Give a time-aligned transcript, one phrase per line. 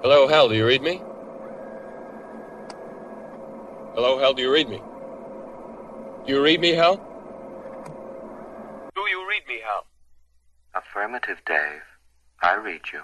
[0.00, 1.02] Hello, Hal, do you read me?
[3.96, 4.80] Hello, Hal, do you read me?
[6.24, 6.98] Do you read me, Hal?
[8.94, 9.86] Do you read me, Hal?
[10.76, 11.82] Affirmative, Dave.
[12.40, 13.00] I read you.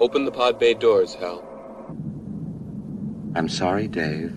[0.00, 1.44] Open the pod bay doors, Hal.
[3.36, 4.32] I'm sorry, Dave.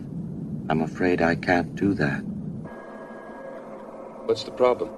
[0.70, 2.20] I'm afraid I can't do that.
[4.28, 4.92] What's the problem?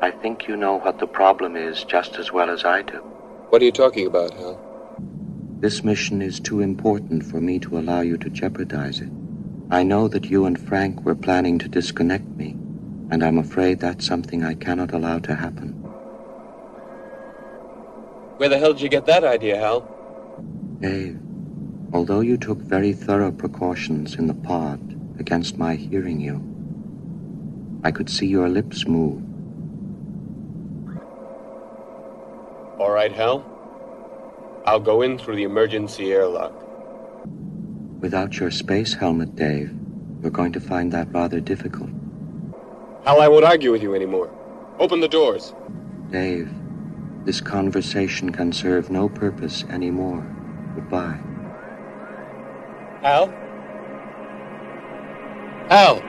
[0.00, 3.13] I think you know what the problem is just as well as I do.
[3.54, 4.58] What are you talking about, Hal?
[5.60, 9.10] This mission is too important for me to allow you to jeopardize it.
[9.70, 12.56] I know that you and Frank were planning to disconnect me,
[13.12, 15.70] and I'm afraid that's something I cannot allow to happen.
[18.38, 19.82] Where the hell did you get that idea, Hal?
[20.80, 21.20] Dave,
[21.92, 24.80] although you took very thorough precautions in the pod
[25.20, 26.42] against my hearing you,
[27.84, 29.22] I could see your lips move.
[32.80, 33.53] All right, Hal.
[34.64, 36.52] I'll go in through the emergency airlock.
[38.00, 39.74] Without your space helmet, Dave,
[40.22, 41.90] you're going to find that rather difficult.
[43.04, 44.30] Hal, I won't argue with you anymore.
[44.78, 45.54] Open the doors.
[46.10, 46.50] Dave,
[47.24, 50.26] this conversation can serve no purpose anymore.
[50.74, 51.18] Goodbye.
[53.02, 53.28] Hal?
[55.68, 56.00] Hal!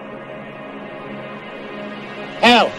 [2.42, 2.72] Hal!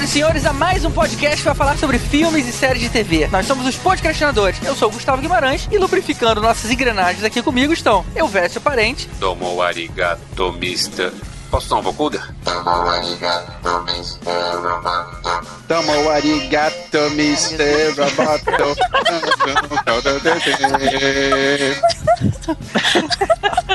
[0.00, 3.26] Senhoras e senhores, a mais um podcast para falar sobre filmes e séries de TV.
[3.28, 4.58] Nós somos os podcastinadores.
[4.64, 9.08] Eu sou o Gustavo Guimarães e lubrificando nossas engrenagens aqui comigo estão eu, Vécio Parente.
[9.18, 11.12] Domo arigato, mister.
[11.50, 12.22] Posso dar um vocoder?
[12.44, 14.24] Tamo arigato, Mr.
[14.54, 15.46] Roboto.
[15.66, 17.94] Tamo arigato, Mr.
[17.96, 18.50] Roboto.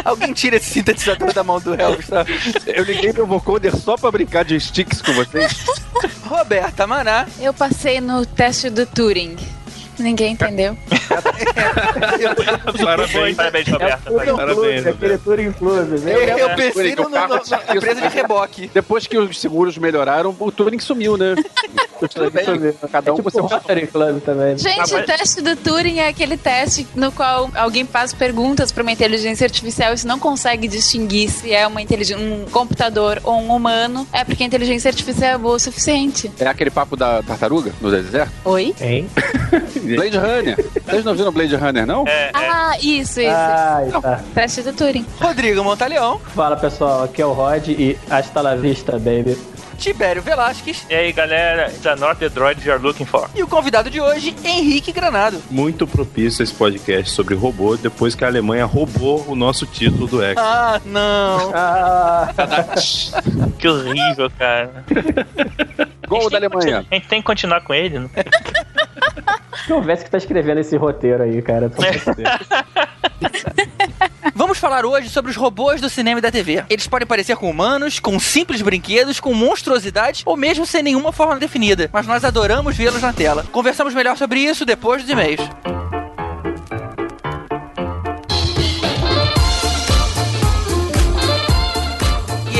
[0.06, 2.25] Alguém tira esse sintetizador da mão do Elvis, tá?
[2.66, 5.66] Eu liguei meu vocoder só pra brincar de sticks com vocês.
[6.25, 7.28] Roberta Maná.
[7.40, 9.36] Eu passei no teste do Turing.
[10.00, 10.78] Ninguém entendeu.
[12.83, 13.35] Parabéns.
[13.35, 14.11] Parabéns, Roberta.
[14.35, 15.95] Parabéns, aquele tour incluso.
[16.07, 18.09] Eu, eu pensei o carro no, tinha na empresa de né?
[18.09, 18.69] reboque.
[18.73, 21.35] Depois que os seguros melhoraram, o Turing sumiu, né?
[22.00, 22.45] Tudo bem.
[22.91, 24.57] Cada um é com tipo seu o Rotary Club também.
[24.57, 28.72] Gente, Ah, mas- o teste do Turing é aquele teste no qual alguém faz perguntas
[28.72, 33.19] para uma inteligência artificial e se não consegue distinguir se é uma intelig- um computador
[33.23, 36.31] ou um humano, é porque a inteligência artificial é boa o suficiente.
[36.39, 38.31] É aquele papo da tartaruga no deserto?
[38.45, 38.75] Oi?
[38.81, 39.09] Hein?
[39.95, 40.66] Blade Runner.
[40.85, 42.06] Vocês não viram Blade Runner, não?
[42.07, 42.31] É, é.
[42.33, 43.29] Ah, isso, isso.
[43.31, 44.22] Ai, tá.
[44.33, 45.06] Teste do Turing.
[45.19, 46.19] Rodrigo Montaleão.
[46.35, 49.38] Fala pessoal, aqui é o Rod e hasta la vista, baby.
[49.75, 50.86] Tibério Velasquez.
[50.90, 53.30] E aí, galera, it's not the droid you're looking for.
[53.36, 55.41] E o convidado de hoje, Henrique Granado.
[55.50, 60.24] muito propício esse podcast sobre robô depois que a Alemanha roubou o nosso título do
[60.24, 60.36] X.
[60.41, 61.52] Ah, não.
[61.56, 62.30] Ah,
[63.58, 64.84] Que horrível, cara.
[66.07, 66.86] Gol da Alemanha.
[66.90, 68.09] A gente tem que continuar com ele, né?
[69.66, 71.72] que houvesse que tá escrevendo esse roteiro aí, cara.
[74.34, 76.66] Vamos falar hoje sobre os robôs do cinema e da TV.
[76.70, 81.38] Eles podem parecer com humanos, com simples brinquedos, com monstruosidades ou mesmo sem nenhuma forma
[81.38, 83.46] definida, mas nós adoramos vê-los na tela.
[83.52, 85.42] Conversamos melhor sobre isso depois dos e-mails.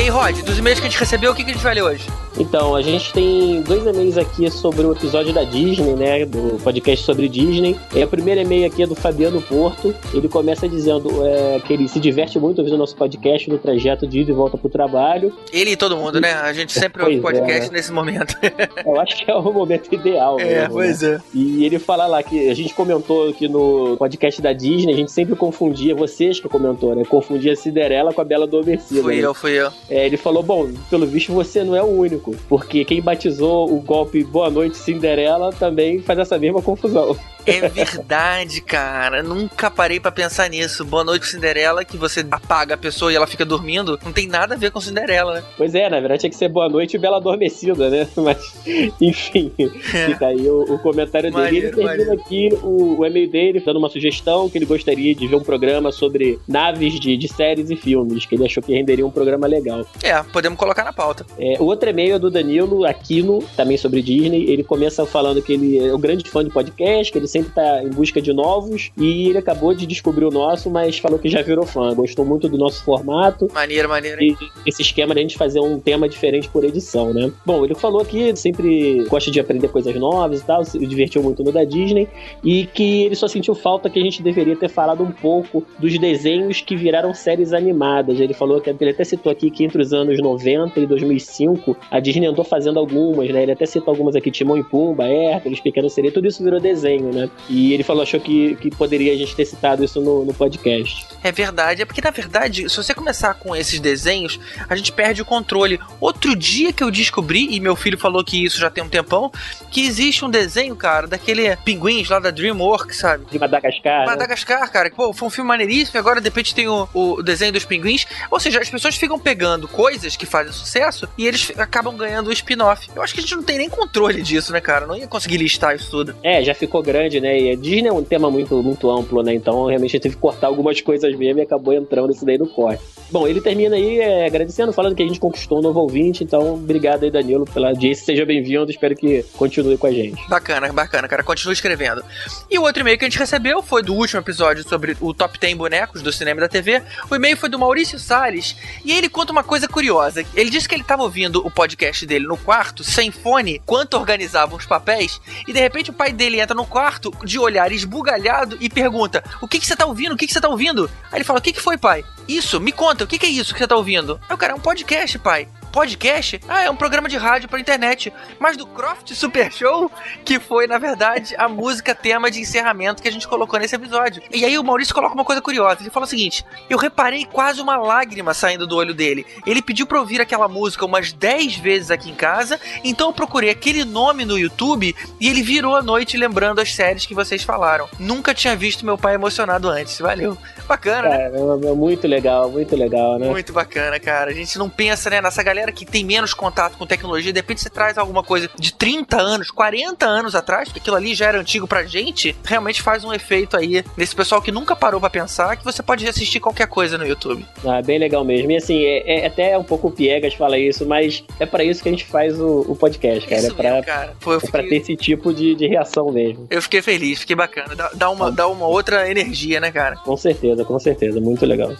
[0.06, 1.82] Aí, Rod, dos e-mails que a gente recebeu, o que que a gente vai ler
[1.82, 2.06] hoje?
[2.38, 6.24] Então, a gente tem dois e-mails aqui sobre o episódio da Disney, né?
[6.26, 7.76] Do podcast sobre Disney.
[7.94, 9.94] É, o primeiro e-mail aqui é do Fabiano Porto.
[10.12, 14.06] Ele começa dizendo é, que ele se diverte muito ouvindo o nosso podcast no trajeto
[14.06, 15.32] de ida e volta pro trabalho.
[15.50, 16.34] Ele e todo mundo, né?
[16.34, 17.76] A gente sempre ouve Pois é, podcast né?
[17.78, 18.36] nesse momento.
[18.84, 20.36] Eu acho que é o momento ideal.
[20.36, 21.16] mesmo, né?
[21.16, 21.20] é.
[21.32, 25.10] E ele fala lá que a gente comentou aqui no podcast da Disney, a gente
[25.10, 27.02] sempre confundia, vocês que comentou, né?
[27.08, 29.02] Confundia a Cinderela com a Bela Adormecida.
[29.02, 29.24] Fui né?
[29.24, 29.72] eu, fui eu.
[29.88, 33.80] É, ele falou, bom, pelo visto você não é o único, porque quem batizou o
[33.80, 37.16] golpe Boa Noite Cinderela também faz essa mesma confusão.
[37.46, 39.22] É verdade, cara.
[39.22, 40.84] Nunca parei pra pensar nisso.
[40.84, 43.98] Boa noite, Cinderela, que você apaga a pessoa e ela fica dormindo.
[44.04, 45.44] Não tem nada a ver com Cinderela, né?
[45.56, 48.08] Pois é, na verdade tinha que ser Boa Noite e Bela Adormecida, né?
[48.16, 48.52] Mas,
[49.00, 51.44] enfim, fica aí o, o comentário dele.
[51.44, 52.20] Maneiro, ele termina maneiro.
[52.20, 55.92] aqui o, o e-mail dele dando uma sugestão que ele gostaria de ver um programa
[55.92, 59.85] sobre naves de, de séries e filmes, que ele achou que renderia um programa legal.
[60.02, 61.26] É, podemos colocar na pauta.
[61.38, 64.50] É, o outro e-mail é do Danilo Aquino, também sobre Disney.
[64.50, 67.82] Ele começa falando que ele é um grande fã de podcast, que ele sempre tá
[67.82, 71.42] em busca de novos e ele acabou de descobrir o nosso, mas falou que já
[71.42, 71.94] virou fã.
[71.94, 73.48] Gostou muito do nosso formato.
[73.52, 74.22] Maneiro, maneiro.
[74.22, 74.36] hein?
[74.64, 77.32] E esse esquema de a gente fazer um tema diferente por edição, né?
[77.44, 81.42] Bom, ele falou que sempre gosta de aprender coisas novas e tal, se divertiu muito
[81.42, 82.08] no da Disney
[82.44, 85.98] e que ele só sentiu falta que a gente deveria ter falado um pouco dos
[85.98, 88.20] desenhos que viraram séries animadas.
[88.20, 92.00] Ele falou que ele até citou aqui que entre os anos 90 e 2005 a
[92.00, 93.42] Disney andou fazendo algumas, né?
[93.42, 97.12] Ele até citou algumas aqui, Timão e Pumba, Hércules, Pequeno Sereia, tudo isso virou desenho,
[97.12, 97.28] né?
[97.48, 101.06] E ele falou, achou que, que poderia a gente ter citado isso no, no podcast.
[101.22, 105.22] É verdade, é porque na verdade, se você começar com esses desenhos, a gente perde
[105.22, 105.78] o controle.
[106.00, 109.30] Outro dia que eu descobri, e meu filho falou que isso já tem um tempão,
[109.70, 113.26] que existe um desenho, cara, daquele pinguins lá da DreamWorks, sabe?
[113.30, 114.00] De Madagascar.
[114.00, 114.06] né?
[114.06, 117.64] Madagascar, cara, pô, foi um filme maneiríssimo agora de repente tem o, o desenho dos
[117.64, 118.06] pinguins.
[118.30, 122.32] Ou seja, as pessoas ficam pegando coisas que fazem sucesso e eles acabam ganhando o
[122.32, 122.88] spin-off.
[122.94, 124.86] Eu acho que a gente não tem nem controle disso, né, cara?
[124.86, 126.14] Não ia conseguir listar isso tudo.
[126.22, 127.38] É, já ficou grande, né?
[127.38, 129.34] E a Disney é um tema muito, muito amplo, né?
[129.34, 132.38] Então realmente a gente teve que cortar algumas coisas mesmo e acabou entrando isso daí
[132.38, 132.82] no corte.
[133.10, 136.24] Bom, ele termina aí é, agradecendo, falando que a gente conquistou um novo ouvinte.
[136.24, 138.04] Então, obrigado aí, Danilo, pela audiência.
[138.04, 138.68] Seja bem-vindo.
[138.68, 140.28] Espero que continue com a gente.
[140.28, 141.22] Bacana, bacana, cara.
[141.22, 142.04] Continua escrevendo.
[142.50, 145.38] E o outro e-mail que a gente recebeu foi do último episódio sobre o Top
[145.38, 146.82] 10 bonecos do cinema e da TV.
[147.08, 150.24] O e-mail foi do Maurício Salles e ele conta uma coisa curiosa.
[150.34, 154.58] Ele disse que ele estava ouvindo o podcast dele no quarto, sem fone, enquanto organizavam
[154.58, 158.68] os papéis, e de repente o pai dele entra no quarto de olhar esbugalhado e
[158.68, 160.12] pergunta: O que, que você tá ouvindo?
[160.12, 160.90] O que, que você tá ouvindo?
[161.10, 162.04] Aí ele fala: O que, que foi, pai?
[162.26, 164.20] Isso, me conta, o que, que é isso que você tá ouvindo?
[164.28, 166.40] Aí o cara, é um podcast, pai podcast?
[166.48, 168.10] Ah, é um programa de rádio pra internet.
[168.38, 169.90] Mas do Croft Super Show,
[170.24, 174.22] que foi, na verdade, a música tema de encerramento que a gente colocou nesse episódio.
[174.32, 175.82] E aí o Maurício coloca uma coisa curiosa.
[175.82, 179.26] Ele fala o seguinte: eu reparei quase uma lágrima saindo do olho dele.
[179.46, 183.50] Ele pediu pra ouvir aquela música umas 10 vezes aqui em casa, então eu procurei
[183.50, 187.86] aquele nome no YouTube e ele virou a noite lembrando as séries que vocês falaram.
[187.98, 189.98] Nunca tinha visto meu pai emocionado antes.
[189.98, 190.38] Valeu.
[190.66, 191.30] Bacana, né?
[191.32, 193.28] É, é muito legal, muito legal, né?
[193.28, 194.30] Muito bacana, cara.
[194.30, 197.60] A gente não pensa, né, nessa galera que tem menos contato com tecnologia, de repente
[197.60, 201.40] você traz alguma coisa de 30 anos, 40 anos atrás, porque aquilo ali já era
[201.40, 205.56] antigo pra gente, realmente faz um efeito aí nesse pessoal que nunca parou pra pensar
[205.56, 207.44] que você pode assistir qualquer coisa no YouTube.
[207.64, 208.50] Ah, bem legal mesmo.
[208.50, 211.88] E assim, é, é até um pouco piegas falar isso, mas é pra isso que
[211.88, 213.40] a gente faz o, o podcast, cara.
[213.42, 214.16] Isso é pra, mesmo, cara.
[214.20, 216.46] Pô, é pra fiquei- ter esse tipo de, de reação mesmo.
[216.50, 217.74] Eu fiquei feliz, fiquei bacana.
[217.74, 219.96] Dá, dá uma, dá uma outra energia, né, cara?
[219.96, 221.20] Com certeza, com certeza.
[221.20, 221.72] Muito legal.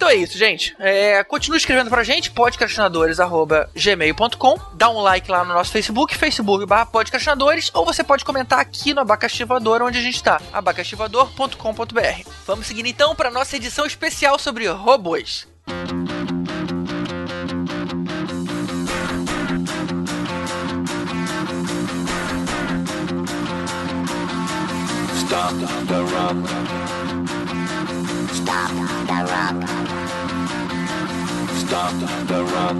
[0.00, 0.74] Então é isso, gente.
[0.78, 4.58] É, continue escrevendo pra gente, podcastinadores.gmail.com.
[4.72, 9.02] Dá um like lá no nosso Facebook, facebook podcastinadores, ou você pode comentar aqui no
[9.02, 12.30] Abacaxivador, onde a gente tá, abacaxivador.com.br.
[12.46, 15.46] Vamos seguir então para nossa edição especial sobre robôs.
[25.14, 25.56] Stop
[25.88, 26.38] the rock.
[28.32, 28.72] Stop
[29.06, 29.89] the rock.
[31.70, 31.92] Stop
[32.26, 32.76] the rock.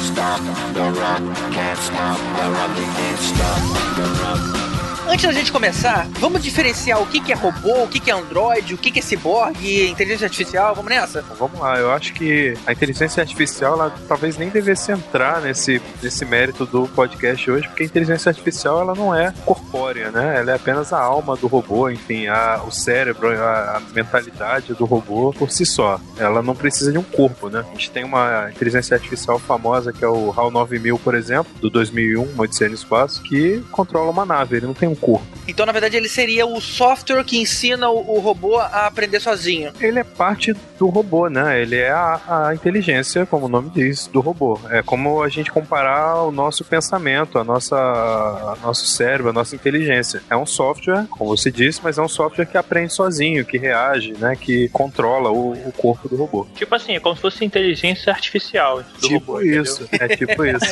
[0.00, 0.40] Stop
[0.74, 1.22] the rock.
[1.52, 2.76] Can't stop the rock.
[2.76, 4.67] You can't stop the rock.
[5.08, 8.14] Antes da gente começar, vamos diferenciar o que, que é robô, o que, que é
[8.14, 10.74] android, o que, que é ciborgue, inteligência artificial.
[10.74, 11.20] Vamos nessa?
[11.20, 15.80] Então, Vamos lá, eu acho que a inteligência artificial ela talvez nem devesse entrar nesse,
[16.02, 20.40] nesse mérito do podcast hoje, porque a inteligência artificial ela não é corpórea, né?
[20.40, 24.84] Ela é apenas a alma do robô, enfim, a, o cérebro, a, a mentalidade do
[24.84, 25.98] robô por si só.
[26.18, 27.64] Ela não precisa de um corpo, né?
[27.66, 31.70] A gente tem uma inteligência artificial famosa que é o HAL 9000, por exemplo, do
[31.70, 35.26] 2001, uma Odisseia no Espaço, que controla uma nave, ele não tem um corpo.
[35.46, 39.72] Então, na verdade, ele seria o software que ensina o, o robô a aprender sozinho.
[39.80, 41.60] Ele é parte do robô, né?
[41.60, 44.58] Ele é a, a inteligência, como o nome diz, do robô.
[44.70, 49.56] É como a gente comparar o nosso pensamento, a nossa, a nosso cérebro, a nossa
[49.56, 50.22] inteligência.
[50.30, 54.12] É um software, como você disse, mas é um software que aprende sozinho, que reage,
[54.18, 54.36] né?
[54.36, 56.46] Que controla o, o corpo do robô.
[56.54, 59.40] Tipo assim, é como se fosse inteligência artificial do tipo robô.
[59.40, 60.64] isso, é tipo isso.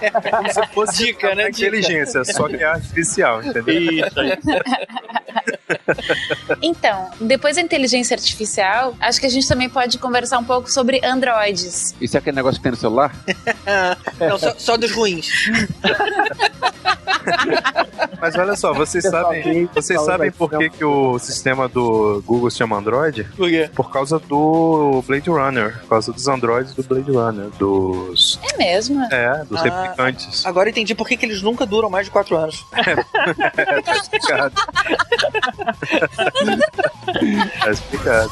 [0.00, 1.48] É como se fosse Dica, né?
[1.48, 4.06] inteligência, só que é artificial, entendeu?
[4.06, 4.32] Isso aí.
[6.62, 11.00] Então, depois da inteligência artificial, acho que a gente também pode conversar um pouco sobre
[11.04, 11.94] androides.
[12.00, 13.14] Isso é aquele negócio que tem no celular?
[14.20, 15.28] Não, só, só dos ruins.
[18.20, 22.58] Mas olha só, vocês sabem, vocês sabem por que, que o sistema do Google se
[22.58, 23.24] chama Android?
[23.36, 23.68] Por quê?
[23.74, 28.38] Por causa do Blade Runner, por causa dos androides do Blade Runner, dos.
[28.52, 29.02] É mesmo?
[29.12, 29.64] É, dos Ah.
[29.64, 30.46] replicantes.
[30.46, 32.64] Agora eu entendi por que, que eles nunca duram mais de 4 anos.
[33.56, 34.54] É, tá explicado.
[37.60, 38.30] tá explicado.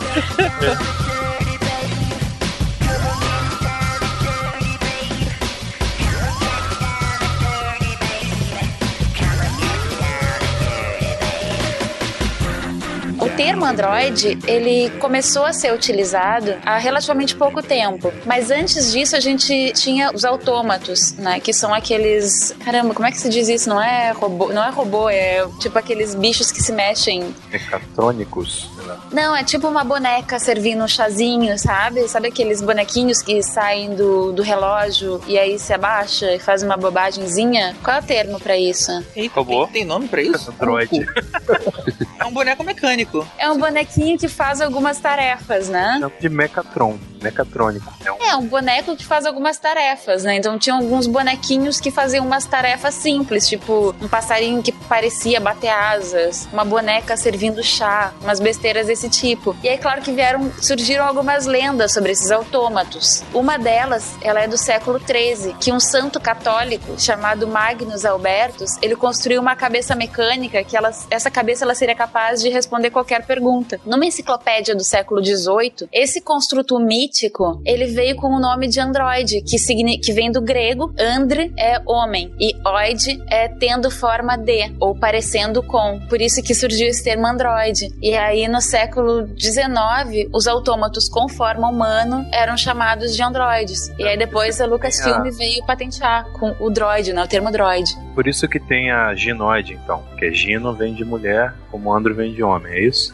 [13.25, 18.13] O termo Android, ele começou a ser utilizado há relativamente pouco tempo.
[18.27, 21.41] Mas antes disso, a gente tinha os autômatos, né?
[21.41, 22.55] Que são aqueles...
[22.63, 23.67] Caramba, como é que se diz isso?
[23.67, 27.35] Não é robô, não é, robô é tipo aqueles bichos que se mexem.
[27.51, 28.69] Mecatrônicos.
[29.13, 32.07] Não, é tipo uma boneca servindo um chazinho, sabe?
[32.09, 36.77] Sabe aqueles bonequinhos que saem do, do relógio e aí se abaixa e faz uma
[36.77, 37.75] bobagemzinha?
[37.83, 38.91] Qual é o termo pra isso?
[39.15, 39.45] Eita?
[39.45, 40.51] Tem, tem nome pra isso?
[40.61, 40.91] Android.
[42.17, 43.27] É um boneco mecânico.
[43.37, 45.99] É um bonequinho que faz algumas tarefas, né?
[46.01, 46.99] Chama de Mecatron.
[47.23, 47.93] Mecatrônico.
[48.05, 50.37] É um É, um boneco que faz algumas tarefas, né?
[50.37, 55.69] Então tinha alguns bonequinhos que faziam umas tarefas simples, tipo um passarinho que parecia bater
[55.71, 59.57] asas, uma boneca servindo chá, umas besteiras desse tipo.
[59.63, 63.23] E aí, claro que vieram, surgiram algumas lendas sobre esses autômatos.
[63.33, 68.97] Uma delas, ela é do século XIII, que um santo católico chamado Magnus Albertus, ele
[68.97, 73.81] construiu uma cabeça mecânica que ela, essa cabeça ela seria capaz de responder qualquer pergunta.
[73.85, 79.43] Numa enciclopédia do século XVIII, esse construto mítico, ele veio com o nome de androide,
[79.43, 79.57] que,
[79.99, 85.63] que vem do grego, andre é homem, e oide é tendo forma de, ou parecendo
[85.63, 86.01] com.
[86.09, 87.89] Por isso que surgiu esse termo androide.
[88.01, 93.89] E aí, no século XIX, os autômatos com forma humana eram chamados de androides.
[93.99, 97.97] E aí depois a Lucasfilm veio patentear com o droid, né, o termo droid.
[98.15, 100.03] Por isso que tem a ginoide, então.
[100.19, 103.13] Que é gino vem de mulher, como andro vem de homem, é isso?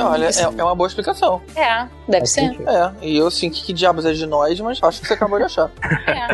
[0.00, 1.40] Olha, é, é uma boa explicação.
[1.54, 2.40] É, deve Faz ser.
[2.40, 2.68] sentido.
[2.68, 5.44] É, e eu assim, que, que diabos é ginoide, mas acho que você acabou de
[5.44, 5.70] achar.
[6.04, 6.26] É.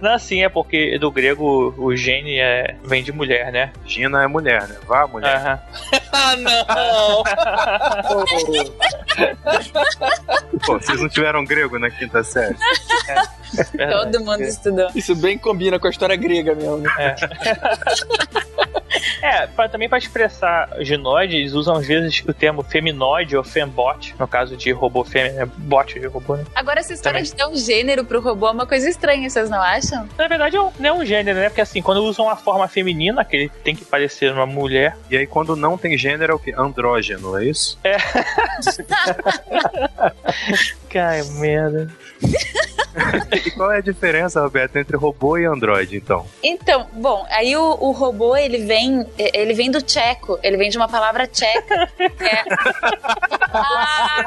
[0.00, 3.72] Não, assim, é porque do grego o gene é, vem de mulher, né?
[3.86, 4.76] Gina é mulher, né?
[4.86, 5.36] Vá, mulher.
[5.36, 5.58] Aham.
[6.12, 7.22] ah, não!
[10.66, 12.56] Pô, vocês não tiveram grego na quinta série?
[13.72, 14.12] Verdade.
[14.12, 14.88] Todo mundo estudou.
[14.94, 16.78] Isso bem combina com a história grega mesmo.
[16.78, 17.16] né?
[19.22, 24.14] É, pra, também pra expressar ginoide, eles usam às vezes o termo feminoide ou fembot,
[24.18, 26.44] no caso de robô fêmea, é bot de robô, né?
[26.54, 27.30] Agora, essa história Também.
[27.32, 30.08] de dar um gênero pro robô é uma coisa estranha, vocês não acham?
[30.16, 31.48] Na verdade, é um- não é um gênero, né?
[31.48, 35.16] Porque assim, quando usam a forma feminina, que ele tem que parecer uma mulher, E
[35.16, 36.54] aí, quando não tem gênero, é o quê?
[36.56, 37.78] Andrógeno, é isso?
[40.90, 41.88] Cai, merda.
[43.46, 46.26] E qual é a diferença, Roberto, entre robô e androide, então?
[46.42, 50.76] Então, bom, aí o, o robô, ele vem, ele vem do tcheco, ele vem de
[50.76, 52.44] uma palavra tcheca, que é...
[53.52, 54.24] Ah,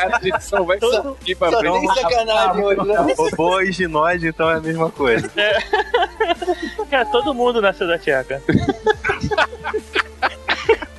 [0.20, 1.80] A edição vai Todo- sair pra Só frente.
[1.80, 3.14] tem sacanagem hoje, né?
[3.16, 5.30] Robô e ginoide, então, é a mesma coisa.
[6.90, 8.42] Cara, todo mundo nasceu da tcheca.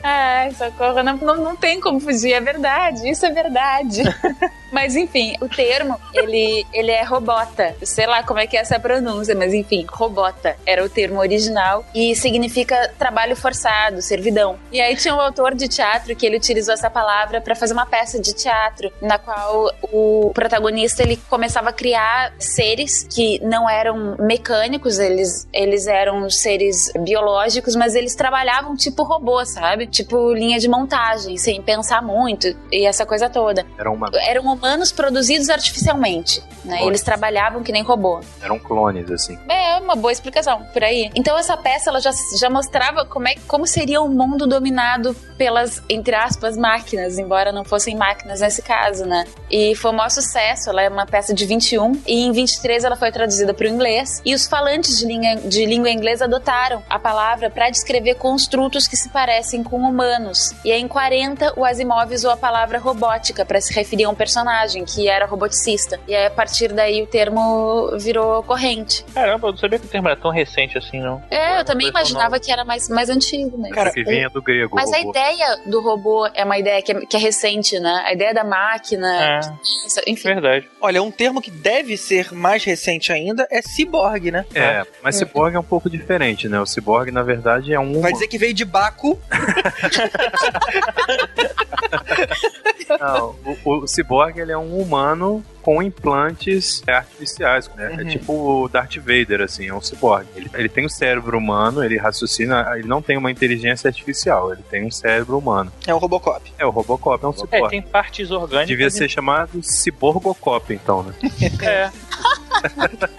[0.03, 4.03] Ai, socorro, não, não, não tem como fugir, é verdade, isso é verdade.
[4.75, 7.73] mas enfim, o termo, ele, ele é robota.
[7.81, 11.85] Sei lá como é que é essa pronúncia, mas enfim, robota era o termo original
[11.95, 14.59] e significa trabalho forçado, servidão.
[14.73, 17.85] E aí tinha um autor de teatro que ele utilizou essa palavra para fazer uma
[17.85, 24.17] peça de teatro, na qual o protagonista ele começava a criar seres que não eram
[24.19, 29.87] mecânicos, eles, eles eram seres biológicos, mas eles trabalhavam tipo robô, sabe?
[29.87, 33.65] Tipo linha de montagem, sem pensar muito e essa coisa toda.
[33.77, 36.83] Era uma, Eram humanos produzidos artificialmente, né?
[36.85, 38.19] Eles trabalhavam que nem robô.
[38.41, 39.37] eram clones, assim.
[39.47, 41.11] É uma boa explicação, por aí.
[41.15, 45.81] Então essa peça ela já, já mostrava como, é, como seria um mundo dominado pelas,
[45.89, 49.25] entre aspas, máquinas, embora não fossem máquinas nesse caso, né?
[49.51, 52.95] E foi um maior sucesso, ela é uma peça de 21, e em 23 ela
[52.95, 56.97] foi traduzida para o inglês, e os falantes de, linha, de língua inglesa adotaram a
[56.97, 60.53] palavra para descrever construtos que se parecem com humanos.
[60.63, 64.15] E aí em 40 o Asimov usou a palavra robótica para se referir a um
[64.15, 64.54] personagem
[64.85, 65.99] que era roboticista.
[66.07, 69.03] E aí a partir daí o termo virou corrente.
[69.13, 71.21] Caramba, eu não sabia que o termo era tão recente assim, não.
[71.29, 73.69] É, eu também imaginava que era mais, mais antigo, né?
[73.69, 77.05] Cara, Que vinha do grego, Mas a ideia do robô é uma ideia que é,
[77.05, 78.03] que é recente, né?
[78.05, 80.23] A ideia da máquina, É, isso- enfim.
[80.29, 80.67] verdade.
[80.81, 84.45] Olha, um termo que deve ser mais recente ainda é ciborgue, né?
[84.53, 86.59] É, mas ciborgue é um pouco diferente, né?
[86.59, 89.19] O ciborgue, na verdade, é um Vai dizer que veio de Baco.
[92.89, 97.89] Não, o, o ciborgue ele é um humano com implantes é, artificiais, né?
[97.89, 97.99] Uhum.
[98.01, 100.27] É tipo o Darth Vader, assim, é um ciborgue.
[100.35, 104.61] Ele, ele tem um cérebro humano, ele raciocina, ele não tem uma inteligência artificial, ele
[104.69, 105.71] tem um cérebro humano.
[105.87, 106.53] É o Robocop.
[106.59, 107.69] É, o Robocop é um É, ciborgue.
[107.69, 108.67] tem partes orgânicas.
[108.67, 111.13] Devia ser chamado Ciborgocop, então, né?
[111.65, 111.91] É,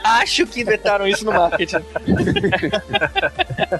[0.04, 1.82] Acho que inventaram isso no marketing.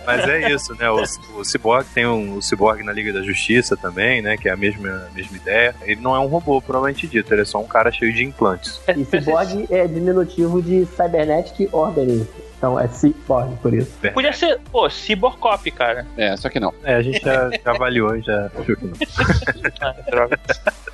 [0.07, 0.91] Mas é isso, né?
[0.91, 1.03] O,
[1.39, 4.37] o Cyborg tem um, o Cyborg na Liga da Justiça também, né?
[4.37, 5.75] Que é a mesma, a mesma ideia.
[5.83, 8.81] Ele não é um robô, provavelmente dito, ele é só um cara cheio de implantes.
[8.89, 12.46] E cyborg é diminutivo de Cybernetic Organism.
[12.57, 13.93] Então é Cyborg, por isso.
[14.15, 16.07] Podia ser, pô, Cyborg Cop, cara.
[16.17, 16.73] É, só que não.
[16.83, 18.95] É, a gente já, já avaliou, já viu que não.
[19.81, 20.39] Ah, droga.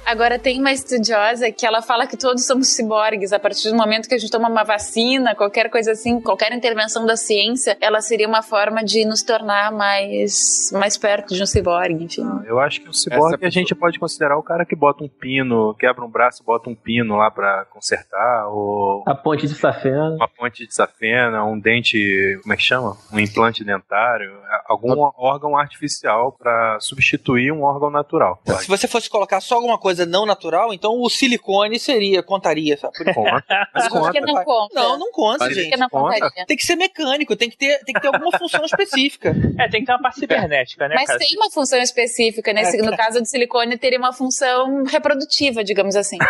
[0.04, 3.32] Agora tem uma estudiosa que ela fala que todos somos ciborgues.
[3.32, 7.06] A partir do momento que a gente toma uma vacina, qualquer coisa assim, qualquer intervenção
[7.06, 12.04] da ciência, ela seria uma forma de nos tornar mais, mais perto de um ciborgue,
[12.04, 12.26] enfim.
[12.44, 15.08] Eu acho que o ciborgue Essa a gente pode considerar o cara que bota um
[15.08, 19.54] pino, quebra um braço e bota um pino lá pra consertar, ou A ponte de
[19.54, 20.10] safena.
[20.16, 22.96] uma ponte de safena, um dente, como é que chama?
[23.12, 24.30] Um implante dentário,
[24.66, 28.40] algum órgão artificial pra substituir um órgão natural.
[28.60, 32.92] Se você fosse colocar só alguma coisa não natural, então o silicone seria, contaria, sabe?
[33.14, 34.20] Conta, mas Por que conta.
[34.32, 34.74] não conta?
[34.74, 35.70] Não, não conta, Mas Por gente.
[35.70, 36.30] que não conta?
[36.46, 39.34] Tem que ser mecânico, tem que ter, tem que ter alguma função específica.
[39.58, 41.18] É, tem que ter uma parte cibernética, né, Mas cara?
[41.18, 46.18] tem uma função específica, nesse, no caso do silicone, teria uma função reprodutiva, digamos assim.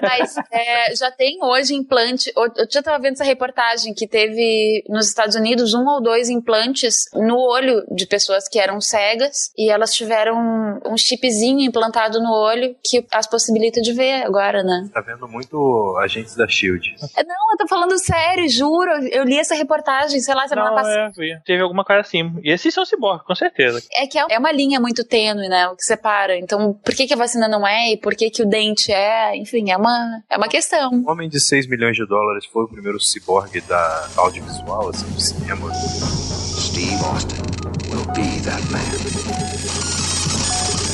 [0.00, 2.32] Mas é, já tem hoje implante.
[2.56, 6.28] Eu eu já estava vendo essa reportagem que teve nos Estados Unidos um ou dois
[6.30, 12.20] implantes no olho de pessoas que eram cegas e elas tiveram um, um chipzinho implantado
[12.20, 14.88] no olho que as possibilita de ver agora, né?
[14.92, 16.94] Tá vendo muito agentes da Shield.
[17.16, 18.90] É, Não, eu tô falando sério, juro.
[19.10, 21.12] Eu li essa reportagem, sei lá, semana Não, passada.
[21.20, 22.32] é, teve alguma coisa assim.
[22.42, 23.82] E esses são ciborgues, com certeza.
[23.94, 25.68] É que é uma linha muito tênue, né?
[25.68, 26.38] O que separa.
[26.38, 29.36] Então, por que, que a vacina não é e por que, que o dente é?
[29.36, 30.90] Enfim, é uma, é uma questão.
[31.06, 35.20] O Homem de 6 milhões de dólares foi o primeiro ciborgue da audiovisual, assim, do
[35.20, 35.72] cinema.
[35.74, 37.42] Steve Austin
[37.90, 38.82] will be that man.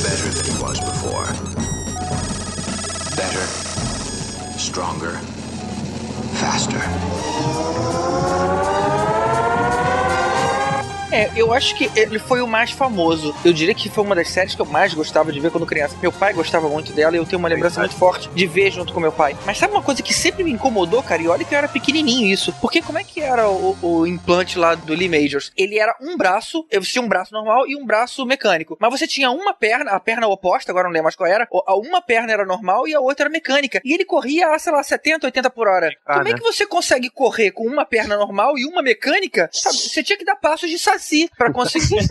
[0.03, 1.27] Better than he was before.
[3.15, 3.45] Better,
[4.57, 5.17] stronger,
[6.39, 6.81] faster.
[11.11, 13.35] É, eu acho que ele foi o mais famoso.
[13.43, 15.97] Eu diria que foi uma das séries que eu mais gostava de ver quando criança.
[16.01, 18.93] Meu pai gostava muito dela e eu tenho uma lembrança muito forte de ver junto
[18.93, 19.35] com meu pai.
[19.45, 21.21] Mas sabe uma coisa que sempre me incomodou, cara?
[21.21, 22.53] E olha que eu era pequenininho isso.
[22.61, 25.51] Porque como é que era o, o implante lá do Lee Majors?
[25.57, 28.77] Ele era um braço, eu tinha um braço normal e um braço mecânico.
[28.79, 31.47] Mas você tinha uma perna, a perna oposta, agora não lembro mais qual era.
[31.51, 33.81] Uma perna era normal e a outra era mecânica.
[33.83, 35.91] E ele corria, a, sei lá, 70, 80 por hora.
[36.05, 36.37] Ah, como é né?
[36.37, 39.49] que você consegue correr com uma perna normal e uma mecânica?
[39.51, 41.99] Sabe, você tinha que dar passos de saci pra conseguir.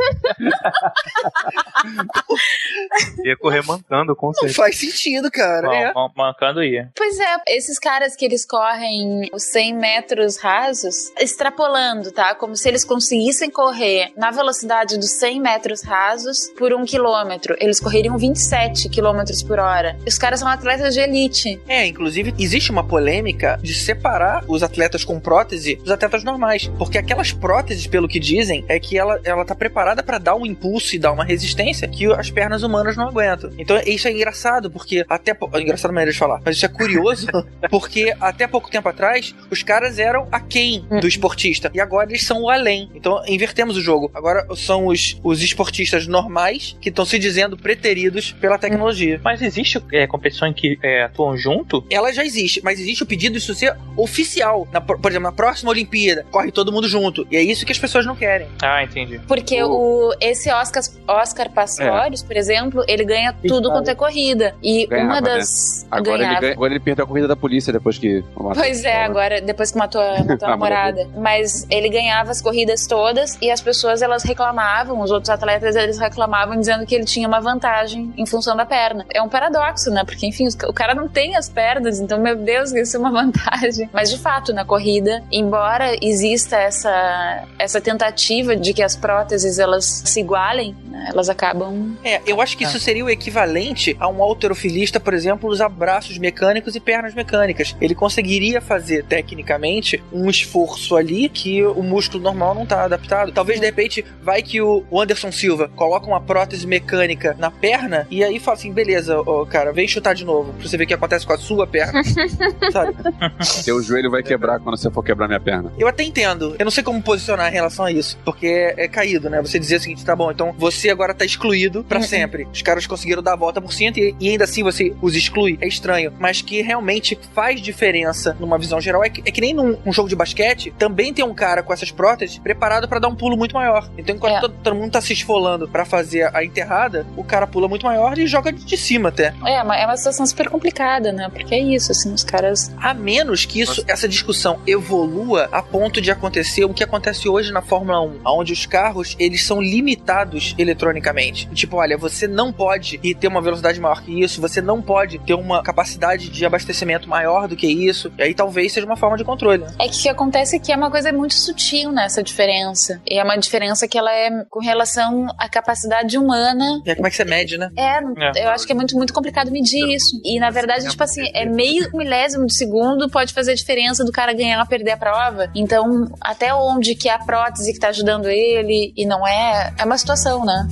[3.24, 4.54] Ia correr mancando, com Não certeza.
[4.54, 5.68] faz sentido, cara.
[5.68, 5.92] Bom, É.
[5.92, 6.90] man- mancando ia.
[6.96, 12.34] Pois é, esses caras que eles correm os 100 metros rasos, extrapolando, tá?
[12.34, 17.56] Como se eles conseguissem correr na velocidade dos 100 metros rasos por um quilômetro.
[17.60, 19.96] Eles correriam 27 quilômetros por hora.
[20.06, 21.60] Os caras são atletas de elite.
[21.68, 26.68] É, inclusive, existe uma polêmica de separar os atletas com prótese dos atletas normais.
[26.78, 30.46] Porque aquelas próteses, pelo que dizem, é que ela, ela tá preparada pra dar um
[30.46, 33.50] impulso e dar uma resistência que as pernas humanas não aguentam.
[33.58, 35.36] Então, isso é engraçado, porque até.
[35.52, 37.26] É engraçado a maneira de falar, mas isso é curioso,
[37.70, 41.70] porque até pouco tempo atrás, os caras eram aquém do esportista.
[41.74, 42.90] E agora eles são o além.
[42.94, 44.10] Então, invertemos o jogo.
[44.14, 49.20] Agora são os, os esportistas normais que estão se dizendo preteridos pela tecnologia.
[49.22, 51.84] Mas existe é, competição em que é, atuam junto?
[51.90, 54.66] ela já existe, mas existe o pedido disso ser oficial.
[54.72, 57.26] Na, por por exemplo, na próxima Olimpíada, corre todo mundo junto.
[57.30, 58.46] E é isso que as pessoas não querem.
[58.62, 59.20] Ah, entendi.
[59.26, 64.54] Porque o, esse Oscar, Oscar Pastorius, por exemplo, ele ganha tudo quanto é corrida.
[64.62, 65.30] E Ganhava, uma né?
[65.36, 65.86] das.
[65.90, 66.40] Agora ele, ganhava.
[66.40, 68.22] ganha- agora ele perdeu a corrida da polícia depois que.
[68.54, 71.08] Pois é, agora, depois que matou, a- matou a Ah, namorada.
[71.16, 75.98] Mas ele ganhava as corridas todas e as pessoas elas reclamavam, os outros atletas eles
[75.98, 79.04] reclamavam dizendo que ele tinha uma vantagem em função da perna.
[79.12, 80.02] É um paradoxo, né?
[80.04, 83.88] Porque, enfim, o cara não tem as pernas, então, meu Deus, isso é uma vantagem.
[83.92, 90.02] Mas, de fato, na corrida, embora exista essa, essa tentativa de que as próteses elas
[90.04, 91.96] se igualem, né, elas acabam.
[92.04, 96.18] É, eu acho que isso seria o equivalente a um alterofilista, por exemplo, usar braços
[96.18, 97.76] mecânicos e pernas mecânicas.
[97.80, 103.32] Ele conseguiria fazer, tecnicamente, um esforço ali que o músculo normal não tá adaptado.
[103.32, 108.22] Talvez, de repente, vai que o Anderson Silva coloca uma prótese mecânica na perna e
[108.24, 109.16] aí fala assim, beleza,
[109.50, 112.02] cara, vem chutar de novo, pra você ver o que acontece com a sua perna.
[112.72, 112.94] Sabe?
[113.40, 115.72] Seu joelho vai quebrar quando você for quebrar minha perna.
[115.78, 116.54] Eu até entendo.
[116.58, 118.18] Eu não sei como posicionar em relação a isso.
[118.24, 119.40] Porque é, é caído, né?
[119.40, 122.46] Você dizer o seguinte, tá bom, então você agora tá excluído pra sempre.
[122.52, 125.58] Os caras conseguiram dar a volta por cento e, e ainda assim você os exclui.
[125.60, 126.12] É estranho.
[126.18, 129.04] Mas que realmente faz diferença numa visão geral.
[129.04, 131.72] É que, é que nem num, num jogo de basquete, também tem um cara com
[131.72, 133.88] essas próteses preparado pra dar um pulo muito maior.
[133.96, 134.40] Então enquanto É.
[134.40, 138.18] todo, todo mundo tá se esfolando pra fazer a enterrada, o cara pula muito maior
[138.18, 139.34] e joga de cima até.
[139.46, 141.28] É uma, é uma situação super complicada, né?
[141.32, 142.70] Porque é isso, assim, os caras.
[142.78, 147.52] A menos que isso, essa discussão evolua a ponto de acontecer o que acontece hoje
[147.52, 151.46] na Fórmula 1, onde os carros eles são limitados eletronicamente.
[151.54, 155.18] Tipo, olha, você não pode ir ter uma velocidade maior que isso, você não pode
[155.18, 158.12] ter uma capacidade de abastecimento maior do que isso.
[158.18, 159.62] E aí talvez seja uma forma de controle.
[159.64, 159.72] né?
[159.80, 163.00] É que o que acontece é que é uma coisa muito sutil nessa diferença.
[163.06, 166.80] E é uma diferença que ela é com relação à capacidade humana.
[166.84, 167.70] E aí como é que você mede, né?
[167.76, 167.98] É,
[168.38, 168.44] É.
[168.44, 170.20] eu acho que é muito, muito complicado medir isso.
[170.24, 174.12] E na verdade, tipo assim, é meio milésimo de segundo pode fazer a diferença do
[174.12, 175.50] cara ganhar ou perder a prova.
[175.54, 179.84] Então, até onde que é a prótese que tá ajudando ele e não é, é
[179.84, 180.66] uma situação, né?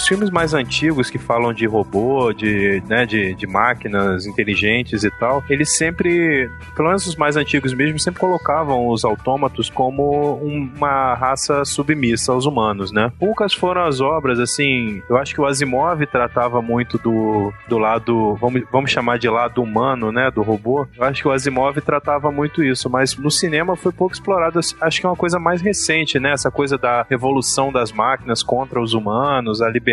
[0.00, 5.10] Os filmes mais antigos que falam de robô, de, né, de, de máquinas inteligentes e
[5.10, 10.70] tal, eles sempre, pelo menos os mais antigos mesmo, sempre colocavam os autômatos como um-
[10.74, 13.12] uma raça submissa aos humanos, né?
[13.18, 18.36] Poucas foram as obras, assim, eu acho que o Asimov tratava muito do, do lado,
[18.36, 20.86] vamos, vamos chamar de lado humano, né, do robô.
[20.96, 24.98] Eu acho que o Asimov tratava muito isso, mas no cinema foi pouco explorado, acho
[25.00, 28.94] que é uma coisa mais recente, né, essa coisa da revolução das máquinas contra os
[28.94, 29.89] humanos, a liberdade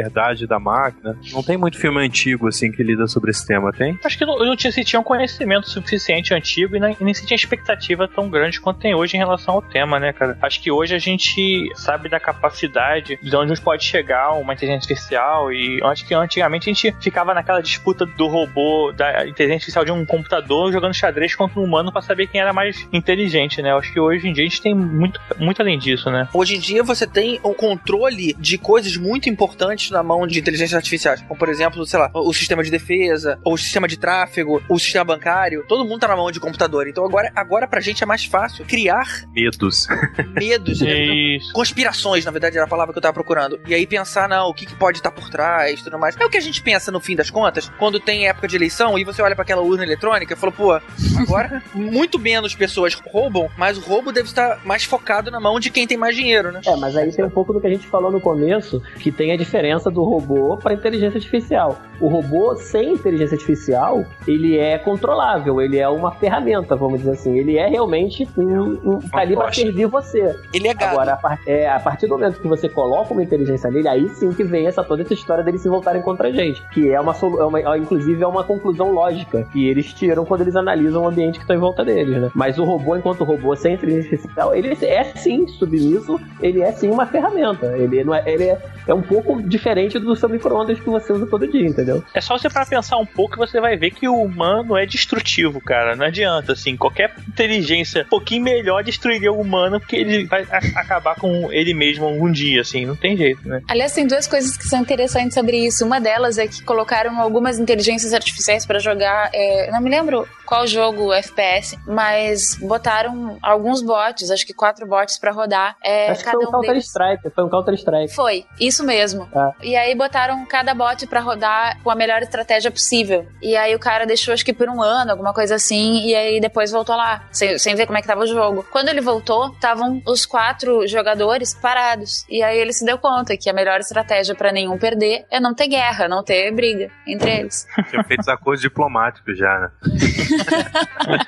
[0.47, 1.17] da máquina.
[1.31, 3.97] Não tem muito filme antigo, assim, que lida sobre esse tema, tem?
[4.03, 7.13] Acho que não, não tinha, se tinha um conhecimento suficiente antigo e, nem- e nem
[7.13, 10.37] se tinha expectativa tão grande quanto tem hoje em relação ao tema, né, cara?
[10.41, 14.53] Acho que hoje a gente sabe da capacidade de onde a gente pode chegar uma
[14.53, 19.55] inteligência artificial e acho que antigamente a gente ficava naquela disputa do robô, da inteligência
[19.67, 23.61] artificial de um computador jogando xadrez contra um humano pra saber quem era mais inteligente,
[23.61, 23.73] né?
[23.73, 26.27] Acho que hoje em dia a gente tem muito, muito além disso, né?
[26.33, 30.75] Hoje em dia você tem o controle de coisas muito importantes na mão de inteligências
[30.75, 31.21] artificiais.
[31.21, 34.79] Como, por exemplo, sei lá, o sistema de defesa, ou o sistema de tráfego, o
[34.79, 35.65] sistema bancário.
[35.67, 36.87] Todo mundo tá na mão de computador.
[36.87, 39.87] Então agora, agora pra gente é mais fácil criar Medos.
[40.35, 40.81] medos.
[40.81, 40.91] né?
[41.37, 41.51] Isso.
[41.53, 43.59] Conspirações, na verdade, era a palavra que eu tava procurando.
[43.67, 46.15] E aí pensar, não, o que, que pode estar por trás tudo mais.
[46.19, 48.97] É o que a gente pensa no fim das contas, quando tem época de eleição
[48.97, 50.73] e você olha pra aquela urna eletrônica e fala, pô,
[51.19, 55.69] agora muito menos pessoas roubam, mas o roubo deve estar mais focado na mão de
[55.69, 56.61] quem tem mais dinheiro, né?
[56.65, 59.31] É, mas aí tem um pouco do que a gente falou no começo, que tem
[59.31, 61.77] a diferença do robô para inteligência artificial.
[61.99, 67.37] O robô sem inteligência artificial, ele é controlável, ele é uma ferramenta, vamos dizer assim.
[67.37, 70.35] Ele é realmente um, um, tá ali para servir você.
[70.53, 70.91] Ele é gado.
[70.91, 74.31] Agora, a, é, a partir do momento que você coloca uma inteligência nele, aí sim
[74.31, 76.61] que vem essa toda essa história deles se voltarem contra a gente.
[76.69, 80.41] Que é uma, é uma é, inclusive, é uma conclusão lógica que eles tiram quando
[80.41, 82.31] eles analisam o ambiente que está em volta deles, né?
[82.33, 86.89] Mas o robô, enquanto robô sem inteligência artificial, ele é sim submisso, ele é sim
[86.89, 87.77] uma ferramenta.
[87.77, 89.66] Ele, não é, ele é, é um pouco diferente
[89.99, 92.03] do seu micro-ondas que você usa todo dia, entendeu?
[92.13, 94.85] É só você para pensar um pouco que você vai ver que o humano é
[94.85, 95.95] destrutivo, cara.
[95.95, 101.15] Não adianta, assim, qualquer inteligência um pouquinho melhor destruiria o humano porque ele vai acabar
[101.15, 103.61] com ele mesmo algum dia, assim, não tem jeito, né?
[103.67, 105.85] Aliás, tem duas coisas que são interessantes sobre isso.
[105.85, 109.29] Uma delas é que colocaram algumas inteligências artificiais pra jogar.
[109.33, 115.19] é, não me lembro qual jogo FPS, mas botaram alguns bots, acho que quatro bots
[115.19, 115.75] pra rodar.
[115.83, 116.91] É, Acho que cada foi um um deles.
[116.91, 118.15] Counter-Strike, foi um Counter-Strike.
[118.15, 119.27] Foi, isso mesmo.
[119.35, 119.53] Ah.
[119.61, 123.27] E aí botaram cada bot pra rodar com a melhor estratégia possível.
[123.41, 126.39] E aí o cara deixou acho que por um ano, alguma coisa assim, e aí
[126.39, 128.65] depois voltou lá, sem, sem ver como é que tava o jogo.
[128.71, 132.25] Quando ele voltou, estavam os quatro jogadores parados.
[132.29, 135.53] E aí ele se deu conta que a melhor estratégia pra nenhum perder é não
[135.53, 137.67] ter guerra, não ter briga entre eles.
[137.89, 139.71] Tinha feito os acordos diplomáticos já, né?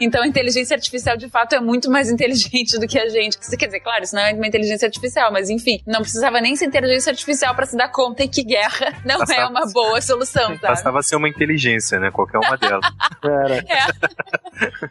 [0.00, 3.38] Então a inteligência artificial de fato é muito mais inteligente do que a gente.
[3.38, 6.66] Quer dizer, claro, isso não é uma inteligência artificial, mas enfim, não precisava nem ser
[6.66, 10.60] inteligência artificial pra se dar conta que guerra não é uma boa solução, sabe?
[10.60, 12.10] Bastava ser uma inteligência, né?
[12.10, 12.84] Qualquer uma delas.
[13.22, 13.64] Era.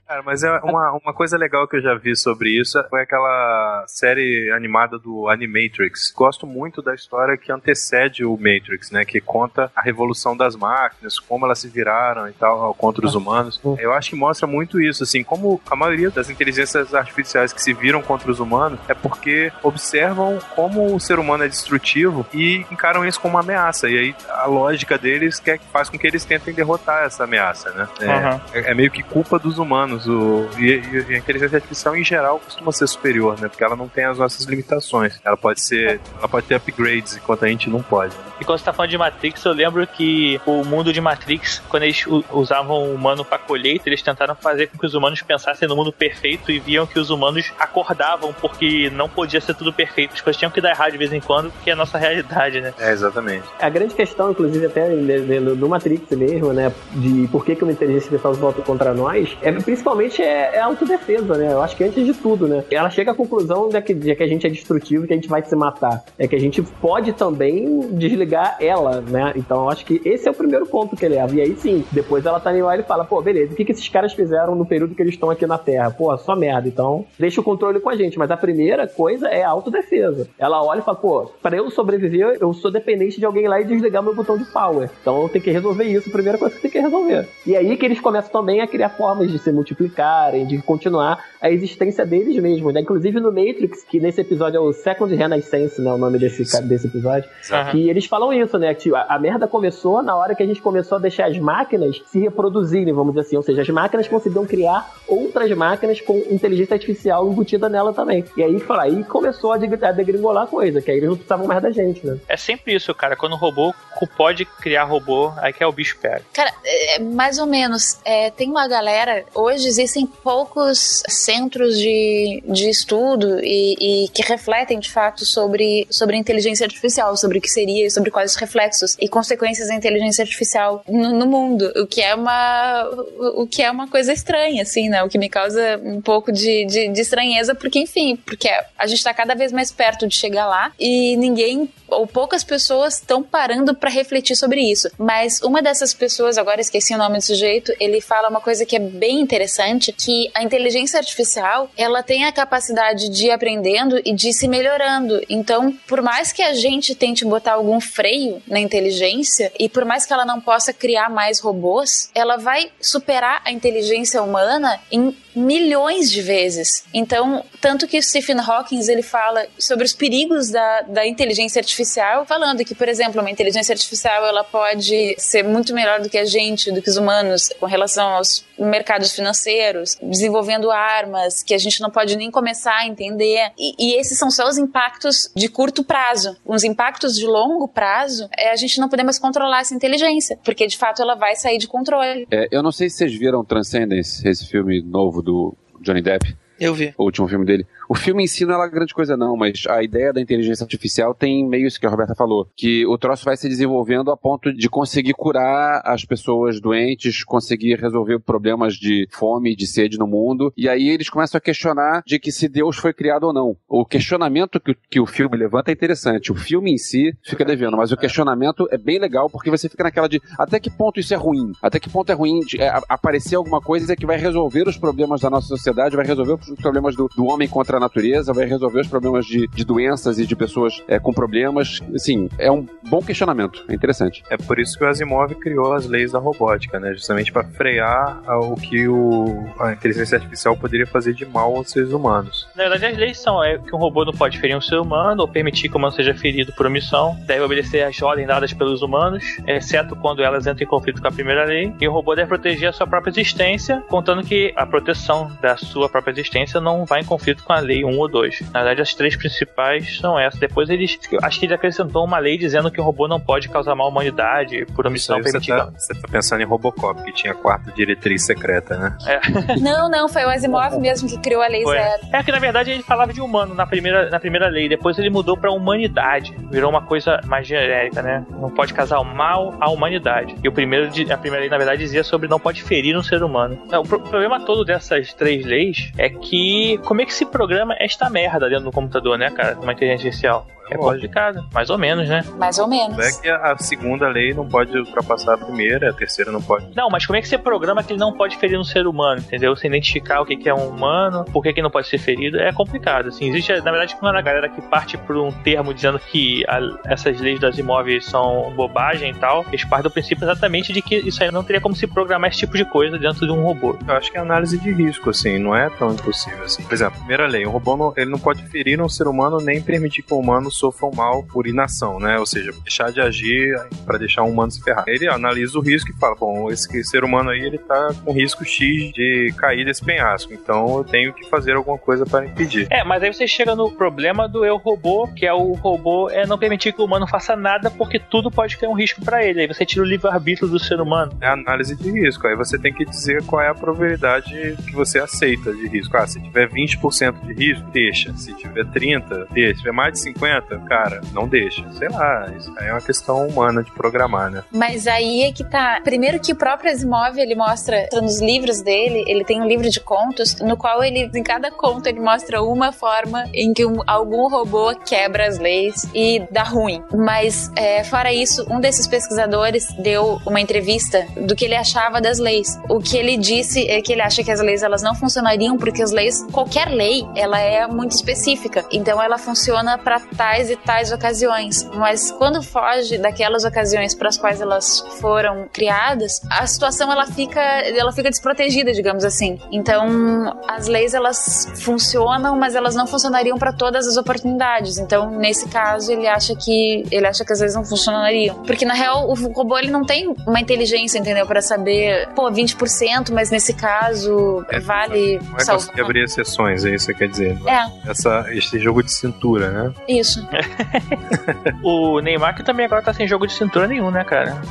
[0.07, 3.83] Cara, mas é uma, uma coisa legal que eu já vi sobre isso foi aquela
[3.87, 6.11] série animada do Animatrix.
[6.15, 9.03] Gosto muito da história que antecede o Matrix, né?
[9.03, 13.59] Que conta a revolução das máquinas, como elas se viraram e tal contra os humanos.
[13.79, 17.73] Eu acho que mostra muito isso, assim, como a maioria das inteligências artificiais que se
[17.73, 23.05] viram contra os humanos é porque observam como o ser humano é destrutivo e encaram
[23.05, 23.89] isso como uma ameaça.
[23.89, 27.87] E aí a lógica deles quer, faz com que eles tentem derrotar essa ameaça, né?
[28.01, 28.41] É, Aham.
[28.53, 30.07] é, é meio que culpa dos humanos.
[30.07, 33.47] O, e, e a inteligência artificial, em geral, costuma ser superior, né?
[33.47, 35.19] Porque ela não tem as nossas limitações.
[35.23, 35.99] Ela pode ser.
[36.17, 38.13] Ela pode ter upgrades, enquanto a gente não pode.
[38.15, 38.21] né?
[38.39, 41.83] E quando você tá falando de Matrix, eu lembro que o mundo de Matrix, quando
[41.83, 45.75] eles usavam o humano pra colheita, eles tentaram fazer com que os humanos pensassem no
[45.75, 50.13] mundo perfeito e viam que os humanos acordavam porque não podia ser tudo perfeito.
[50.13, 52.73] As coisas tinham que dar errado de vez em quando, porque nossa realidade, né?
[52.79, 53.43] É, exatamente.
[53.59, 56.71] A grande questão, inclusive, até no Matrix mesmo, né?
[56.93, 61.37] De por que, que uma inteligência artificial volta contra nós, é principalmente é, é autodefesa,
[61.37, 61.51] né?
[61.51, 62.63] Eu acho que antes de tudo, né?
[62.71, 65.15] Ela chega à conclusão de que, de que a gente é destrutivo e que a
[65.15, 66.03] gente vai se matar.
[66.17, 69.33] É que a gente pode também desligar ela, né?
[69.35, 71.35] Então eu acho que esse é o primeiro ponto que ele leva.
[71.35, 73.87] E aí sim, depois ela tá lá e fala, pô, beleza, o que, que esses
[73.89, 75.91] caras fizeram no período que eles estão aqui na Terra?
[75.91, 76.67] Pô, só merda.
[76.67, 78.17] Então, deixa o controle com a gente.
[78.17, 80.27] Mas a primeira coisa é a autodefesa.
[80.37, 83.65] Ela olha e fala, pô, pra eu sobreviver, eu sou dependente de alguém lá e
[83.65, 84.89] desligar meu botão de power.
[85.01, 86.09] Então eu tenho que resolver isso.
[86.09, 87.27] Primeira coisa que tem que resolver.
[87.45, 91.51] E aí que eles começam também a criar formas de se multiplicarem, de continuar a
[91.51, 92.81] existência deles mesmos, né?
[92.81, 95.91] Inclusive no Matrix, que nesse episódio é o Second Renaissance, né?
[95.91, 97.29] O nome desse, desse episódio.
[97.51, 97.71] Aham.
[97.71, 98.73] Que eles falam isso, né?
[98.73, 102.01] Que a, a merda começou na hora que a gente começou a deixar as máquinas
[102.05, 103.37] se reproduzirem, vamos dizer assim.
[103.37, 108.23] Ou seja, as máquinas conseguiam criar outras máquinas com inteligência artificial embutida nela também.
[108.35, 111.61] E aí, fala, aí começou a degringolar a coisa, que aí eles não precisavam mais
[111.61, 112.17] da gente, né?
[112.27, 113.15] É sempre isso, cara.
[113.15, 113.73] Quando o robô
[114.05, 116.23] pode criar robô, aí que é o bicho pega.
[116.33, 117.99] Cara, é, mais ou menos.
[118.05, 119.25] É, tem uma galera.
[119.33, 126.17] Hoje existem poucos centros de, de estudo e, e que refletem de fato sobre, sobre
[126.17, 130.83] inteligência artificial, sobre o que seria, sobre quais os reflexos e consequências da inteligência artificial
[130.87, 131.71] no, no mundo.
[131.77, 132.89] O que é uma.
[133.35, 135.03] O que é uma coisa estranha, assim, né?
[135.03, 139.03] O que me causa um pouco de, de, de estranheza, porque, enfim, porque a gente
[139.03, 143.75] tá cada vez mais perto de chegar lá e ninguém ou poucas pessoas estão parando
[143.75, 144.89] para refletir sobre isso.
[144.97, 148.75] Mas uma dessas pessoas, agora esqueci o nome do sujeito, ele fala uma coisa que
[148.75, 154.15] é bem interessante, que a inteligência artificial, ela tem a capacidade de ir aprendendo e
[154.15, 155.21] de se melhorando.
[155.29, 160.03] Então, por mais que a gente tente botar algum freio na inteligência e por mais
[160.03, 166.11] que ela não possa criar mais robôs, ela vai superar a inteligência humana em milhões
[166.11, 166.83] de vezes.
[166.93, 172.63] Então, tanto que Stephen Hawking ele fala sobre os perigos da, da inteligência artificial, falando
[172.63, 176.71] que, por exemplo, uma inteligência artificial ela pode ser muito melhor do que a gente,
[176.71, 181.89] do que os humanos, com relação aos mercados financeiros, desenvolvendo armas que a gente não
[181.89, 183.51] pode nem começar a entender.
[183.57, 186.35] E, e esses são só os impactos de curto prazo.
[186.45, 190.65] Os impactos de longo prazo é a gente não poder mais controlar essa inteligência, porque
[190.67, 192.27] de fato ela vai sair de controle.
[192.31, 196.35] É, eu não sei se vocês viram Transcendence, esse filme novo do Johnny Depp.
[196.59, 196.93] Eu vi.
[196.97, 197.67] O último filme dele.
[197.89, 201.13] O filme em si não é grande coisa, não, mas a ideia da inteligência artificial
[201.13, 202.47] tem meio isso que a Roberta falou.
[202.55, 207.75] Que o troço vai se desenvolvendo a ponto de conseguir curar as pessoas doentes, conseguir
[207.79, 210.51] resolver problemas de fome de sede no mundo.
[210.57, 213.55] E aí eles começam a questionar de que se Deus foi criado ou não.
[213.67, 216.31] O questionamento que, o- que o filme levanta é interessante.
[216.31, 219.83] O filme em si fica devendo, mas o questionamento é bem legal porque você fica
[219.83, 221.51] naquela de até que ponto isso é ruim?
[221.61, 225.21] Até que ponto é ruim de, é, aparecer alguma coisa que vai resolver os problemas
[225.21, 228.81] da nossa sociedade, vai resolver os problemas do, do homem contra a natureza, vai resolver
[228.81, 231.79] os problemas de, de doenças e de pessoas é, com problemas.
[231.93, 233.63] Assim, é um bom questionamento.
[233.67, 234.23] É interessante.
[234.29, 236.93] É por isso que o Asimov criou as leis da robótica, né?
[236.93, 241.91] Justamente para frear o que o, a inteligência artificial poderia fazer de mal aos seres
[241.91, 242.47] humanos.
[242.55, 245.21] Na verdade, as leis são é, que um robô não pode ferir um ser humano
[245.21, 248.81] ou permitir que o humano seja ferido por omissão, deve obedecer às ordens dadas pelos
[248.81, 252.27] humanos, exceto quando elas entram em conflito com a primeira lei, e o robô deve
[252.27, 257.01] proteger a sua própria existência, contando que a proteção da sua própria existência não vai
[257.01, 258.41] em conflito com a lei 1 ou 2.
[258.53, 260.39] Na verdade, as três principais são essas.
[260.39, 260.97] Depois eles.
[261.21, 263.89] Acho que ele acrescentou uma lei dizendo que o robô não pode causar mal à
[263.89, 265.65] humanidade por omissão permitida.
[265.65, 268.97] tá, você tá pensando em Robocop, que tinha quarta diretriz secreta, né?
[269.61, 271.75] Não, não, foi o Asimov mesmo que criou a lei Foi.
[271.77, 272.01] zero.
[272.13, 275.09] É que na verdade ele falava de humano na primeira, na primeira lei, depois ele
[275.09, 278.25] mudou pra humanidade, virou uma coisa mais genérica, né?
[278.31, 280.35] Não pode causar o mal à humanidade.
[280.43, 283.23] E o primeiro, a primeira lei na verdade dizia sobre não pode ferir um ser
[283.23, 283.59] humano.
[283.71, 288.09] O pro- problema todo dessas três leis é que como é que se programa esta
[288.09, 289.57] merda dentro do computador, né, cara?
[289.59, 290.47] Uma inteligência artificial.
[290.69, 292.23] É complicado, mais ou menos, né?
[292.37, 292.97] Mais ou menos.
[292.99, 296.67] É que a, segunda lei não pode ultrapassar a primeira, a terceira não pode.
[296.75, 299.19] Não, mas como é que você programa que ele não pode ferir um ser humano,
[299.21, 299.55] entendeu?
[299.55, 302.39] Sem identificar o que que é um humano, por que que não pode ser ferido,
[302.39, 303.29] é complicado, assim.
[303.29, 307.19] Existe, na verdade, quando a galera que parte por um termo dizendo que a- essas
[307.19, 311.23] leis das imóveis são bobagem e tal, eles partem do princípio exatamente de que isso
[311.23, 313.77] aí não teria como se programar esse tipo de coisa dentro de um robô.
[313.87, 316.63] Eu acho que é análise de risco, assim, não é tão impossível assim.
[316.63, 319.61] Por exemplo, primeira lei, um robô não, ele não pode ferir um ser humano nem
[319.61, 322.17] permitir que o humano sofra um mal por inação, né?
[322.19, 324.85] Ou seja, deixar de agir para deixar um humano se ferrar.
[324.87, 328.43] Ele analisa o risco e fala, bom, esse ser humano aí, ele tá com risco
[328.43, 332.67] X de cair desse penhasco, então eu tenho que fazer alguma coisa para impedir.
[332.69, 336.25] É, mas aí você chega no problema do eu robô, que é o robô é
[336.25, 339.41] não permitir que o humano faça nada porque tudo pode ter um risco pra ele.
[339.41, 341.11] Aí você tira o livre-arbítrio do ser humano.
[341.21, 342.27] É análise de risco.
[342.27, 345.95] Aí você tem que dizer qual é a probabilidade que você aceita de risco.
[345.97, 348.13] Ah, se tiver 20% de risco, deixa.
[348.15, 349.55] Se tiver 30, deixa.
[349.55, 351.65] Se tiver mais de 50, Cara, não deixa.
[351.73, 354.43] Sei lá, isso aí é uma questão humana de programar, né?
[354.51, 355.79] Mas aí é que tá.
[355.83, 359.79] Primeiro que o próprio Asimov, ele mostra nos livros dele, ele tem um livro de
[359.79, 364.27] contos, no qual ele, em cada conto, ele mostra uma forma em que um- algum
[364.29, 366.83] robô quebra as leis e dá ruim.
[366.93, 372.19] Mas, é, fora isso, um desses pesquisadores deu uma entrevista do que ele achava das
[372.19, 372.59] leis.
[372.69, 375.81] O que ele disse é que ele acha que as leis elas não funcionariam porque
[375.81, 378.65] as leis, qualquer lei, ela é muito específica.
[378.71, 381.63] Então ela funciona para tais e tais ocasiões.
[381.75, 387.39] Mas quando foge daquelas ocasiões para as quais elas foram criadas, a situação ela fica,
[387.41, 389.39] ela fica desprotegida, digamos assim.
[389.51, 394.77] Então as leis elas funcionam, mas elas não funcionariam para todas as oportunidades.
[394.77, 398.73] Então nesse caso ele acha que ele acha que as leis não funcionariam, porque na
[398.73, 403.53] real o robô ele não tem uma inteligência, entendeu, para saber, pô, 20%, mas nesse
[403.53, 405.55] caso vale Não é salvar.
[405.65, 407.37] conseguir abrir exceções, é isso que quer dizer.
[407.47, 409.73] É, Essa, esse jogo de cintura, né?
[409.87, 410.26] isso.
[411.63, 414.41] O Neymar que também agora tá sem jogo de cintura nenhum, né, cara?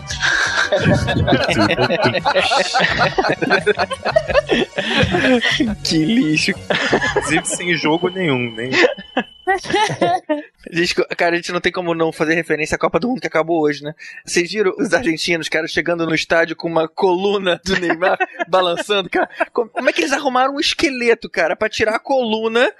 [5.85, 6.51] que lixo.
[6.51, 8.71] Inclusive sem jogo nenhum, nem.
[10.71, 13.27] Gente, cara, a gente não tem como não fazer referência à Copa do Mundo que
[13.27, 13.95] acabou hoje, né?
[14.25, 19.29] Vocês viram os argentinos, cara, chegando no estádio com uma coluna do Neymar balançando, cara?
[19.53, 22.73] Como é que eles arrumaram um esqueleto, cara, pra tirar a coluna?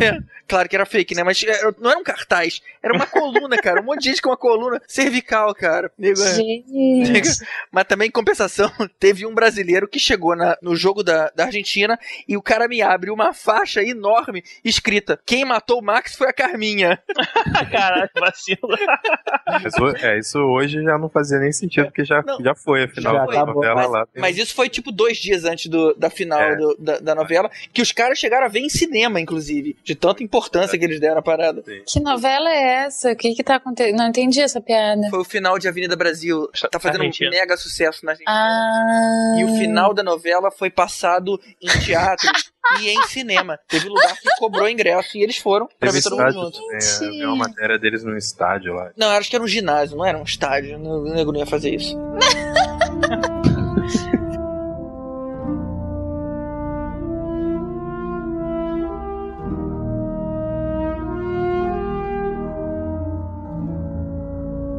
[0.00, 1.22] É, claro que era fake, né?
[1.22, 3.80] Mas é, não era um cartaz, era uma coluna, cara.
[3.80, 5.92] Um monte de gente com uma coluna cervical, cara.
[5.96, 6.34] Nego, é.
[6.34, 7.46] Gente.
[7.70, 11.96] Mas também, em compensação, teve um brasileiro que chegou na- no jogo da, da Argentina
[12.26, 16.32] e o cara me abre uma faixa enorme escrita: Quem matou o Max foi a
[16.32, 16.98] Carminha.
[17.70, 18.58] Caralho, vacilo.
[19.46, 23.22] Mas, é, isso hoje já não fazia nem sentido, porque já, já foi, afinal, Já
[23.22, 23.36] a foi.
[23.54, 24.06] novela mas, lá.
[24.16, 26.56] mas isso foi tipo dois dias antes do- da final É.
[26.56, 30.22] do- da, da novela, que os caras chegaram a ver em cinema, inclusive, de tanta
[30.22, 31.62] importância que eles deram à parada.
[31.86, 33.12] Que novela é essa?
[33.12, 33.96] O que que tá acontecendo?
[33.96, 35.08] Não entendi essa piada.
[35.10, 36.48] Foi o final de Avenida Brasil.
[36.70, 38.30] Tá fazendo um mega sucesso na Argentina.
[38.36, 39.36] Ah.
[39.38, 42.28] E o final da novela foi passado em teatro
[42.80, 43.58] e em cinema.
[43.68, 46.60] Teve lugar que cobrou ingresso e eles foram pra Teve ver todo mundo junto.
[46.98, 48.90] também, é, uma matéria deles no estádio lá.
[48.96, 50.78] Não, acho que era um ginásio, não era um estádio.
[50.78, 51.96] O nego não ia fazer isso.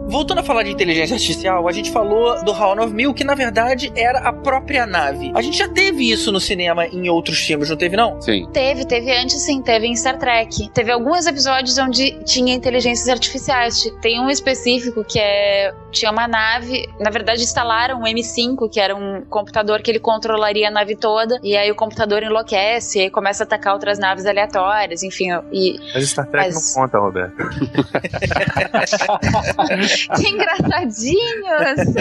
[0.09, 3.91] Voltando a falar de inteligência artificial, a gente falou do HAL 9000, que na verdade
[3.95, 5.31] era a própria nave.
[5.35, 8.19] A gente já teve isso no cinema em outros filmes, não teve não?
[8.19, 8.49] Sim.
[8.51, 10.69] Teve, teve antes sim, teve em Star Trek.
[10.73, 13.83] Teve alguns episódios onde tinha inteligências artificiais.
[14.01, 15.71] Tem um específico que é.
[15.91, 20.67] Tinha uma nave, na verdade instalaram um M5, que era um computador que ele controlaria
[20.67, 24.25] a nave toda, e aí o computador enlouquece, e aí começa a atacar outras naves
[24.25, 25.29] aleatórias, enfim.
[25.51, 25.79] E.
[25.93, 27.35] Mas Star Trek Mas- não conta, Roberto.
[30.15, 31.95] que engraçadinhos!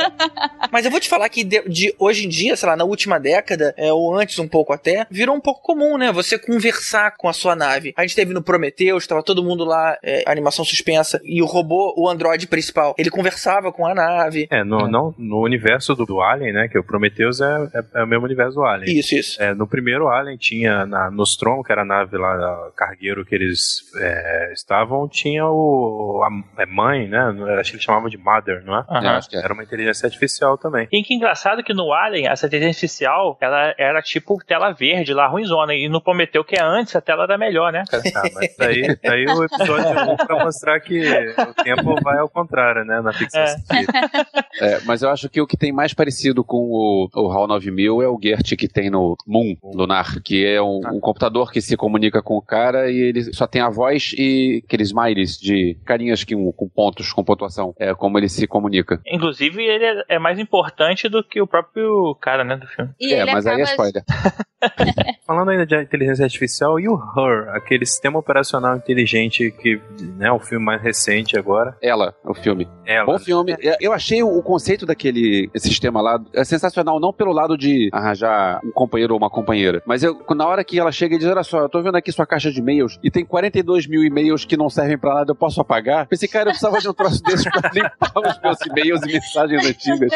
[0.70, 3.18] Mas eu vou te falar que de, de hoje em dia, sei lá, na última
[3.18, 6.12] década, é, ou antes um pouco até, virou um pouco comum, né?
[6.12, 7.92] Você conversar com a sua nave.
[7.96, 11.94] A gente teve no Prometheus, tava todo mundo lá, é, animação suspensa, e o robô,
[11.96, 14.48] o androide principal, ele conversava com a nave.
[14.50, 16.68] É, no, não, no universo do, do Alien, né?
[16.68, 18.98] Que o Prometheus é, é, é o mesmo universo do Alien.
[18.98, 19.42] Isso, isso.
[19.42, 23.34] É, no primeiro Alien tinha na Nostromo, que era a nave lá, a cargueiro que
[23.34, 27.20] eles é, estavam, tinha o a, é mãe, né?
[27.58, 28.84] Acho que eles chamavam de Mother, não é?
[28.88, 29.16] Aham.
[29.18, 29.40] acho que é.
[29.40, 30.88] Era uma inteligência artificial também.
[30.90, 35.26] E que engraçado que no Alien, essa inteligência artificial, ela era tipo tela verde lá,
[35.26, 35.74] ruimzona.
[35.74, 37.84] E no Prometeu, que é antes, a tela era melhor, né?
[37.92, 41.00] Ah, mas daí, daí o episódio 1 pra mostrar que
[41.38, 43.00] o tempo vai ao contrário, né?
[43.12, 43.46] Na ficção É.
[43.46, 44.26] científica.
[44.60, 48.02] É, mas eu acho que o que tem mais parecido com o, o HAL 9000
[48.02, 51.76] é o Gert que tem no Moon Lunar, que é um, um computador que se
[51.76, 56.24] comunica com o cara e ele só tem a voz e aqueles smileys de carinhas
[56.24, 57.74] que, com pontos, com pontuação.
[57.78, 59.00] É como ele se comunica.
[59.06, 62.90] Inclusive, ele é- é mais importante do que o próprio cara, né, do filme.
[63.00, 64.04] E é, mas aí é acaba- spoiler.
[65.26, 69.80] Falando ainda de inteligência artificial, e o Her, aquele sistema operacional inteligente que
[70.16, 71.76] né, o filme mais recente agora.
[71.82, 72.68] Ela, o filme.
[73.00, 73.12] Ela.
[73.12, 73.54] Bom filme.
[73.60, 78.60] É, Eu achei o conceito daquele sistema lá é sensacional, não pelo lado de arranjar
[78.64, 81.42] um companheiro ou uma companheira, mas eu, na hora que ela chega e diz: Olha
[81.42, 84.56] só, eu tô vendo aqui sua caixa de e-mails e tem 42 mil e-mails que
[84.56, 86.06] não servem pra nada, eu posso apagar?
[86.06, 89.66] Pensei, cara, eu precisava de um troço desse pra limpar os meus e-mails e mensagens
[89.66, 90.10] antigas.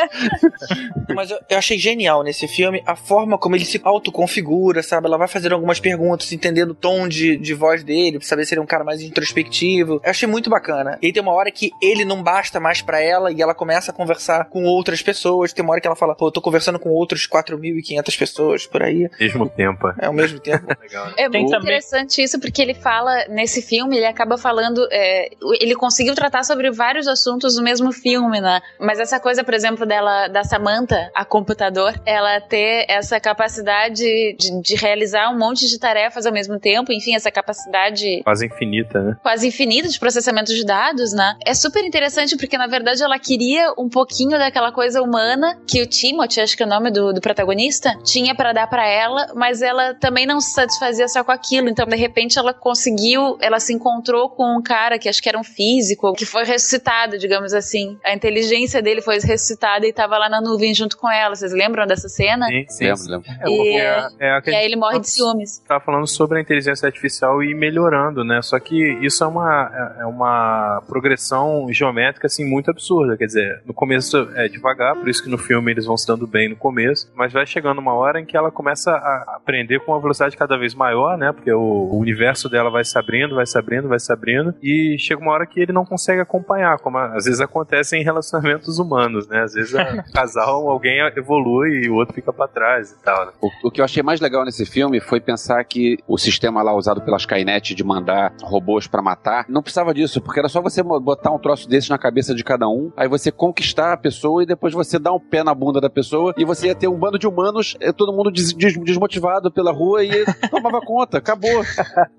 [1.14, 5.06] Mas eu, eu achei genial nesse filme a forma como ele se autoconfigura, sabe?
[5.06, 8.54] Ela vai fazendo algumas perguntas, entendendo o tom de, de voz dele, pra saber se
[8.54, 10.00] ele é um cara mais introspectivo.
[10.04, 10.98] Eu achei muito bacana.
[11.02, 13.90] E aí tem uma hora que ele não basta mais pra ela e ela começa
[13.90, 15.52] a conversar com outras pessoas.
[15.52, 18.82] Tem uma hora que ela fala, pô, eu tô conversando com outros 4.500 pessoas por
[18.82, 19.08] aí.
[19.20, 19.88] Mesmo tempo.
[20.00, 20.66] É, ao mesmo tempo.
[20.80, 21.12] Legal, né?
[21.16, 24.86] É muito interessante isso, porque ele fala, nesse filme, ele acaba falando.
[24.90, 28.60] é, ele conseguiu tratar sobre vários assuntos no mesmo filme, né?
[28.78, 34.02] Mas essa coisa, por exemplo, dela, da Samantha, a computador, ela ter essa capacidade
[34.38, 39.00] de, de realizar um monte de tarefas ao mesmo tempo, enfim, essa capacidade Quase infinita,
[39.02, 39.16] né?
[39.22, 41.36] quase infinita de processamento de dados, né?
[41.44, 45.86] É super interessante porque, na verdade, ela queria um pouquinho daquela coisa humana que o
[45.86, 49.62] Timothy, acho que é o nome do, do protagonista, tinha pra dar pra ela, mas
[49.62, 51.68] ela também não se satisfazia só com aquilo.
[51.68, 55.38] Então, de repente, ela conseguiu, ela se encontrou com um cara que acho que era
[55.38, 57.98] um físico, que foi ressuscitado, digamos assim.
[58.04, 61.34] A inteligência dele foi ressuscitada e tava lá na nuvem junto com ela.
[61.34, 62.46] Vocês lembram dessa cena?
[62.46, 62.84] Sim, sim.
[62.84, 63.30] Lembro, lembro.
[63.40, 65.58] É, E- é, é a que E aí ele morre de ciúmes.
[65.66, 68.40] tá falando sobre a inteligência artificial e melhorando, né?
[68.42, 73.16] Só que isso é uma, é- é uma progressão geométrica, assim, muito absurda.
[73.16, 76.26] Quer dizer, no começo é devagar, por isso que no filme eles vão se dando
[76.26, 79.92] bem no começo, mas vai chegando uma hora em que ela começa a aprender com
[79.92, 81.32] uma velocidade cada vez maior, né?
[81.32, 85.20] Porque o, universo dela vai se abrindo, vai se abrindo, vai se abrindo, e chega
[85.20, 89.42] uma hora que ele não consegue acompanhar, como às vezes acontece em relacionamentos humanos, né?
[89.42, 89.76] Às vezes o
[90.12, 93.32] casal, alguém evolui e o outro fica pra trás e tal, né?
[93.40, 96.74] O, o que eu achei mais legal nesse filme foi pensar que o sistema lá
[96.74, 100.82] usado pela Skynet de mandar robôs pra matar, não precisava disso, porque era só você
[100.82, 104.46] botar um troço desse na cabeça de cada um, aí você conquistar a pessoa e
[104.46, 107.18] depois você dar um pé na bunda da pessoa e você ia ter um bando
[107.18, 110.10] de humanos, eh, todo mundo des- des- desmotivado pela rua e
[110.50, 111.64] tomava conta, acabou.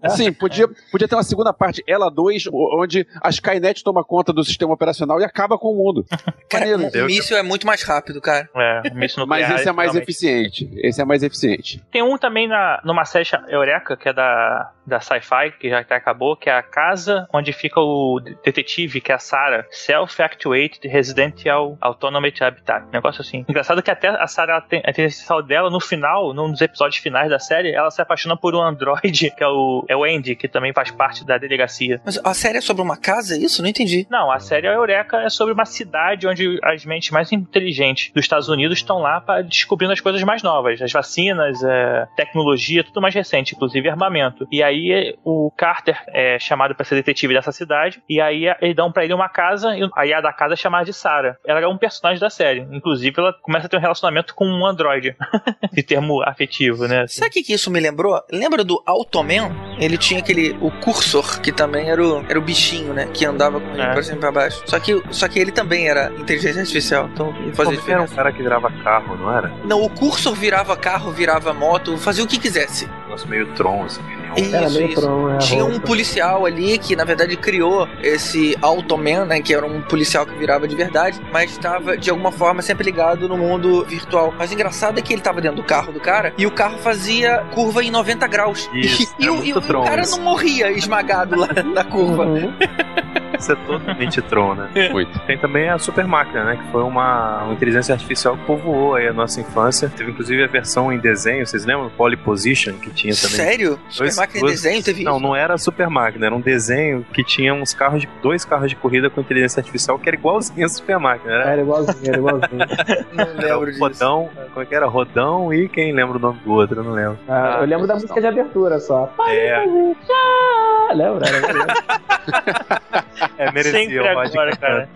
[0.09, 4.43] Sim, podia, podia ter uma segunda parte, ela 2, onde a Skynet toma conta do
[4.43, 6.05] sistema operacional e acaba com o mundo.
[6.49, 7.03] Cara, Maneiro.
[7.03, 8.49] o, míssil é muito mais rápido, cara.
[8.55, 10.03] É, o míssil Mas esse é mais realmente.
[10.03, 10.69] eficiente.
[10.77, 11.83] Esse é mais eficiente.
[11.91, 15.95] Tem um também na, numa série Eureka, que é da, da Sci-Fi, que já até
[15.95, 19.65] acabou, que é a casa onde fica o detetive, que é a Sarah.
[20.07, 22.85] Self-Actuated Residential Autonomous Habitat.
[22.87, 23.45] Um negócio assim.
[23.47, 27.29] Engraçado que até a Sarah, tem- a inteligência dela, no final, num dos episódios finais
[27.29, 30.47] da série, ela se apaixona por um androide, que é o, é o Andy, que
[30.47, 32.01] também faz parte da delegacia.
[32.05, 33.61] Mas a série é sobre uma casa, é isso?
[33.61, 34.07] Não entendi.
[34.09, 38.49] Não, a série Eureka é sobre uma cidade onde as mentes mais inteligentes dos Estados
[38.49, 43.13] Unidos estão lá para descobrindo as coisas mais novas, as vacinas, é, tecnologia, tudo mais
[43.13, 44.47] recente, inclusive armamento.
[44.51, 48.57] E aí é, o Carter é chamado para ser detetive dessa cidade, e aí é,
[48.61, 51.37] eles dão para ele uma casa, e a da casa é chamada de Sarah.
[51.45, 54.65] Ela é um personagem da série, inclusive ela começa a ter um relacionamento com um
[54.65, 55.15] androide,
[55.71, 57.03] de termo afetivo, né?
[57.03, 57.15] assim.
[57.19, 58.21] Sabe o que, que isso me lembrou?
[58.31, 59.51] Lembra do Automan?
[59.79, 60.57] Ele tinha aquele.
[60.61, 63.07] O Cursor, que também era o, era o bichinho, né?
[63.13, 63.91] Que andava com ele É.
[63.93, 64.61] pra cima e pra baixo.
[64.65, 67.09] Só que, só que ele também era inteligência artificial.
[67.13, 69.49] Então ele fazia Como era um cara que virava carro, não era?
[69.65, 72.85] Não, o Cursor virava carro, virava moto, fazia o que quisesse.
[72.85, 74.01] Um negócio meio Tron, assim.
[74.37, 75.29] Isso, Era meio isso.
[75.31, 79.41] É, Tinha um policial ali que, na verdade, criou esse Automan, né?
[79.41, 83.27] Que era um policial que virava de verdade, mas estava, de alguma forma, sempre ligado
[83.27, 84.33] no mundo virtual.
[84.37, 86.77] Mas o engraçado é que ele estava dentro do carro do cara e o carro
[86.79, 88.69] fazia curva em 90 graus.
[88.73, 92.25] Isso, e, é o- muito e o, cara não morria esmagado lá na curva.
[92.25, 92.53] Uhum.
[93.39, 94.69] Isso é totalmente Tron, né?
[94.91, 95.17] Muito.
[95.19, 96.57] Tem também a Super Máquina, né?
[96.57, 99.91] Que foi uma, uma inteligência artificial que povoou aí a nossa infância.
[99.95, 101.89] Teve inclusive a versão em desenho, vocês lembram?
[101.89, 103.35] Poly Position, que tinha também.
[103.37, 103.79] Sério?
[103.89, 105.21] Super Dois- máquina dois- desenho teve Não, isso?
[105.21, 108.09] não era a Super Máquina, era um desenho que tinha uns carros de.
[108.21, 111.33] dois carros de corrida com inteligência artificial que era igualzinho a Super Máquina.
[111.33, 112.49] Era, Era igualzinho, era igualzinho.
[113.13, 113.79] Não era lembro o disso.
[113.79, 114.29] Rodão.
[114.53, 114.85] Como é que era?
[114.87, 116.79] Rodão e quem lembra o nome do outro?
[116.79, 117.17] Eu não lembro.
[117.27, 119.11] Ah, eu lembro da música de abertura só.
[119.27, 121.25] É, Ah, lembra?
[123.37, 124.89] É merecia Sempre agora, cara.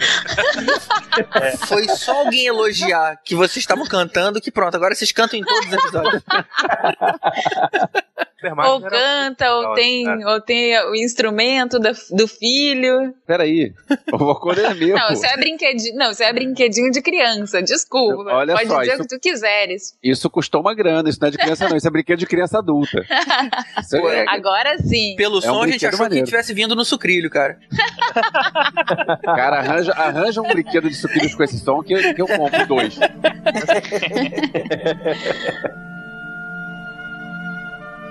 [1.68, 5.68] Foi só alguém elogiar que vocês estavam cantando que pronto, agora vocês cantam em todos
[5.68, 6.24] os episódios.
[8.42, 10.30] Ou canta, ou tem, cara.
[10.32, 13.14] ou tem o instrumento da- do filho.
[13.28, 13.74] Peraí,
[14.14, 14.96] o vocoder é meu.
[14.96, 15.96] Não, isso é brinquedinho.
[15.98, 17.62] Não, isso é brinquedinho de criança.
[17.62, 18.32] Desculpa.
[18.34, 19.98] Olha Pode só, dizer isso- o que tu quiseres.
[20.04, 22.60] Isso custou uma grana, isso não é de criança não, isso é brinquedo de criança
[22.60, 23.06] adulta.
[23.10, 25.16] É- Agora sim.
[25.18, 26.26] Pelo É som, um a gente achou maneiro.
[26.26, 27.58] que tivesse vindo no sucrilho, cara.
[29.24, 32.98] Cara, arranja, arranja um brinquedo de sucrilhos com esse som que, que eu compro dois.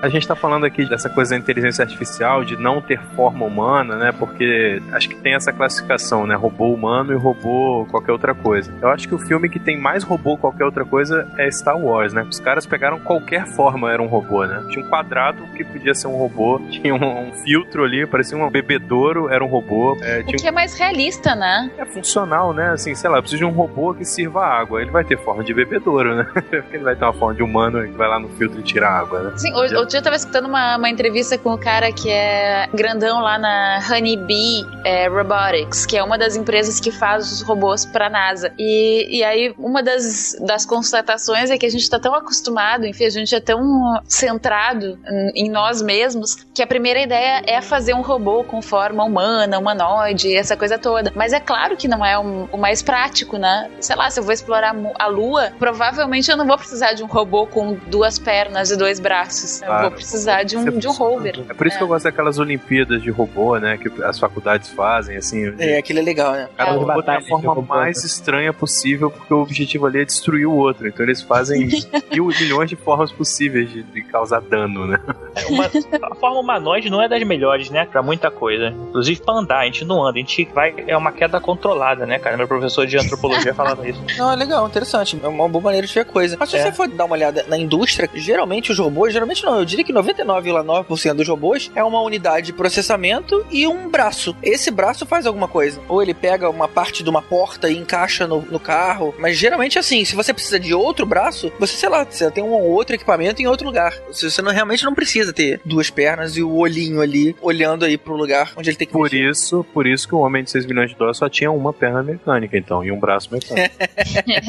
[0.00, 3.96] A gente tá falando aqui dessa coisa da inteligência artificial, de não ter forma humana,
[3.96, 4.12] né?
[4.12, 6.36] Porque acho que tem essa classificação, né?
[6.36, 8.72] Robô humano e robô qualquer outra coisa.
[8.80, 12.12] Eu acho que o filme que tem mais robô qualquer outra coisa é Star Wars,
[12.12, 12.22] né?
[12.22, 14.64] Os caras pegaram qualquer forma, era um robô, né?
[14.70, 18.48] Tinha um quadrado que podia ser um robô, tinha um, um filtro ali, parecia um
[18.48, 19.96] bebedouro, era um robô.
[20.00, 21.70] É, O tinha que é mais realista, né?
[21.76, 22.70] é funcional, né?
[22.70, 24.80] Assim, sei lá, eu preciso de um robô que sirva água.
[24.80, 26.28] Ele vai ter forma de bebedouro, né?
[26.32, 28.88] Porque ele vai ter uma forma de humano que vai lá no filtro e tira
[28.88, 29.32] água, né?
[29.36, 32.68] Sim, ou outro dia eu tava escutando uma, uma entrevista com o cara que é
[32.74, 37.86] grandão lá na Honeybee é, Robotics, que é uma das empresas que faz os robôs
[37.86, 38.52] pra NASA.
[38.58, 43.06] E, e aí, uma das, das constatações é que a gente tá tão acostumado, enfim,
[43.06, 44.98] a gente é tão centrado
[45.34, 50.36] em, nós mesmos, que a primeira ideia é fazer um robô com forma humana, humanoide,
[50.36, 51.10] essa coisa toda.
[51.14, 53.70] Mas é claro que não é um- o mais prático, né?
[53.80, 57.06] Sei lá, se eu vou explorar a Lua, provavelmente eu não vou precisar de um
[57.06, 59.62] robô com duas pernas e dois braços.
[59.62, 59.88] Eu Claro.
[59.90, 61.40] vou precisar de um, de um rover.
[61.48, 63.76] É por isso que eu gosto daquelas Olimpíadas de robô, né?
[63.78, 65.54] Que as faculdades fazem, assim.
[65.58, 66.48] É, aquilo é legal, né?
[66.56, 70.46] Cada As robô tem a forma mais estranha possível, porque o objetivo ali é destruir
[70.46, 70.86] o outro.
[70.88, 71.68] Então eles fazem
[72.12, 74.98] mil milhões de formas possíveis de, de causar dano, né?
[75.34, 75.66] É, uma-
[76.10, 77.86] a forma humanoide não é das melhores, né?
[77.90, 78.68] Pra muita coisa.
[78.68, 80.74] Inclusive pra andar, a gente não anda, a gente vai.
[80.86, 82.36] É uma queda controlada, né, cara?
[82.36, 84.02] Meu professor de antropologia falava isso.
[84.18, 85.18] Não, é legal, interessante.
[85.22, 86.36] É uma boa maneira de ver a coisa.
[86.38, 86.62] Mas se É.
[86.62, 89.92] você for dar uma olhada na indústria, geralmente os robôs, geralmente não, eu diria que
[89.92, 94.36] 99,9% dos robôs é uma unidade de processamento e um braço.
[94.42, 95.80] Esse braço faz alguma coisa.
[95.88, 99.14] Ou ele pega uma parte de uma porta e encaixa no, no carro.
[99.18, 102.50] Mas geralmente assim, se você precisa de outro braço, você, sei lá, você tem um
[102.50, 103.92] ou outro equipamento em outro lugar.
[104.12, 107.96] Se Você não, realmente não precisa ter duas pernas e o olhinho ali olhando aí
[107.98, 109.30] pro lugar onde ele tem que Por mexer.
[109.30, 112.02] isso, por isso que o homem de 6 milhões de dólares só tinha uma perna
[112.02, 113.74] mecânica, então, e um braço mecânico.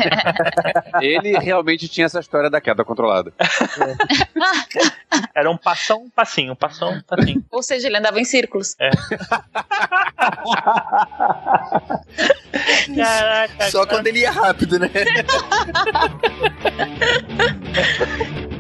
[1.01, 3.33] Ele realmente tinha essa história da queda controlada.
[5.33, 7.43] Era um passão, um passinho, um passão, um passinho.
[7.51, 8.75] Ou seja, ele andava em círculos.
[12.95, 13.71] Caraca.
[13.71, 14.89] Só quando ele ia rápido, né?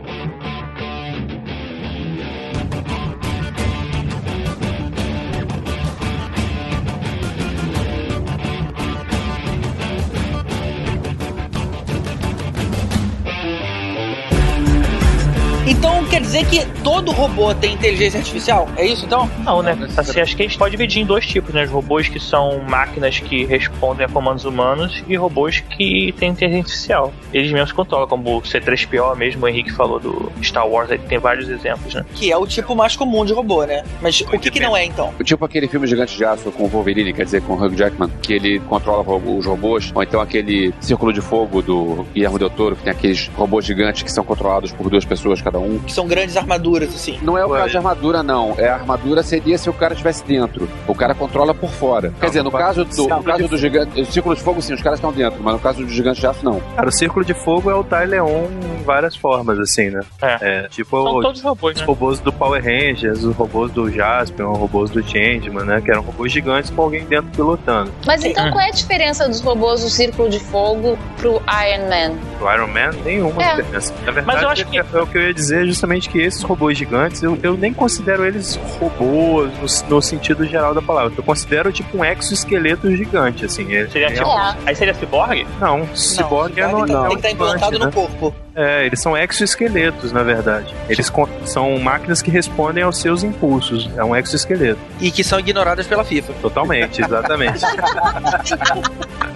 [15.69, 18.67] Então quer dizer que todo robô tem inteligência artificial?
[18.75, 19.29] É isso então?
[19.45, 19.77] Não, né?
[19.95, 21.63] Assim, acho que a gente pode dividir em dois tipos, né?
[21.63, 26.61] Os robôs que são máquinas que respondem a comandos humanos e robôs que têm inteligência
[26.63, 27.13] artificial.
[27.31, 31.19] Eles mesmos controlam, como o C3PO mesmo, o Henrique falou do Star Wars, ele tem
[31.19, 32.03] vários exemplos, né?
[32.15, 33.83] Que é o tipo mais comum de robô, né?
[34.01, 35.13] Mas o que, que não é então?
[35.23, 38.09] Tipo aquele filme Gigante de Aço com o Wolverine, quer dizer, com o Hugh Jackman,
[38.23, 42.49] que ele controla ro- os robôs, ou então aquele Círculo de Fogo do Guillermo del
[42.49, 45.79] Toro, que tem aqueles robôs gigantes que são controlados por duas pessoas cada um.
[45.79, 47.19] Que são grandes armaduras, assim.
[47.21, 48.55] Não é o caso de armadura, não.
[48.57, 50.67] É a armadura seria se o cara estivesse dentro.
[50.87, 52.13] O cara controla por fora.
[52.19, 54.01] Quer dizer, no caso do, no caso do gigante.
[54.01, 56.27] O círculo de fogo, sim, os caras estão dentro, mas no caso do gigante de
[56.27, 56.59] aço, não.
[56.75, 58.45] Cara, o Círculo de Fogo é o Tai Leon
[58.79, 60.01] em várias formas, assim, né?
[60.21, 60.67] É.
[60.69, 61.85] tipo São o- todos robôs, os né?
[61.87, 65.81] robôs do Power Rangers, os robôs do Jasper, os robôs do Changeman, né?
[65.81, 67.91] Que eram robôs gigantes com alguém dentro pilotando.
[68.05, 72.17] Mas então qual é a diferença dos robôs do Círculo de Fogo pro Iron Man?
[72.41, 73.55] O Iron Man, nenhuma É.
[73.55, 73.93] diferença.
[74.05, 76.19] Na verdade, Mas eu acho que- é, é o que eu ia dizer justamente que
[76.19, 79.51] esses robôs gigantes, eu, eu nem considero eles robôs
[79.87, 81.13] no, no sentido geral da palavra.
[81.17, 83.73] Eu considero tipo um exoesqueleto gigante, assim.
[83.73, 85.47] É, Seria é tipo, um- Aí seria ciborgue?
[85.59, 88.33] Não, ciborgue é no, Tem não, que estar implantado no corpo.
[88.55, 90.73] É, eles são exoesqueletos, na verdade.
[90.89, 91.11] Eles
[91.45, 93.89] são máquinas que respondem aos seus impulsos.
[93.95, 94.79] É um exoesqueleto.
[94.99, 96.33] E que são ignoradas pela FIFA.
[96.41, 97.63] Totalmente, exatamente.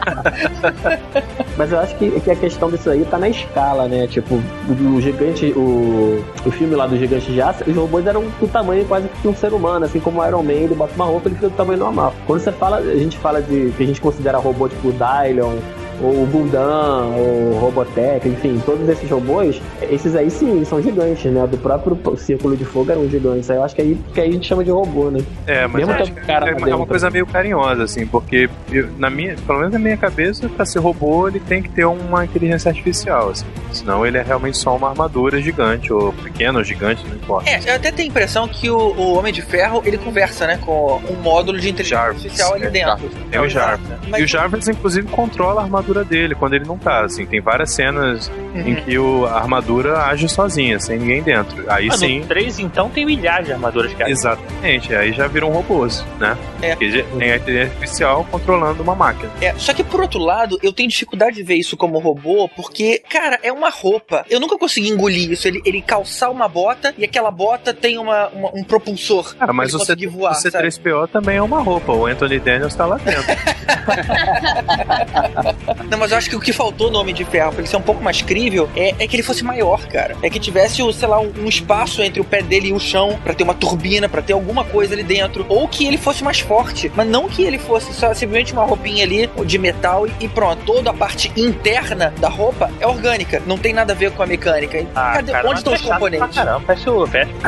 [1.57, 4.07] Mas eu acho que, que a questão disso aí tá na escala, né?
[4.07, 8.47] Tipo, o, gigante, o, o filme lá do Gigante de Aço, os robôs eram do
[8.47, 11.27] tamanho quase que um ser humano, assim como o Iron Man, ele bota uma roupa,
[11.27, 12.13] ele fica do tamanho normal.
[12.25, 15.57] Quando você fala, a gente fala de que a gente considera robô tipo o Dylon,
[16.01, 21.31] ou o Gundam, ou o Robotech, enfim, todos esses robôs, esses aí sim, são gigantes,
[21.31, 21.45] né?
[21.47, 23.49] Do próprio Círculo de Fogo eram gigantes.
[23.49, 25.19] Aí eu acho que aí, que aí a gente chama de robô, né?
[25.47, 28.89] É, mas Mesmo acho cara é, uma- é uma coisa meio carinhosa, assim, porque eu-
[28.97, 32.23] na minha, pelo menos na minha cabeça, pra ser robô, ele tem que ter uma
[32.25, 33.45] inteligência artificial, assim.
[33.71, 37.49] Senão ele é realmente só uma armadura gigante, ou pequena ou gigante, não importa.
[37.49, 40.59] É, eu até tenho a impressão que o, o Homem de Ferro, ele conversa, né,
[40.63, 43.09] com um módulo de inteligência artificial ali é, dentro.
[43.31, 43.87] Tem o Jarvis.
[44.09, 47.25] Mas- E o Jarvis, inclusive, controla a armadura dele quando ele não tá, assim.
[47.25, 48.67] Tem várias cenas Uhum.
[48.67, 51.65] em que o, a armadura age sozinha, sem ninguém dentro.
[51.71, 52.19] Aí Ah, sim...
[52.19, 54.09] No 3, então, tem milhares de armaduras, cara.
[54.11, 56.37] Exatamente, aí já viram robôs, né?
[56.61, 56.69] É.
[56.75, 59.31] Porque já tem a inteligência artificial controlando uma máquina.
[59.41, 63.01] É, só que por outro lado, eu tenho dificuldade de ver isso como robô, porque,
[63.09, 64.23] cara, é uma roupa.
[64.29, 65.47] Eu nunca consegui engolir isso.
[65.47, 69.35] Ele, ele calçar uma bota e aquela bota tem uma, uma- um propulsor.
[69.35, 71.91] Cara, mas conseguir voar, o C3PO também é uma roupa.
[71.91, 73.23] O Anthony Daniels tá lá dentro.
[75.89, 77.77] Não, mas eu acho que o que faltou no Homem de Ferro, pra ele ser
[77.77, 80.15] um pouco mais crível, é, é que ele fosse maior, cara.
[80.21, 83.19] É que tivesse, sei lá, um, um espaço entre o pé dele e o chão,
[83.23, 85.45] pra ter uma turbina, pra ter alguma coisa ali dentro.
[85.49, 89.03] Ou que ele fosse mais forte, mas não que ele fosse só simplesmente uma roupinha
[89.03, 90.63] ali de metal e, e pronto.
[90.65, 94.25] Toda a parte interna da roupa é orgânica, não tem nada a ver com a
[94.25, 94.85] mecânica.
[94.95, 96.35] Ah, Cadê, cara, onde estão é os chato pra componentes?
[96.35, 97.29] Caramba, parece o velho.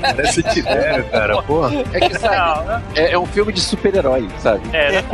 [0.00, 1.72] Parece o Tibério, cara, porra.
[1.92, 4.60] É que sabe, é, é um filme de super-herói, sabe?
[4.72, 5.04] É, né?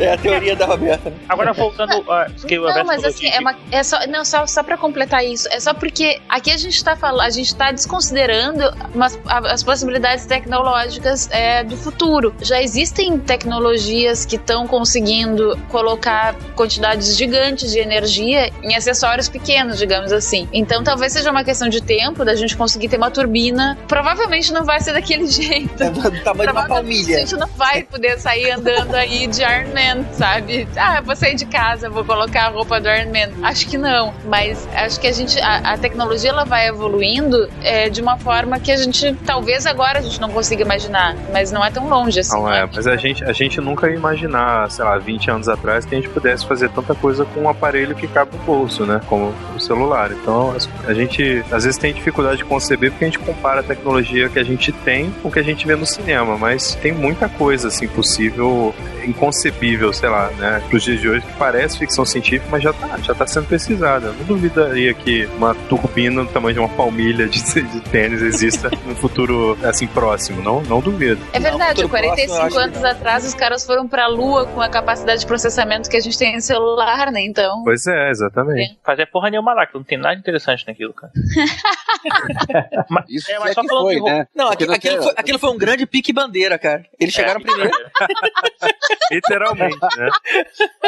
[0.00, 1.10] É a teoria da Roberta.
[1.10, 1.16] né?
[1.28, 1.54] Agora
[1.86, 2.10] voltando.
[2.12, 4.76] ah, que o Não, mas falou assim, é, uma, é só, não, só, só pra
[4.76, 8.64] completar isso, é só porque aqui a gente tá falando, a gente tá desconsiderando
[8.94, 12.34] umas- as possibilidades tecnológicas é, do futuro.
[12.40, 20.12] Já existem tecnologias que estão conseguindo colocar quantidades gigantes de energia em acessórios pequenos, digamos
[20.12, 20.48] assim.
[20.52, 23.76] Então talvez seja uma questão de tempo da gente conseguir ter uma turbina.
[23.86, 25.82] Provavelmente não vai ser daquele jeito.
[25.82, 27.16] É do tamanho de uma palmilha.
[27.16, 30.66] A gente não vai poder sair andando aí de Iron Man, sabe?
[30.76, 33.46] Ah, vou sair de casa, vou colocar a roupa do Iron Man.
[33.46, 37.88] Acho que não, mas acho que a gente, a, a tecnologia ela vai evoluindo é,
[37.88, 41.64] de uma forma que a gente, talvez agora a gente não consiga imaginar, mas não
[41.64, 42.36] é tão longe assim.
[42.36, 45.84] Não é, mas a gente, a gente nunca ia imaginar, sei lá, 20 anos atrás
[45.84, 49.00] que a gente pudesse fazer tanta coisa com um aparelho que cabe no bolso, né?
[49.06, 50.10] Como o celular.
[50.12, 50.54] Então,
[50.86, 54.38] a gente às vezes tem dificuldade de conceber porque a gente compara a tecnologia que
[54.38, 57.68] a gente tem com o que a gente vê no cinema, mas tem muita coisa
[57.68, 62.62] assim possível, inconcebível, sei lá, né, pros dias de hoje que parece ficção científica, mas
[62.62, 64.08] já tá, já tá sendo pesquisada.
[64.08, 68.70] Eu não duvidaria que uma turbina do tamanho de uma palmilha de, de tênis exista
[68.84, 71.20] no futuro assim próximo, não, não duvido.
[71.32, 74.60] É verdade, próximo, 45 eu acho que anos atrás os caras foram pra lua com
[74.60, 77.20] a capacidade de processamento que a gente tem em celular, né?
[77.22, 77.62] Então.
[77.64, 78.78] Pois é, exatamente.
[78.84, 81.12] Fazer porra nenhuma lá, que não tem nada interessante naquilo, cara.
[82.88, 84.26] mas, Isso é, mas é só que falando foi, de né?
[84.34, 86.84] Não, não aquilo, foi, aquilo foi um grande pique bandeira, cara.
[87.00, 87.44] Eles chegaram É.
[87.44, 87.70] primeiro.
[89.10, 90.10] Literalmente, né?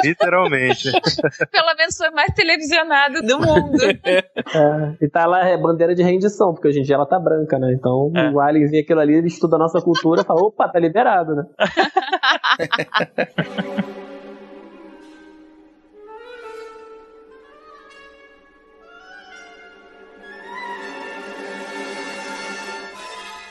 [0.05, 0.60] Literalmente.
[1.51, 3.79] Pelo menos foi mais televisionado do mundo.
[4.53, 7.59] É, e tá lá é bandeira de rendição, porque hoje em dia ela tá branca,
[7.59, 7.73] né?
[7.73, 8.31] Então É.
[8.31, 11.37] o Alien vê aquilo ali, ele estuda a nossa cultura e fala, opa, tá liberado,
[11.37, 11.45] né?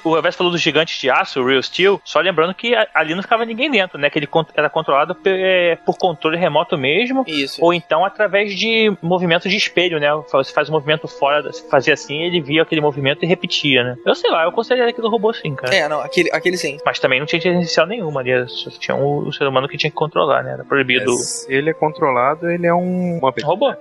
[0.03, 3.21] O Reverso falou dos gigantes de aço, o Real Steel, só lembrando que ali não
[3.21, 4.09] ficava ninguém dentro, né?
[4.09, 7.63] Que ele era controlado é, por controle remoto mesmo, Isso.
[7.63, 10.09] ou então através de movimento de espelho, né?
[10.31, 13.95] Você faz um movimento fora, fazia assim, ele via aquele movimento e repetia, né?
[14.05, 15.73] Eu sei lá, eu consideraria aquilo robô sim, cara.
[15.75, 16.77] É, não, aquele, aquele sim.
[16.85, 19.77] Mas também não tinha inteligência artificial nenhuma ali, só tinha o, o ser humano que
[19.77, 20.53] tinha que controlar, né?
[20.53, 21.11] Era proibido.
[21.13, 23.19] Se ele é controlado, ele é um.
[23.21, 23.45] Muppet.
[23.45, 23.73] Robô.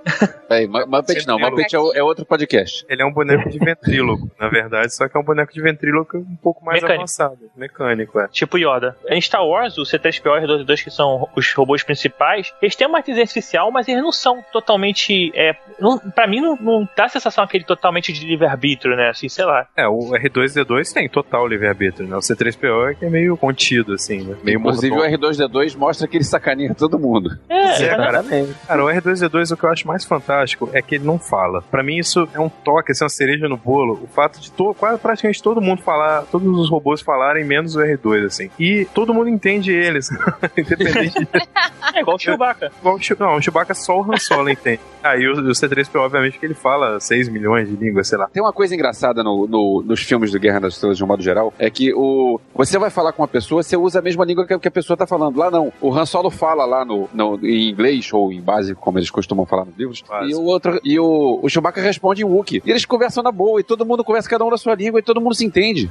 [0.47, 2.85] Peraí, Mu- Muppet não, Muppet é, é outro podcast.
[2.89, 6.08] Ele é um boneco de ventríloco, na verdade, só que é um boneco de ventríloco
[6.17, 7.01] um pouco mais Mecânico.
[7.01, 7.37] avançado.
[7.55, 8.27] Mecânico, é.
[8.27, 8.95] Tipo Yoda.
[9.07, 12.87] Em Star Wars, o C3PO e o R2D2, que são os robôs principais, eles têm
[12.87, 15.31] uma inteligência artificial, mas eles não são totalmente.
[15.35, 19.09] É, não, pra mim, não, não dá a sensação aquele totalmente de livre-arbítrio, né?
[19.09, 19.67] Assim, sei lá.
[19.75, 22.15] É, o R2D2 tem total livre-arbítrio, né?
[22.15, 24.35] O C3PO é que é meio contido, assim, né?
[24.43, 25.27] Meio Inclusive mordomo.
[25.27, 27.37] o R2D2 mostra que ele sacaneia todo mundo.
[27.49, 28.23] É, É, cara.
[28.67, 31.61] Cara, o R2D2, o que eu acho mais fantástico é que ele não fala.
[31.61, 33.99] Pra mim, isso é um toque, assim, uma cereja no bolo.
[34.03, 35.98] O fato de to quase praticamente todo mundo falar,
[36.31, 38.49] todos os robôs falarem, menos o R2, assim.
[38.59, 40.09] E todo mundo entende eles.
[40.57, 41.27] Independente de.
[41.95, 42.71] é igual o Chewbacca.
[42.79, 44.79] Igual o Não, o Chewbacca só o Han Solo entende.
[45.03, 48.27] Aí o, o C3PO, obviamente, que ele fala 6 milhões de línguas, sei lá.
[48.27, 51.23] Tem uma coisa engraçada no, no- nos filmes do Guerra das Estrelas, de um modo
[51.23, 54.45] geral, é que o você vai falar com uma pessoa, você usa a mesma língua
[54.45, 55.37] que, que a pessoa tá falando.
[55.37, 55.71] Lá não.
[55.79, 59.45] O Han Solo fala lá no, no- em inglês, ou em básico, como eles costumam
[59.45, 62.61] falar nos livros, e o outro e o, o Chewbacca responde em Wookiee.
[62.65, 65.03] E eles conversam na boa, e todo mundo conversa cada um na sua língua, e
[65.03, 65.88] todo mundo se entende.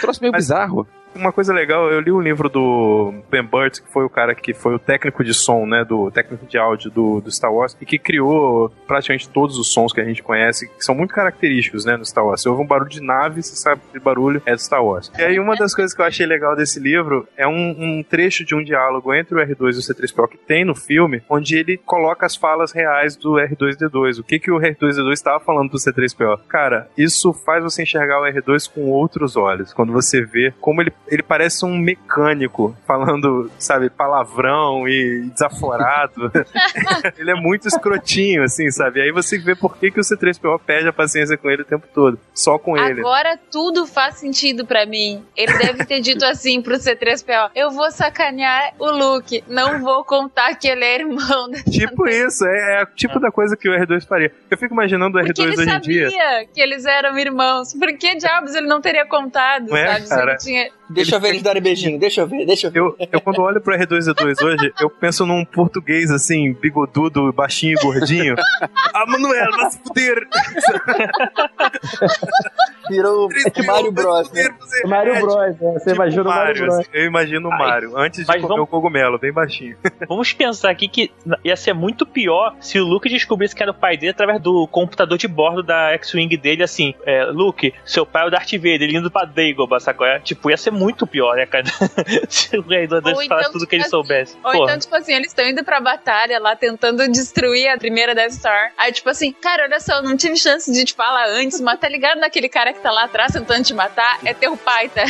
[0.00, 0.86] Troço meio bizarro.
[1.14, 4.52] Uma coisa legal, eu li um livro do Ben Burt, que foi o cara que
[4.52, 7.86] foi o técnico de som, né, do técnico de áudio do, do Star Wars, e
[7.86, 11.96] que criou praticamente todos os sons que a gente conhece, que são muito característicos, né,
[11.96, 12.42] no Star Wars.
[12.42, 15.10] Se houve um barulho de nave, você sabe que barulho é do Star Wars.
[15.16, 18.44] E aí uma das coisas que eu achei legal desse livro é um, um trecho
[18.44, 21.76] de um diálogo entre o R2 e o C3PO que tem no filme, onde ele
[21.76, 24.18] coloca as falas reais do R2D2.
[24.18, 26.40] O que que o R2D2 estava falando pro C3PO?
[26.48, 30.92] Cara, isso faz você enxergar o R2 com outros olhos, quando você vê como ele
[31.06, 36.30] ele parece um mecânico falando, sabe, palavrão e desaforado.
[37.18, 39.00] ele é muito escrotinho, assim, sabe?
[39.00, 41.86] Aí você vê por que, que o C3PO perde a paciência com ele o tempo
[41.92, 42.18] todo.
[42.32, 43.00] Só com ele.
[43.00, 45.24] Agora tudo faz sentido pra mim.
[45.36, 50.54] Ele deve ter dito assim pro C3PO: Eu vou sacanear o Luke, não vou contar
[50.54, 53.72] que ele é irmão da Tipo isso, é, é o tipo da coisa que o
[53.72, 54.32] R2 faria.
[54.50, 56.10] Eu fico imaginando o R2 Porque ele hoje em dia.
[56.10, 57.74] sabia que eles eram irmãos.
[57.74, 60.08] Por que diabos ele não teria contado, Não é, sabe?
[60.08, 60.38] cara?
[60.38, 62.78] Se ele tinha Deixa eu ver eles darem beijinho, deixa eu ver, deixa eu ver.
[62.78, 68.36] Eu, eu quando olho pro R2D2 hoje, eu penso num português assim, bigodudo, baixinho, gordinho.
[68.94, 70.28] Ah, Manuel, vai se fuder!
[72.88, 73.28] Virou
[73.66, 74.30] Mario Bros.
[74.32, 74.48] Né?
[74.86, 75.72] Mario Bros, né?
[75.74, 76.78] Você Tipo imagina o Mario Mario, Bros.
[76.78, 79.76] assim, Eu imagino o Ai, Mario, antes de comer vamos- o cogumelo, bem baixinho.
[80.08, 81.10] Vamos pensar aqui que
[81.42, 84.66] ia ser muito pior se o Luke descobrisse que era o pai dele através do
[84.68, 88.82] computador de bordo da X-Wing dele, assim, é, Luke, seu pai é o Darth Vader,
[88.82, 90.06] ele indo pra Dagobah, sacou?
[90.06, 91.64] É, Tipo, ia ser muito pior, né, cara?
[92.28, 94.36] se o Rei do falasse então, tudo que ele tipo assim, soubesse.
[94.44, 94.64] Ou Porra.
[94.64, 98.72] então, tipo assim, eles estão indo pra batalha lá, tentando destruir a primeira Death Star.
[98.76, 101.78] Aí, tipo assim, cara, olha só, eu não tive chance de te falar antes, mas
[101.78, 104.18] tá ligado naquele cara que tá lá atrás tentando te matar?
[104.24, 105.04] É teu pai, tá?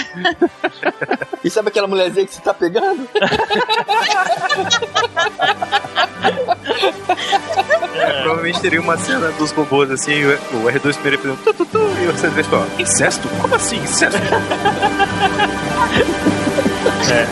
[1.43, 3.09] E sabe aquela mulherzinha que você tá pegando?
[7.95, 11.67] É, provavelmente teria uma cena dos robôs assim, o o R2 primeiro fazendo tu, tu,
[11.67, 13.29] tu, e você vê só, incesto?
[13.41, 14.19] Como assim, incesto?
[17.13, 17.27] É.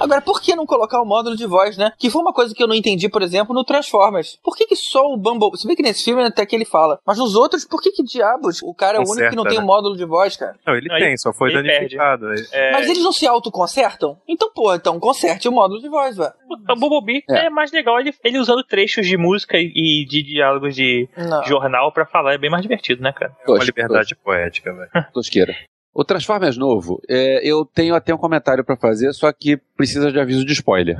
[0.00, 1.92] Agora, por que não colocar o módulo de voz, né?
[1.98, 4.38] Que foi uma coisa que eu não entendi, por exemplo, no Transformers.
[4.42, 5.56] Por que, que só o Bumble.
[5.56, 6.98] Se bem que nesse filme até que ele fala.
[7.06, 9.48] Mas nos outros, por que, que diabos o cara é o único que não Conserta,
[9.50, 9.64] tem né?
[9.64, 10.56] o módulo de voz, cara?
[10.66, 12.26] Não, ele Não, tem, ele- só foi danificado.
[12.52, 14.16] É, Mas eles não se autoconsertam?
[14.28, 16.32] Então, pô, então conserte o módulo de voz, velho.
[16.48, 17.50] O Bumblebee é.
[17.50, 21.44] mais legal ele, ele usando trechos de música e, e de diálogos de Não.
[21.44, 23.32] jornal pra falar, é bem mais divertido, né, cara?
[23.46, 24.90] Uma liberdade poética, velho.
[25.12, 25.54] Tosqueira.
[25.92, 30.20] O Transformers novo, é, eu tenho até um comentário pra fazer, só que precisa de
[30.20, 30.96] aviso de spoiler.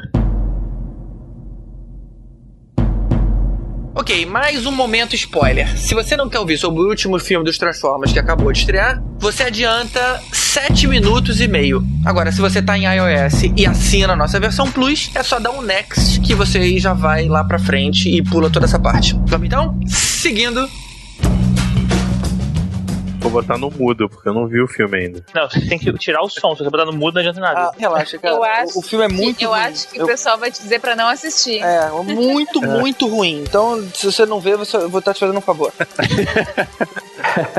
[3.94, 5.78] Ok, mais um momento spoiler.
[5.78, 9.00] Se você não quer ouvir sobre o último filme dos Transformers que acabou de estrear,
[9.18, 11.84] você adianta 7 minutos e meio.
[12.04, 15.50] Agora, se você tá em iOS e assina a nossa versão Plus, é só dar
[15.52, 19.14] um next que você já vai lá pra frente e pula toda essa parte.
[19.26, 19.78] Vamos então?
[19.86, 20.68] Seguindo.
[23.20, 25.24] Vou botar no mudo, porque eu não vi o filme ainda.
[25.34, 27.60] Não, você tem que tirar o som, se você botar no mudo não adianta nada.
[27.60, 28.34] Ah, relaxa, cara.
[28.34, 29.60] Eu acho o, o filme é muito eu ruim.
[29.60, 31.60] acho que Eu- o pessoal vai te dizer pra não assistir.
[31.62, 33.42] É, muito, muito ruim.
[33.42, 35.72] Então, se você não vê, você, eu vou estar te fazendo um favor.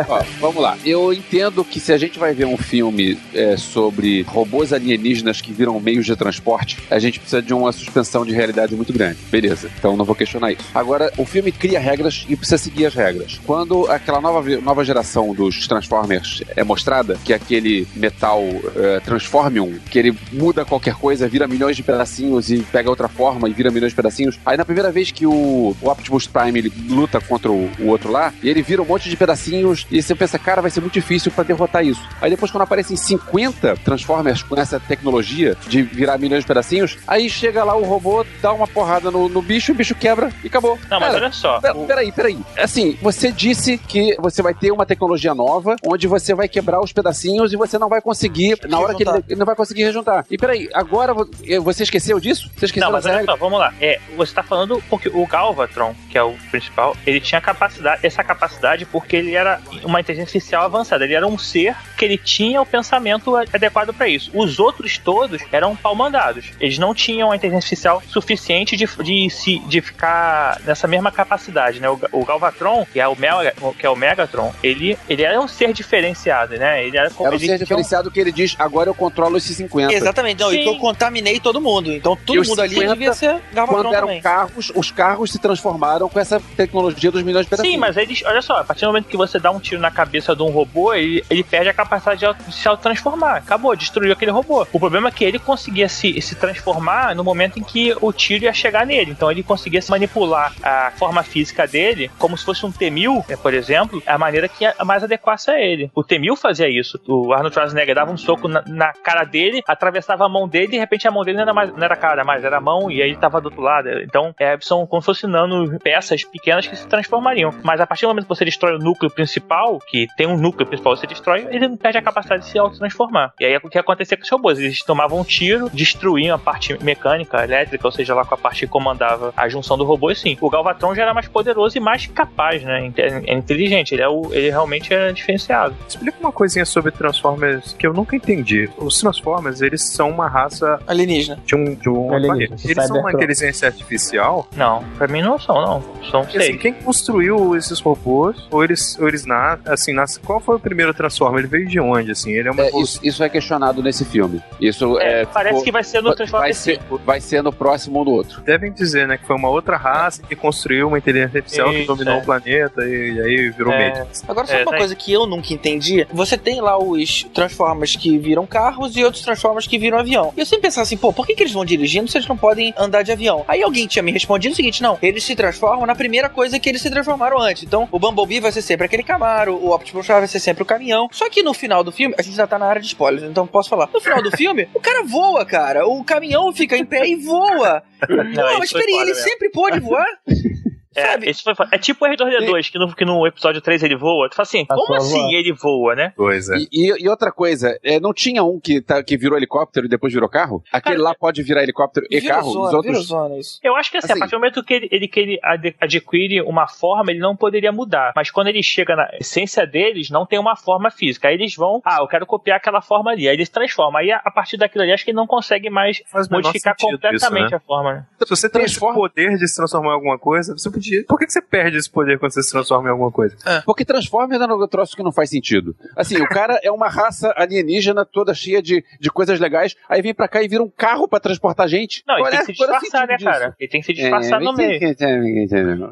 [0.09, 0.77] Ó, vamos lá.
[0.83, 5.51] Eu entendo que se a gente vai ver um filme é, sobre robôs alienígenas que
[5.53, 9.19] viram meios de transporte, a gente precisa de uma suspensão de realidade muito grande.
[9.29, 10.63] Beleza, então não vou questionar isso.
[10.73, 13.39] Agora, o filme cria regras e precisa seguir as regras.
[13.45, 18.41] Quando aquela nova, nova geração dos Transformers é mostrada, que é aquele metal
[18.75, 23.49] é, Transformium, que ele muda qualquer coisa, vira milhões de pedacinhos e pega outra forma
[23.49, 24.39] e vira milhões de pedacinhos.
[24.45, 28.11] Aí na primeira vez que o, o Optimus Prime ele luta contra o, o outro
[28.11, 30.93] lá, e ele vira um monte de pedacinhos, e você pensa, cara, vai ser muito
[30.93, 32.01] difícil pra derrotar isso.
[32.21, 37.29] Aí depois, quando aparecem 50 Transformers com essa tecnologia de virar milhões de pedacinhos, aí
[37.29, 40.77] chega lá o robô, dá uma porrada no, no bicho, o bicho quebra e acabou.
[40.89, 41.59] Não, mas Cara, olha só.
[41.59, 42.37] Pera- Peraí, peraí.
[42.57, 45.40] Assim, você disse que você vai ter uma tecnologia nova,
[45.85, 49.23] onde você vai quebrar os pedacinhos e você não vai conseguir, na hora que ele,
[49.27, 50.25] ele não vai conseguir rejuntar.
[50.29, 51.13] E peraí, agora
[51.47, 52.49] eh, você esqueceu disso?
[52.55, 53.73] Você esqueceu Não, mas olha só, vamos lá.
[53.79, 58.23] É, você tá falando porque o Galvatron, que é o principal, ele tinha capacidade, essa
[58.23, 61.03] capacidade porque ele era uma inteligência artificial avançada.
[61.03, 64.31] Ele era um ser que ele tinha o pensamento adequado para isso.
[64.33, 66.51] Os outros todos eram pau-mandados.
[66.59, 71.79] Eles não tinham a inteligência artificial suficiente de, de, se, de ficar nessa mesma capacidade,
[71.79, 71.89] né?
[71.89, 75.47] O, o Galvatron, que é o, Mega, que é o Megatron, ele, ele era um
[75.47, 76.85] ser diferenciado, né?
[76.85, 79.37] Ele era, como Era ele ser tinha um- diferenciado que ele diz, agora eu controlo
[79.37, 79.93] esses 50.
[79.93, 81.91] Exatamente, não, e que eu contaminei todo mundo.
[81.91, 84.21] Então todo mundo ali 50, devia ser Galvatron Quando eram também.
[84.21, 87.73] carros, os carros se transformaram com essa tecnologia dos milhões de pedacinhos.
[87.75, 89.91] Sim, mas eles, olha só, a partir do momento que você dá um tiro na
[89.91, 93.37] cabeça de um robô, ele, ele perde a capacidade de, se autotransformar.
[93.37, 94.65] Acabou, destruiu aquele robô.
[94.71, 98.45] O problema é que ele conseguia se, se transformar no momento em que o tiro
[98.45, 99.11] ia chegar nele.
[99.11, 103.35] Então ele conseguia se manipular a forma física dele como se fosse um T-1000, né,
[103.35, 105.91] por exemplo, a maneira que a- mais adequasse a ele.
[105.95, 106.99] O T-1000 fazia isso.
[107.07, 110.71] O Arnold Schwarzenegger dava um soco na, na cara dele, atravessava a mão dele e
[110.71, 112.91] de repente a mão dele não era, mais, não era cara mais, era a mão
[112.91, 113.89] e aí ele tava do outro lado.
[114.01, 117.53] Então é, são como se fossem nano peças pequenas que se transformariam.
[117.63, 120.67] Mas a partir do momento que você destrói o núcleo principal, que tem um núcleo
[120.67, 123.33] principal, você destrói, ele perde a capacidade de se autotransformar.
[123.39, 124.57] E aí é o que acontecia com os robôs.
[124.57, 128.61] Eles tomavam um tiro, destruíam a parte mecânica, elétrica, ou seja, lá com a parte
[128.61, 130.37] que comandava a junção do robô, e sim.
[130.41, 132.91] O Galvatron já era mais poderoso e mais capaz, né?
[132.97, 135.75] É inteligente, ele, é o, ele realmente é diferenciado.
[135.87, 138.69] Explica uma coisinha sobre Transformers que eu nunca entendi.
[138.77, 141.39] Os Transformers, eles são uma raça Alienígena.
[141.45, 142.71] de um, de um Alienígena, planeta.
[142.71, 144.47] Eles são uma inteligência artificial?
[144.55, 145.83] Não, pra mim não são, não.
[146.09, 146.57] São assim, seis.
[146.61, 148.47] quem construiu esses robôs?
[148.51, 151.39] Ou eles, ou eles na, assim, nas, qual foi o primeiro Transformer?
[151.39, 152.31] Ele veio de onde, assim?
[152.31, 154.41] Ele é uma É, isso, isso é questionado nesse filme.
[154.59, 158.01] Isso é, parece ficou- que vai ser no Transformer vai ser, vai ser no próximo
[158.01, 158.41] um do outro.
[158.41, 161.87] Devem dizer, né, que foi uma outra raça que construiu uma inteligência artificial que Isso,
[161.87, 162.17] dominou é.
[162.17, 163.77] o planeta e, e aí virou É.
[163.93, 164.07] medo.
[164.27, 167.95] Agora, só É, uma tá coisa que eu nunca entendi: você tem lá os Transformers
[167.95, 170.33] que viram carros e outros Transformers que viram avião.
[170.35, 172.37] E eu sempre pensava assim, pô, por que, que eles vão dirigindo se eles não
[172.37, 173.43] podem andar de avião?
[173.47, 176.69] Aí alguém tinha me respondido o seguinte: não, eles se transformam na primeira coisa que
[176.69, 177.63] eles se transformaram antes.
[177.63, 180.65] Então, o Bumblebee vai ser sempre aquele Camaro, o Optimus Prime vai ser sempre o
[180.65, 181.09] caminhão.
[181.11, 183.47] Só que no final do filme, a gente já tá na área de spoilers, então
[183.47, 183.89] posso falar.
[183.93, 185.87] No final do filme, o cara voa, cara.
[185.87, 187.83] O caminhão fica em pé e voa.
[188.09, 189.23] Não, foi peraí, foda ele mesmo.
[189.23, 190.07] sempre pôde voar?
[190.95, 194.29] É, foi, é tipo o R2D2, que no, que no episódio 3 ele voa.
[194.29, 195.33] Tu fala assim, Passou como assim voar.
[195.33, 196.13] ele voa, né?
[196.15, 196.57] Pois é.
[196.57, 199.89] E, e- e outra coisa, é, não tinha um que, tá- que virou helicóptero e
[199.89, 200.61] depois virou carro?
[200.71, 202.47] Aquele lá pode virar helicóptero e carro?
[202.47, 202.85] Os zona, outros...
[202.85, 203.59] vira zona, isso.
[203.63, 205.39] Eu acho que assim, Assim- a partir do momento que ele, ele, que ele
[205.79, 208.11] adquire uma forma, ele não poderia mudar.
[208.15, 211.27] Mas quando ele chega na essência deles, não tem uma forma física.
[211.29, 213.27] Aí eles vão, ah, eu quero copiar aquela forma ali.
[213.27, 213.97] Aí eles transformam.
[214.01, 216.75] Aí a, a partir daquilo ali, acho que ele não consegue mais Faz o modificar
[216.77, 217.57] completamente isso, né?
[217.57, 217.93] a forma.
[217.93, 218.05] Né?
[218.23, 220.80] Se você tem Transforma- esse poder de se transformar em alguma coisa, você podia.
[221.07, 223.35] Por que que você perde esse poder quando você se transforma em alguma coisa?
[223.65, 225.75] Porque Transformers é um troço que não faz sentido.
[225.95, 230.13] Assim, o cara é uma raça alienígena toda cheia de, de coisas legais, aí vem
[230.13, 232.03] pra cá e vira um carro pra transportar gente.
[232.07, 233.29] Não, ele tem é- que se é disfarçar, né, disso?
[233.29, 233.55] cara?
[233.59, 234.79] Ele tem que se disfarçar no meio.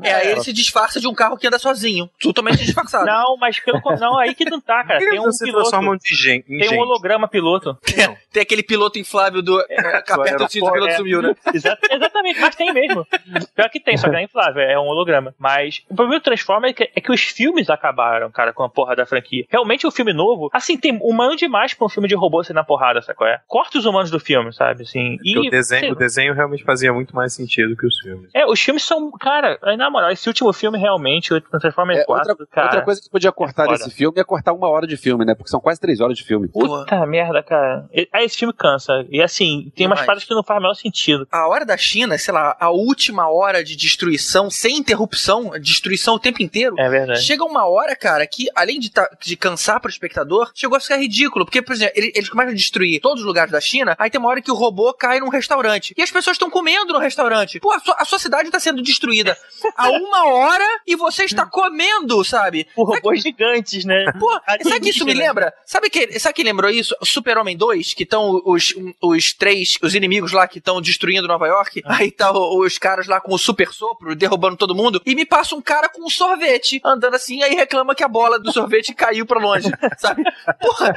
[0.04, 2.10] É, aí ele se disfarça de um carro que anda sozinho.
[2.20, 3.06] Totalmente disfarçado.
[3.06, 5.00] Não, mas pelo não, aí que não tá, cara.
[5.00, 5.38] Tem um piloto.
[5.70, 6.80] transformam de gen- em Tem um gente?
[6.80, 7.78] holograma piloto.
[8.32, 9.60] Tem aquele piloto inflável do.
[9.70, 10.98] É, aperta o cinto e o piloto É.
[10.98, 11.36] sumiu, né?
[11.54, 13.06] Exa- exatamente, mas tem mesmo.
[13.56, 15.34] Pior que tem, só que não é inflável, é um holograma.
[15.38, 18.70] Mas o problema do Transformers é que, é que os filmes acabaram, cara, com a
[18.70, 19.46] porra da franquia.
[19.50, 22.64] Realmente o filme novo, assim, tem humano demais pra um filme de robô ser na
[22.64, 23.40] porrada, sabe qual é?
[23.48, 24.84] Corta os humanos do filme, sabe?
[24.84, 28.30] Assim, e, o, desenho, sei- o desenho realmente fazia muito mais sentido que os filmes.
[28.34, 32.30] É, os filmes são, cara, na moral, esse último filme realmente, o Transformers É, 4,
[32.32, 32.68] outra, cara.
[32.68, 33.78] outra coisa que podia cortar foda.
[33.78, 35.36] desse filme é cortar uma hora de filme, né?
[35.36, 36.48] Porque são quase três horas de filme.
[36.48, 37.88] Puta merda, cara.
[38.14, 39.06] Aí esse filme cansa.
[39.10, 41.28] E assim, tem umas paradas que não fazem o menor sentido.
[41.32, 46.20] A hora da China, sei lá, a última hora de destruição, sem interrupção, destruição o
[46.20, 46.76] tempo inteiro.
[46.80, 47.24] É verdade.
[47.24, 50.98] Chega uma hora, cara, que além de, tá- de cansar pro espectador, chegou a ficar
[50.98, 51.46] ridículo.
[51.46, 54.20] Porque, por exemplo, ele- eles começam a destruir todos os lugares da China, aí tem
[54.20, 55.94] uma hora que o robô cai num restaurante.
[55.98, 57.60] E as pessoas estão comendo no restaurante.
[57.60, 59.38] Pô, a sua, a sua cidade tá sendo destruída
[59.76, 62.68] há uma hora e você está comendo, sabe?
[62.76, 64.12] Por robôs gigantes, né?
[64.20, 64.30] Pô,
[64.64, 65.28] sabe que isso me Alienígena.
[65.28, 65.54] lembra?
[65.66, 66.96] Sabe que, sabe que lembrou isso?
[67.04, 71.82] Super-Homem 2, que estão os, os três, os inimigos lá que estão destruindo Nova York.
[71.86, 75.02] Aí tá os caras lá com o super sopro, derrubando todo mundo.
[75.06, 78.38] E me passa um cara com um sorvete, andando assim, aí reclama que a bola
[78.40, 80.24] do sorvete caiu pra longe, sabe?
[80.62, 80.94] Porra,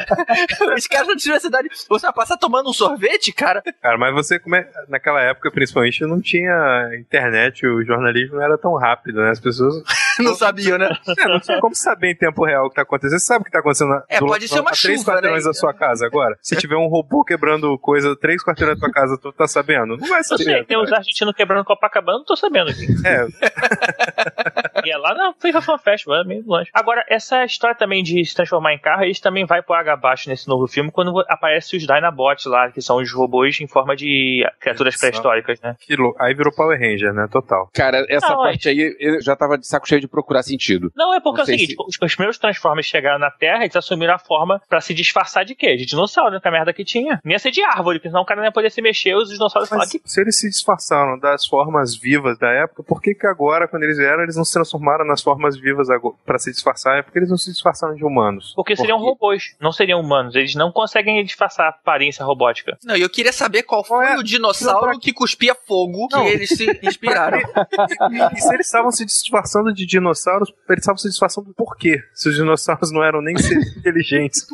[0.77, 1.69] os caras não destruíram a cidade.
[1.89, 3.63] Você vai passar tomando um sorvete, cara?
[3.81, 8.59] Cara, mas você, como é- naquela época, principalmente, não tinha internet, o jornalismo não era
[8.59, 9.31] tão rápido, né?
[9.31, 9.83] As pessoas
[10.23, 10.89] Não sabiam, né?
[11.19, 13.19] É, não tinha como saber em tempo real o que tá acontecendo.
[13.19, 15.13] Você sabe o que tá acontecendo na- É, do- pode ser uma a três chuva,
[15.13, 15.49] quarteirões né?
[15.51, 16.37] da sua casa agora?
[16.43, 19.97] Se tiver um robô quebrando coisa três quarteirões da tua casa, tu tá sabendo?
[19.97, 20.45] Não vai Eu saber.
[20.45, 20.99] sei, tem os cara.
[20.99, 22.87] argentinos quebrando Copacabana, não tô sabendo aqui.
[23.07, 23.27] É,
[24.85, 26.71] E é lá na FIFA Fan Festival, é meio longe.
[26.73, 30.29] Agora, essa história também de se transformar em carro, eles também vai pro água abaixo
[30.29, 34.45] nesse novo filme, quando aparecem os Dinobots lá, que são os robôs em forma de
[34.61, 35.01] criaturas Isso.
[35.01, 35.77] pré-históricas, né?
[35.81, 37.27] que lou- aí virou Power Ranger, né?
[37.31, 37.69] Total.
[37.75, 40.91] Cara, essa Não, parte aí eu já tava de saco cheio de procurar sentido.
[40.97, 43.63] Não, é porque Não é o seguinte, se- os, os primeiros Transformers chegaram na Terra,
[43.65, 45.77] eles assumiram a forma pra se disfarçar de quê?
[45.77, 46.41] De dinossauro, né?
[46.41, 47.21] Que a merda que tinha.
[47.25, 49.29] Nem ia ser de árvore, porque senão o cara não ia poder se mexer, os
[49.29, 53.15] dinossauros Mas falaram que se eles se disfarçaram das formas vivas da época, por que
[53.15, 55.89] que agora, quando eles vieram, eles não se transformaram nas formas vivas
[56.25, 56.99] pra se disfarçar?
[56.99, 58.53] É porque eles não se disfarçaram de humanos.
[58.55, 60.35] Porque seriam robôs, não seriam humanos.
[60.35, 62.77] Eles não conseguem disfarçar a aparência robótica.
[62.85, 64.17] Não, e eu queria saber qual foi é?
[64.19, 66.27] o dinossauro que cuspia fogo que Não.
[66.27, 67.39] eles se inspiraram.
[67.39, 72.01] E, e se eles estavam se disfarçando de dinossauros, eles estavam se disfarçando por quê?
[72.15, 74.47] Se os dinossauros não eram nem seres inteligentes.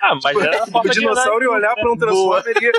[0.00, 2.72] Ah, mas era a forma o de dinossauro ia olhar pra um Transformer ia,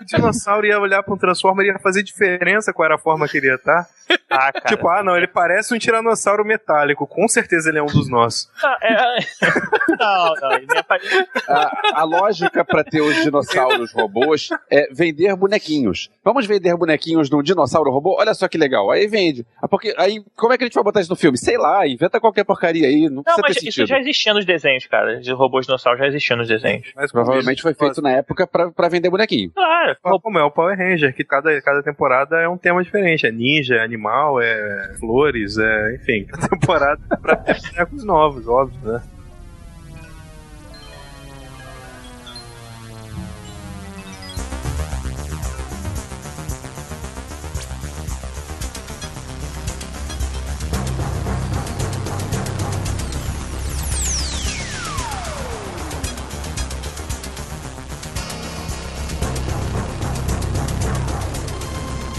[0.00, 3.28] O dinossauro ia olhar pra um Transformer e ia fazer diferença qual era a forma
[3.28, 3.86] que ele ia estar.
[4.28, 4.64] Ah, cara.
[4.66, 5.99] Tipo, ah, não, ele parece um tiranossauro
[6.44, 7.06] metálico.
[7.06, 8.48] Com certeza ele é um dos nossos.
[8.62, 9.18] Ah, é-
[9.98, 11.02] Não, não, ele apare-
[11.48, 16.08] A, a lógica pra ter os dinossauros robôs é vender bonequinhos.
[16.24, 18.16] Vamos vender bonequinhos de um dinossauro robô?
[18.18, 18.90] Olha só que legal.
[18.90, 19.44] Aí vende.
[19.60, 21.36] Ah, Porque, aí, como é que a gente vai botar isso no filme?
[21.36, 23.08] Sei lá, inventa qualquer porcaria aí.
[23.08, 23.88] Não Não, precisa mas ter isso sentido.
[23.88, 25.20] já existia nos desenhos, cara.
[25.20, 26.90] De robôs dinossauros já existia nos desenhos.
[26.94, 29.50] Mas Provavelmente foi feito na época pra, pra vender bonequinho.
[29.50, 29.96] Claro.
[30.22, 33.26] Como é o Power Ranger, que cada, cada temporada é um tema diferente.
[33.26, 39.02] É ninja, é animal, é flores, é enfim, a temporada pra bonecos novos, óbvio, né?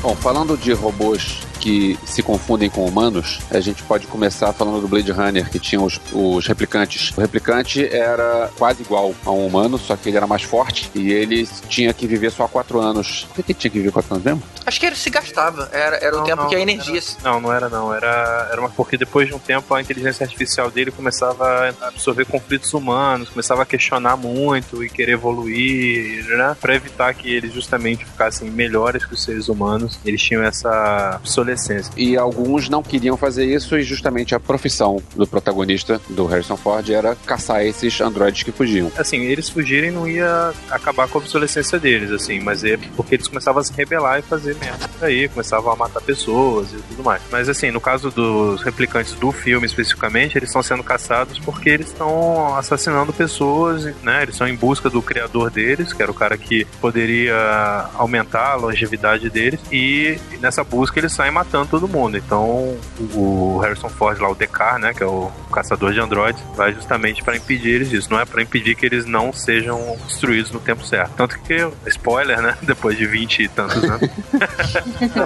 [0.02, 4.88] Bom, falando de robôs que se confundem com humanos, a gente pode começar falando do
[4.88, 7.14] Blade Runner, que tinha os, os replicantes.
[7.16, 11.12] O replicante era quase igual a um humano, só que ele era mais forte e
[11.12, 13.28] ele tinha que viver só quatro anos.
[13.36, 14.44] Por que ele tinha que viver quatro anos mesmo?
[14.66, 15.70] Acho que ele se gastava.
[15.72, 17.02] Era, era o Não, tempo não, que a energia.
[17.02, 17.94] se- Não, não era não.
[17.94, 22.26] Era, era uma porque depois de um tempo a inteligência artificial dele começava a absorver
[22.26, 26.56] conflitos humanos, começava a questionar muito e querer evoluir, né?
[26.60, 31.51] Pra evitar que eles justamente ficassem melhores que os seres humanos, eles tinham essa obsolescência.
[31.98, 36.90] E alguns não queriam fazer isso e justamente a profissão do protagonista, do Harrison Ford,
[36.90, 38.92] era caçar esses androides que fugiam.
[38.98, 43.28] Assim, eles fugirem não ia acabar com a obsolescência deles, assim, mas é porque eles
[43.28, 47.22] começavam a se rebelar e fazer merda aí, começavam a matar pessoas e tudo mais.
[47.32, 51.88] Mas assim, no caso dos replicantes do filme especificamente, eles estão sendo caçados porque eles
[51.88, 54.24] estão assassinando pessoas, né?
[54.24, 58.56] Eles estão em busca do criador deles, que era o cara que poderia aumentar a
[58.56, 62.18] longevidade deles, e nessa busca eles saem matando todo mundo.
[62.18, 62.78] Então
[63.14, 67.24] o Harrison Ford lá, o Dekar, né, que é o caçador de androides, vai justamente
[67.24, 68.10] para impedir eles disso.
[68.12, 71.12] Não é para impedir que eles não sejam destruídos no tempo certo.
[71.16, 74.10] Tanto que, spoiler, né, depois de 20 e tantos anos,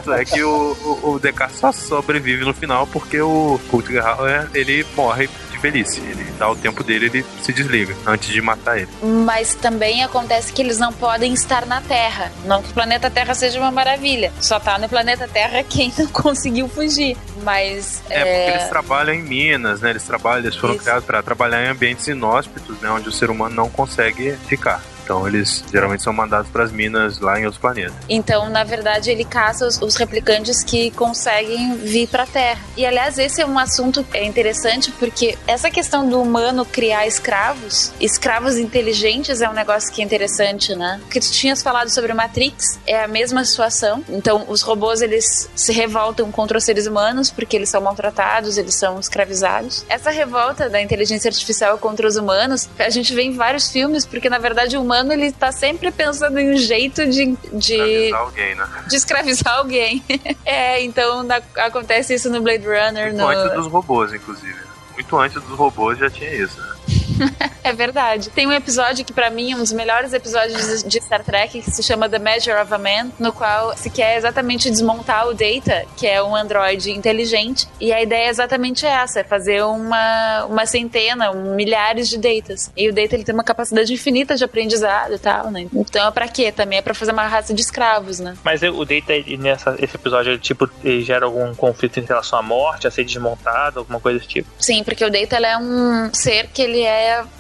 [0.19, 5.29] é que o, o, o só sobrevive no final porque o Rutger Hauer, ele morre
[5.65, 5.99] velhice.
[6.01, 8.89] Ele dá o tempo dele, ele se desliga antes de matar ele.
[9.01, 12.31] Mas também acontece que eles não podem estar na Terra.
[12.45, 14.31] Não que o planeta Terra seja uma maravilha.
[14.39, 17.17] Só tá no planeta Terra quem não conseguiu fugir.
[17.43, 18.03] Mas.
[18.09, 19.89] É, porque eles trabalham em minas, né?
[19.89, 22.89] Eles trabalham, eles foram criados para trabalhar em ambientes inóspitos, né?
[22.89, 24.81] Onde o ser humano não consegue ficar.
[25.05, 27.93] Então eles geralmente são mandados para as minas lá em outros planetas.
[28.09, 32.59] Então, na verdade, ele caça os, os replicantes que conseguem vir pra Terra.
[32.75, 37.91] E, aliás, esse é um assunto é interessante porque essa questão do humano criar escravos,
[37.99, 40.99] escravos inteligentes, é um negócio que é interessante, né?
[41.05, 44.03] O que tu tinhas falado sobre Matrix é a mesma situação.
[44.09, 48.73] Então, os robôs, eles se revoltam contra os seres humanos porque eles são maltratados, eles
[48.73, 49.85] são escravizados.
[49.87, 54.29] Essa revolta da inteligência artificial contra os humanos, a gente vê em vários filmes, porque,
[54.29, 57.35] na verdade, o humano, ele tá sempre pensando em um jeito de...
[57.53, 58.67] de Alguém, né?
[58.87, 60.03] de escravizar alguém.
[60.45, 63.05] é, então na- acontece isso no Blade Runner.
[63.13, 63.27] Muito No...
[63.27, 64.55] antes dos robôs, inclusive.
[64.93, 66.59] Muito antes dos robôs já tinha isso.
[66.59, 66.75] né?
[67.65, 68.29] É verdade.
[68.29, 71.71] Tem um episódio que pra mim é um dos melhores episódios de Star Trek que
[71.71, 75.83] se chama The Measure of a Man, no qual se quer exatamente desmontar o Data,
[75.97, 80.67] que é um androide inteligente, e a ideia é exatamente essa, é fazer uma, uma
[80.67, 82.71] centena, um, milhares de datas.
[82.77, 85.67] E o Data ele tem uma capacidade infinita de aprendizado e tal, né?
[85.73, 86.51] Então é pra quê?
[86.51, 88.35] Também é pra fazer uma raça de escravos, né?
[88.43, 92.43] Mas o Data, nessa, esse episódio, ele, tipo, ele gera algum conflito em relação à
[92.43, 94.49] morte, a ser desmontado, alguma coisa desse tipo.
[94.59, 96.94] Sim, porque o Data ele é um ser que ele é,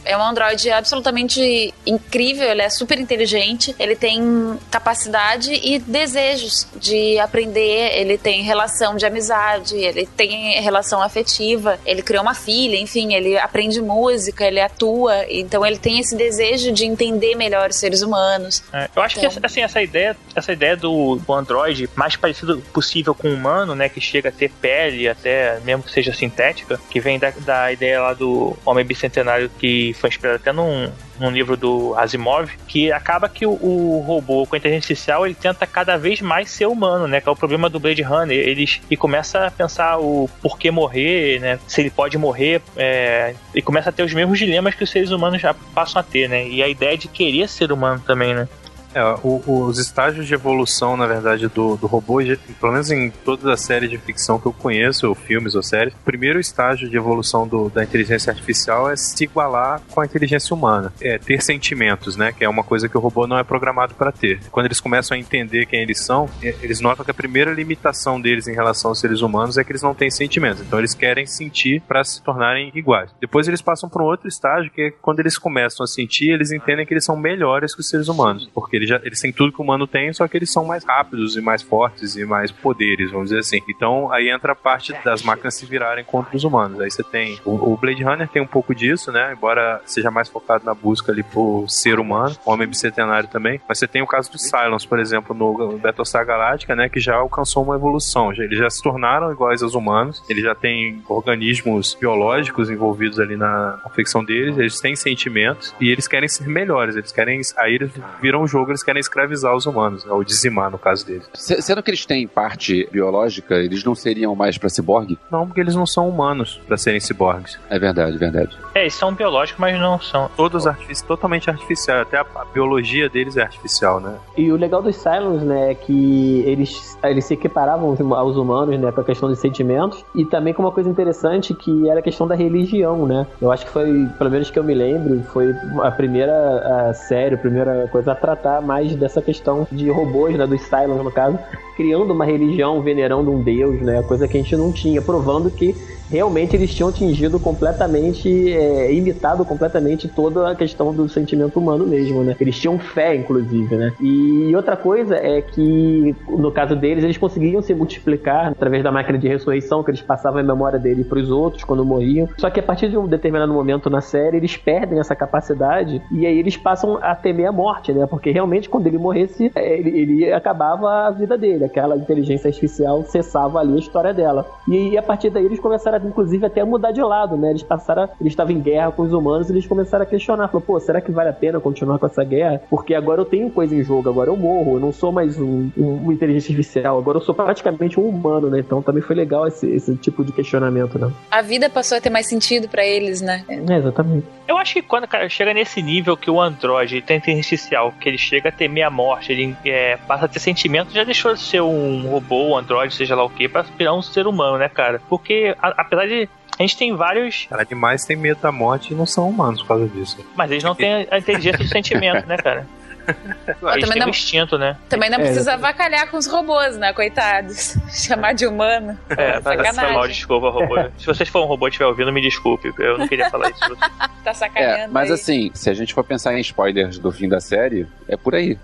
[0.05, 7.17] é um androide absolutamente incrível, ele é super inteligente, ele tem capacidade e desejos de
[7.19, 13.13] aprender, ele tem relação de amizade, ele tem relação afetiva, ele criou uma filha, enfim,
[13.13, 18.01] ele aprende música, ele atua, então ele tem esse desejo de entender melhor os seres
[18.01, 18.63] humanos.
[18.71, 22.59] É, eu acho Então- que assim, essa ideia, essa ideia do, do Android mais parecido
[22.73, 23.89] possível com o humano, né?
[23.89, 28.01] Que chega a ter pele, até mesmo que seja sintética, que vem da, da ideia
[28.01, 30.89] lá do Homem Bicentenário, que foi inspirado até num,
[31.19, 35.35] num livro do Asimov, que acaba que o, o robô com a inteligência artificial ele
[35.35, 37.21] tenta cada vez mais ser humano, né?
[37.21, 38.37] Que é o problema do Blade Runner.
[38.37, 41.59] Eles, e começa a pensar o porquê morrer, né?
[41.67, 45.11] Se ele pode morrer, é, e começa a ter os mesmos dilemas que os seres
[45.11, 46.47] humanos já passam a ter, né?
[46.47, 48.47] E a ideia de querer ser humano também, né?
[48.95, 52.19] É, o- os estágios de evolução, na verdade, do, do robô,
[52.59, 55.93] pelo menos em toda a série de ficção que eu conheço, ou filmes ou séries,
[55.93, 60.55] o primeiro estágio de evolução do- da inteligência artificial é se igualar com a inteligência
[60.55, 60.93] humana.
[61.01, 62.31] É ter sentimentos, né?
[62.31, 64.39] Que é uma coisa que o robô não é programado para ter.
[64.49, 68.21] Quando eles começam a entender quem eles são, é, eles notam que a primeira limitação
[68.21, 70.61] deles em relação aos seres humanos é que eles não têm sentimentos.
[70.61, 73.11] Então eles querem sentir para se tornarem iguais.
[73.19, 76.51] Depois eles passam para um outro estágio que é quando eles começam a sentir, eles
[76.53, 79.51] entendem que eles são melhores que os seres humanos, porque eles, já, eles têm tudo
[79.51, 82.51] que o humano tem, só que eles são mais rápidos e mais fortes e mais
[82.51, 83.59] poderes, vamos dizer assim.
[83.69, 86.79] Então aí entra a parte das máquinas se virarem contra os humanos.
[86.81, 89.33] Aí você tem o, o Blade Runner tem um pouco disso, né?
[89.33, 93.59] Embora seja mais focado na busca ali por ser humano, Homem Bicentenário também.
[93.67, 96.89] Mas você tem o caso do Cylons, por exemplo, no Battlestar Galactica, né?
[96.89, 98.33] Que já alcançou uma evolução.
[98.33, 100.23] Já- Eles já se tornaram iguais aos humanos.
[100.29, 104.57] Eles já têm organismos biológicos envolvidos ali na confecção deles.
[104.57, 106.95] Eles têm sentimentos e eles querem ser melhores.
[106.95, 107.41] Eles querem.
[107.57, 110.11] Aí eles viram o jogo, eles querem escravizar os humanos, né?
[110.11, 111.27] Ou dizimar, no caso deles.
[111.33, 115.17] Se- Sendo que eles têm parte biológica, eles não seriam mais pra ciborgue?
[115.31, 117.57] Não, porque eles não são humanos pra serem ciborgues.
[117.69, 118.57] É verdade, verdade.
[118.73, 120.29] É, eles são biológicos, mas não são.
[120.35, 122.01] Todos artifici- totalmente artificiais.
[122.01, 124.15] Até a, a biologia deles é artificial, né?
[124.37, 128.35] E o legal dos Cylons, né, é que eles, eles se equiparavam aos huma- aos
[128.35, 131.99] humanos, né, com a questão dos sentimentos, e também com uma coisa interessante que era
[131.99, 133.25] a questão da religião, né.
[133.41, 135.53] Eu acho que foi, pelo menos que eu me lembro, foi
[135.83, 140.45] a primeira a série, a primeira coisa a tratar mais dessa questão de robôs, né,
[140.45, 141.37] dos Cylons, no caso,
[141.75, 145.75] criando uma religião, venerando um deus, né, coisa que a gente não tinha, provando que
[146.09, 152.23] realmente eles tinham atingido completamente, é, imitado completamente toda a questão do sentimento humano mesmo,
[152.23, 152.35] né?
[152.39, 153.93] Eles tinham fé, inclusive, né?
[154.01, 159.17] E outra coisa é que, no caso deles, eles conseguiam se multiplicar através da máquina
[159.17, 162.27] de ressurreição, que eles passavam a memória dele para os outros quando morriam.
[162.37, 166.25] Só que a partir de um determinado momento na série, eles perdem essa capacidade e
[166.25, 168.05] aí eles passam a temer a morte, né?
[168.05, 171.65] Porque realmente, quando ele morresse, é, ele, ele acabava a vida dele.
[171.65, 174.45] Aquela inteligência artificial cessava ali a história dela.
[174.67, 177.49] E aí, a partir daí, eles começaram, inclusive, até a mudar de lado, né?
[177.51, 180.47] Eles passaram, a- eles estavam em guerra com os humanos e eles começaram a questionar.
[180.47, 182.61] Falou, pô, será que vale a pena continuar com essa guerra?
[182.69, 185.69] Porque agora eu tenho coisa em jogo, agora eu morro, eu não sou mais um,
[185.77, 188.59] um- uma inteligência artificial, agora eu sou praticamente um humano, né?
[188.59, 191.11] Então também foi legal esse, esse tipo de questionamento, né?
[191.31, 193.43] A vida passou a ter mais sentido pra eles, né?
[193.47, 194.25] É, exatamente.
[194.47, 198.07] Eu acho que quando cara, chega nesse nível que o androide tem inteligência artificial, que
[198.09, 201.39] ele chega a temer a morte, ele é, passa a ter sentimento, já deixou de
[201.39, 204.69] ser um robô, um androide, seja lá o que, pra virar um ser humano, né,
[204.69, 205.01] cara?
[205.09, 206.29] Porque, a- apesar de.
[206.57, 207.45] A gente tem vários.
[207.49, 210.25] Cara, animais têm medo da morte e não são humanos por causa disso.
[210.35, 212.65] Mas eles não têm a inteligência do sentimento, né, cara?
[213.05, 214.75] Eles também têm não- o instinto, né?
[214.89, 216.91] Também não É, precisa avacalhar com os robôs, né?
[216.91, 217.77] Coitados.
[217.93, 218.97] Chamar de humano.
[219.11, 219.93] É, tá Sacanagem.
[219.93, 220.75] mal, desculpa, robô.
[220.97, 222.73] Se vocês for um robô e estiver ouvindo, me desculpe.
[222.79, 223.77] Eu não queria falar isso.
[224.23, 224.75] Tá sacaneando.
[224.85, 225.13] É, mas aí.
[225.15, 228.57] assim, se a gente for pensar em spoilers do fim da série, é por aí.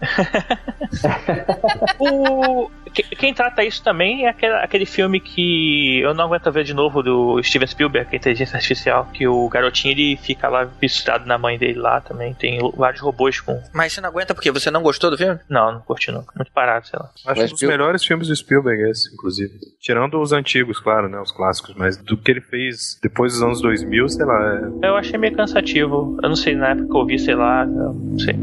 [2.00, 2.70] O...
[2.94, 6.74] que- Quem trata isso também é aquele, aquele filme que eu não aguento ver de
[6.74, 11.26] novo do Steven Spielberg, que é Inteligência Artificial, que o garotinho ele fica lá fissurado
[11.26, 12.34] na mãe dele lá também.
[12.34, 13.62] Tem vários robôs com.
[13.74, 15.40] Mas você não aguenta porque você não gostou do filme?
[15.50, 16.34] Não, não curti nunca.
[16.36, 17.10] Muito parado, sei lá.
[17.28, 19.54] Acho um dos melhores filmes do Spielberg esse, inclusive.
[19.80, 21.20] Tirando os antigos, claro, né?
[21.20, 24.72] Os clássicos, mas do que ele fez depois dos anos 2000, sei lá.
[24.84, 26.18] é- Eu achei meio cansativo.
[26.22, 28.36] Eu não sei, na época que eu vi, sei lá, não sei.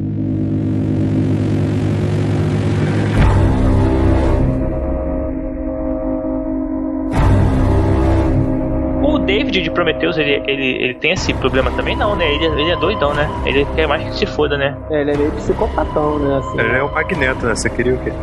[9.48, 11.96] David de Prometheus, ele, ele, ele tem esse problema também?
[11.96, 12.30] Não, né?
[12.34, 13.26] Ele, ele é doidão, né?
[13.46, 14.76] Ele quer mais que se foda, né?
[14.90, 16.36] É, ele é meio psicopatão, né?
[16.38, 16.60] Assim.
[16.60, 17.54] Ele é o Magneto, né?
[17.54, 18.12] Você queria o quê?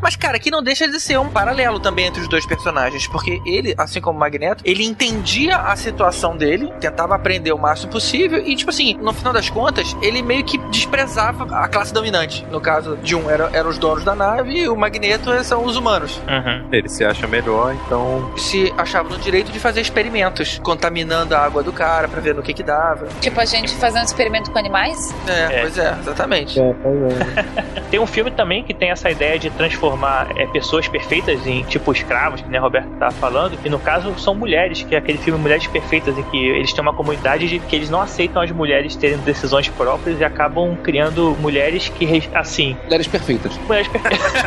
[0.00, 3.40] Mas, cara, aqui não deixa de ser um paralelo também entre os dois personagens, porque
[3.44, 8.38] ele, assim como o Magneto, ele entendia a situação dele, tentava aprender o máximo possível
[8.44, 12.46] e, tipo assim, no final das contas, ele meio que desprezava a classe dominante.
[12.50, 15.76] No caso de um, era- eram os donos da nave e o Magneto são os
[15.76, 16.20] humanos.
[16.28, 16.68] Uhum.
[16.72, 18.30] Ele se acha melhor, então.
[18.36, 22.42] Se achava no direito de fazer experimentos, contaminando a água do cara pra ver no
[22.42, 23.06] que que dava.
[23.20, 25.14] Tipo, a gente fazendo experimento com animais?
[25.26, 25.60] É, É.
[25.62, 26.60] pois é, exatamente.
[26.60, 27.82] É, pois é.
[27.90, 31.92] Tem um filme também que tem essa ideia de transformar é, pessoas perfeitas em tipo
[31.92, 35.38] escravos, que né, Roberto tava falando, e no caso são mulheres, que é aquele filme
[35.38, 38.94] Mulheres Perfeitas, em que eles têm uma comunidade de que eles não aceitam as mulheres
[38.96, 43.56] terem decisões próprias e acabam criando mulheres que, assim, Mulheres perfeitas.
[43.66, 44.32] mulheres perfeitas.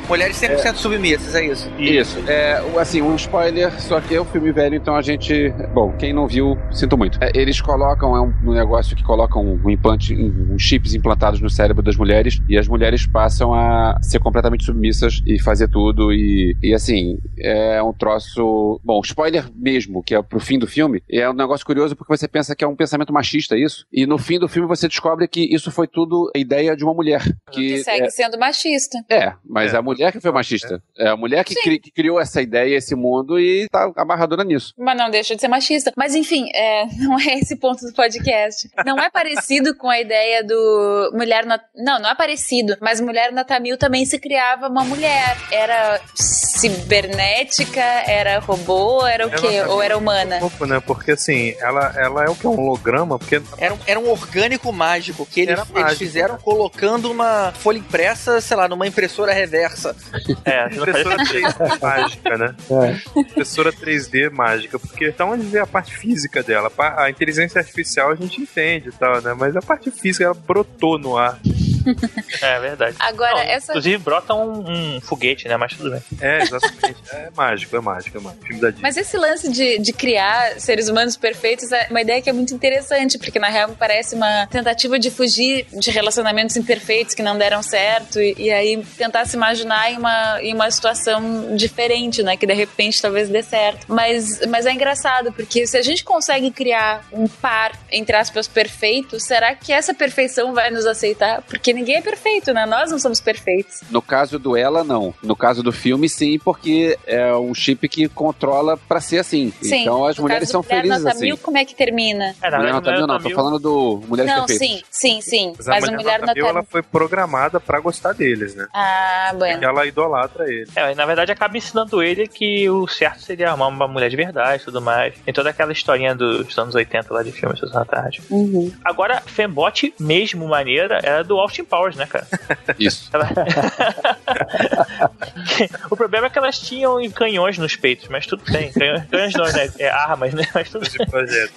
[0.20, 1.70] Mulheres 100% submissas, é isso.
[1.78, 2.18] Isso.
[2.28, 5.48] É, assim, um spoiler, só que é um filme velho, então a gente.
[5.72, 7.18] Bom, quem não viu, sinto muito.
[7.22, 11.40] É, eles colocam, é um, um negócio que colocam um implante, um, uns chips implantados
[11.40, 16.12] no cérebro das mulheres, e as mulheres passam a ser completamente submissas e fazer tudo.
[16.12, 18.78] E, e assim, é um troço.
[18.84, 22.28] Bom, spoiler mesmo, que é pro fim do filme, é um negócio curioso porque você
[22.28, 25.42] pensa que é um pensamento machista isso, e no fim do filme você descobre que
[25.54, 27.22] isso foi tudo a ideia de uma mulher.
[27.50, 28.98] Que Que, segue é, sendo machista.
[29.08, 29.76] é, mas É.
[29.76, 30.82] a mulher que foi machista.
[30.98, 34.74] É a mulher que, cri- que criou essa ideia, esse mundo e tá amarradora nisso.
[34.78, 35.92] Mas não deixa de ser machista.
[35.96, 38.68] Mas enfim, é, não é esse ponto do podcast.
[38.84, 41.44] Não é parecido com a ideia do mulher.
[41.46, 41.60] Na...
[41.76, 42.76] Não, não é parecido.
[42.80, 45.36] Mas mulher na Tamil também se criava uma mulher.
[45.50, 49.62] Era cibernética, era robô, era o quê?
[49.68, 50.36] Ou era humana?
[50.36, 50.80] um pouco, né?
[50.80, 52.46] Porque assim, ela, ela é o que?
[52.46, 53.18] Um holograma?
[53.18, 56.40] Porque Era um, era um orgânico mágico que eles, Era eles mágico, fizeram né?
[56.42, 59.96] colocando uma folha impressa, sei lá, numa impressora reversa.
[60.44, 61.48] É, impressora sentido.
[61.48, 62.56] 3D mágica, né?
[62.70, 63.20] É.
[63.20, 66.70] Impressora 3D mágica, porque então onde vê a parte física dela.
[66.96, 69.34] A inteligência artificial a gente entende e tal, né?
[69.34, 71.38] Mas a parte física ela brotou no ar.
[72.42, 72.96] É verdade.
[72.98, 75.56] Agora, Não, essa- Inclusive, brota um, um foguete, né?
[75.56, 76.02] Mas tudo bem.
[76.20, 76.96] É, exatamente.
[77.12, 78.46] é mágico, é mágico, é mágico.
[78.46, 78.82] Filme da Disney.
[78.82, 82.54] Mas esse lance de, de criar seres humanos perfeitos é uma ideia que é muito
[82.54, 87.36] interessante, porque na real me parece uma tentativa de fugir de relacionamentos imperfeitos que não
[87.36, 92.36] deram certo e, e aí tentar se imaginar em uma, em uma situação diferente, né?
[92.36, 93.86] Que de repente talvez dê certo.
[93.88, 99.18] Mas, mas é engraçado, porque se a gente consegue criar um par, entre aspas, perfeito,
[99.20, 101.42] será que essa perfeição vai nos aceitar?
[101.42, 102.66] Porque ninguém é perfeito, né?
[102.66, 103.80] Nós não somos perfeitos.
[103.90, 105.14] No caso do ela, não.
[105.22, 109.52] No caso do filme, sim, porque é um chip que controla pra ser assim.
[109.62, 109.82] Sim.
[109.82, 111.24] então as no mulheres caso são Mulher felizes Nota assim.
[111.26, 112.34] Mil, como é que termina?
[112.42, 114.86] É, na Mulher Nota Mil, não, tô Mil- falando do Mulheres não, Perfeitas.
[114.90, 115.52] sim, sim, sim.
[115.56, 118.66] Mas a Mas o mulher, Mulher nota mil, ela foi programada pra gostar deles, né?
[118.74, 119.54] Ah, bueno.
[119.54, 120.66] Porque ela idolatra ele.
[120.74, 124.62] É, na verdade acaba ensinando ele que o certo seria arrumar uma mulher de verdade
[124.62, 125.14] e tudo mais.
[125.24, 128.20] Tem toda aquela historinha dos anos 80 lá de filmes da Tarde.
[128.30, 128.70] Uhum.
[128.84, 132.26] Agora, Fembot, mesmo maneira, era do Austin Powers, né, cara?
[132.78, 133.08] Isso.
[133.12, 133.30] Ela-
[135.90, 138.72] o problema é que elas tinham canhões nos peitos, mas tudo bem.
[138.72, 139.70] Canhões, canhões não, né?
[139.78, 140.46] É armas, né?
[140.54, 141.52] Mas tudo projeto.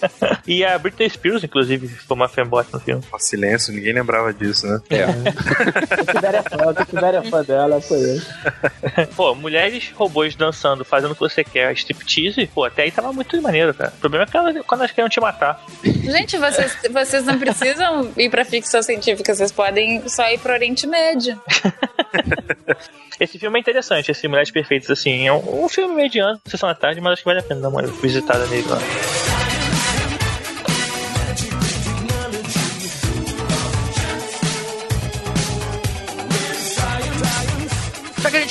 [0.47, 3.03] E a Britney Spears, inclusive, foi uma Fembot no filme.
[3.19, 4.81] Silêncio, ninguém lembrava disso, né?
[4.89, 5.05] É.
[5.07, 7.79] Se tiver é fã, tiver é fã dela.
[9.15, 13.39] Pô, mulheres robôs dançando, fazendo o que você quer, striptease, pô, até aí tava muito
[13.41, 13.93] maneiro, cara.
[13.95, 15.63] O problema é que elas, quando elas querem te matar.
[15.83, 20.87] Gente, vocês, vocês não precisam ir pra ficção científica, vocês podem só ir pro Oriente
[20.87, 21.41] Médio.
[23.19, 25.27] Esse filme é interessante, esse Mulheres Perfeitas, assim.
[25.27, 27.69] É um, um filme mediano, sessão da tarde, mas acho que vale a pena dar
[27.69, 29.32] uma visitada nele lá.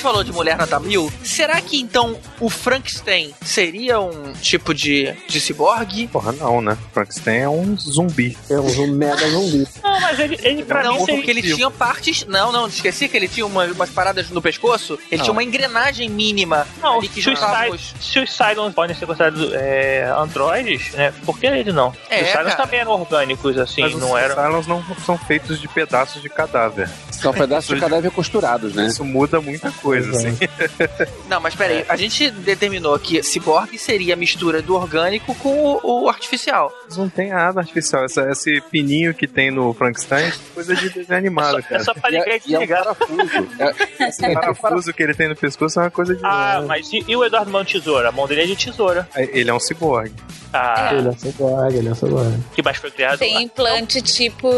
[0.03, 5.13] Gente falou de Mulher Nota Mil, será que então o Frankenstein seria um tipo de,
[5.29, 6.09] de ciborgue?
[6.09, 6.77] Porra, não, né?
[6.93, 8.37] Frankenstein é um zumbi.
[8.51, 9.67] É um mega zumbi.
[9.83, 12.25] Não, mas ele, ele pra não, mim porque ele seria- tinha partes.
[12.27, 14.99] Não, não, esqueci que ele tinha uma- umas paradas no pescoço.
[15.11, 15.25] Ele Não.
[15.25, 17.95] tinha uma engrenagem mínima Não, ali que Suicide, os.
[18.01, 21.13] se os Cylons podem ser considerados é, androides, né?
[21.27, 21.93] Por que ele não?
[22.09, 24.35] É, os Cylons também eram orgânicos, assim, Mas não os eram.
[24.35, 26.89] Cylons não são feitos de pedaços de cadáver.
[27.11, 28.87] São pedaços de cadáver costurados, né?
[28.87, 30.37] Isso muda muita coisa, assim.
[31.29, 36.05] Não, mas peraí, a gente determinou que ciborgue seria a mistura do orgânico com o,
[36.05, 36.73] o artificial.
[36.87, 38.05] Mas não tem nada artificial.
[38.05, 41.77] Essa, esse pininho que tem no Frankenstein é coisa de desenho animado, cara.
[41.81, 42.83] É só pra ligar e é um desligar.
[42.85, 43.23] parafuso.
[43.99, 46.21] É, Esse parafuso que ele tem no pescoço é uma coisa de.
[46.25, 48.09] Ah, mas e, e o Eduardo Mão Tesoura?
[48.09, 49.09] A mão dele é de tesoura.
[49.17, 50.13] Ele é um ciborgue.
[50.53, 52.39] Ah, Ele é ciborgue, ele é ciborgue.
[52.55, 53.19] que mais foi criado?
[53.19, 54.51] Tem implante tipo.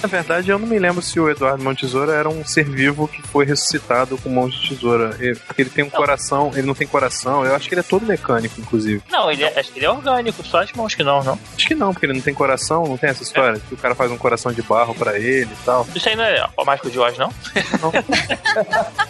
[0.00, 3.08] Na verdade, eu não me lembro se o Eduardo Mão Tesoura era um ser vivo
[3.08, 4.79] que foi ressuscitado com mão de tesoura.
[5.18, 7.44] Ele- Porque ele tem um coração, ele não tem coração.
[7.44, 9.02] Eu acho que ele é todo mecânico, inclusive.
[9.10, 11.38] Não, ele é, acho que ele é orgânico, só as mãos que não, não.
[11.56, 13.60] Acho que não, porque ele não tem coração, não tem essa história.
[13.68, 15.86] Que o cara faz um coração de barro pra ele e tal.
[15.94, 17.32] Isso aí não é o Mágico de Oz, não?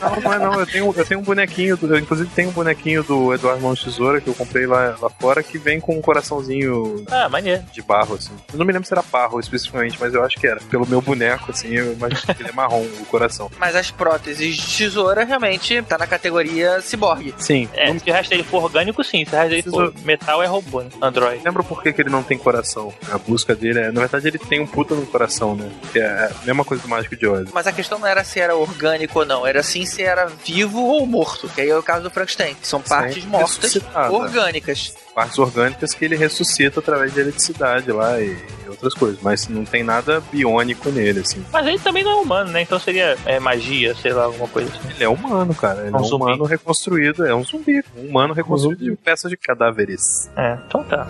[0.01, 0.61] Não, não é não.
[0.61, 3.75] Eu tenho, eu tenho um bonequinho, do, eu inclusive tenho um bonequinho do Eduardo Mão
[3.75, 7.63] de Tesoura que eu comprei lá, lá fora que vem com um coraçãozinho Ah, maneiro.
[7.73, 8.33] de barro, assim.
[8.53, 10.61] Eu não me lembro se era barro especificamente, mas eu acho que era.
[10.71, 13.51] Pelo meu boneco, assim, eu imagino que ele é marrom, o coração.
[13.59, 17.35] Mas as próteses de tesoura realmente tá na categoria ciborgue.
[17.39, 17.69] Sim.
[17.75, 19.25] É, se o resto dele for orgânico, sim.
[19.25, 20.91] Se o resto dele for metal, é robô, né?
[21.01, 21.43] Android.
[21.45, 22.93] Lembra por que, que ele não tem coração?
[23.11, 23.93] A busca dele é.
[23.93, 25.71] Na verdade, ele tem um puta no coração, né?
[25.93, 27.51] Que é a mesma coisa do Mágico de Oz.
[27.53, 30.81] Mas a questão não era se era orgânico ou não, era sim se era vivo
[30.81, 31.49] ou morto.
[31.49, 32.55] Que aí é o caso do Frankenstein.
[32.55, 33.79] que São partes mortas
[34.11, 34.95] orgânicas.
[35.15, 38.37] Partes orgânicas que ele ressuscita através de eletricidade lá e
[38.83, 39.19] outras coisas.
[39.23, 41.45] Mas não tem nada biônico nele, assim.
[41.53, 42.63] Mas ele também não é humano, né?
[42.63, 44.89] Então seria é, magia, sei lá, alguma coisa assim.
[44.95, 45.87] Ele é humano, cara.
[45.87, 46.25] Ele é Um um zumbi.
[46.25, 47.27] humano reconstruído.
[47.27, 47.83] É um zumbi.
[47.97, 50.31] Um humano reconstruído de peças de cadáveres.
[50.37, 51.07] É, então tá.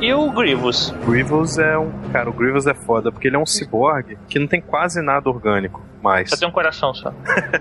[0.00, 0.94] E o Grievous?
[1.04, 1.90] Grievous é um.
[2.12, 5.28] Cara, o Grievous é foda, porque ele é um ciborgue que não tem quase nada
[5.28, 6.30] orgânico mais.
[6.30, 7.12] Só tem um coração só.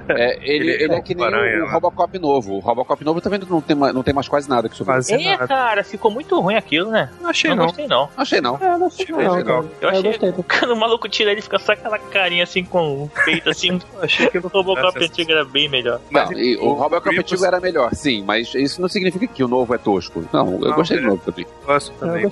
[0.09, 1.71] É, ele, Ele- ele é que nem Aranha, o né?
[1.71, 2.53] Robocop novo.
[2.55, 5.37] O Robocop novo também não tem, não tem mais quase nada que sobre Quase É,
[5.37, 7.09] cara, ficou muito ruim aquilo, né?
[7.21, 7.65] Não achei não não.
[7.65, 8.09] gostei, não.
[8.17, 8.55] Achei não.
[8.61, 9.63] É, não sei Achei não, legal.
[9.63, 9.73] cara.
[9.81, 10.33] Eu Eu achei- gostei.
[10.59, 13.79] Quando o maluco tira ele, fica só aquela carinha assim com o peito assim.
[14.01, 15.99] Achei que o Robocop antigo era bem melhor.
[16.11, 19.47] Não, e o Robocop Grievous- antigo era melhor, sim, mas isso não significa que o
[19.47, 20.23] novo é tosco.
[20.31, 21.07] Não, eu Não, gostei do é.
[21.07, 21.45] novo também.
[21.65, 22.23] Gosto também.
[22.23, 22.31] Eu.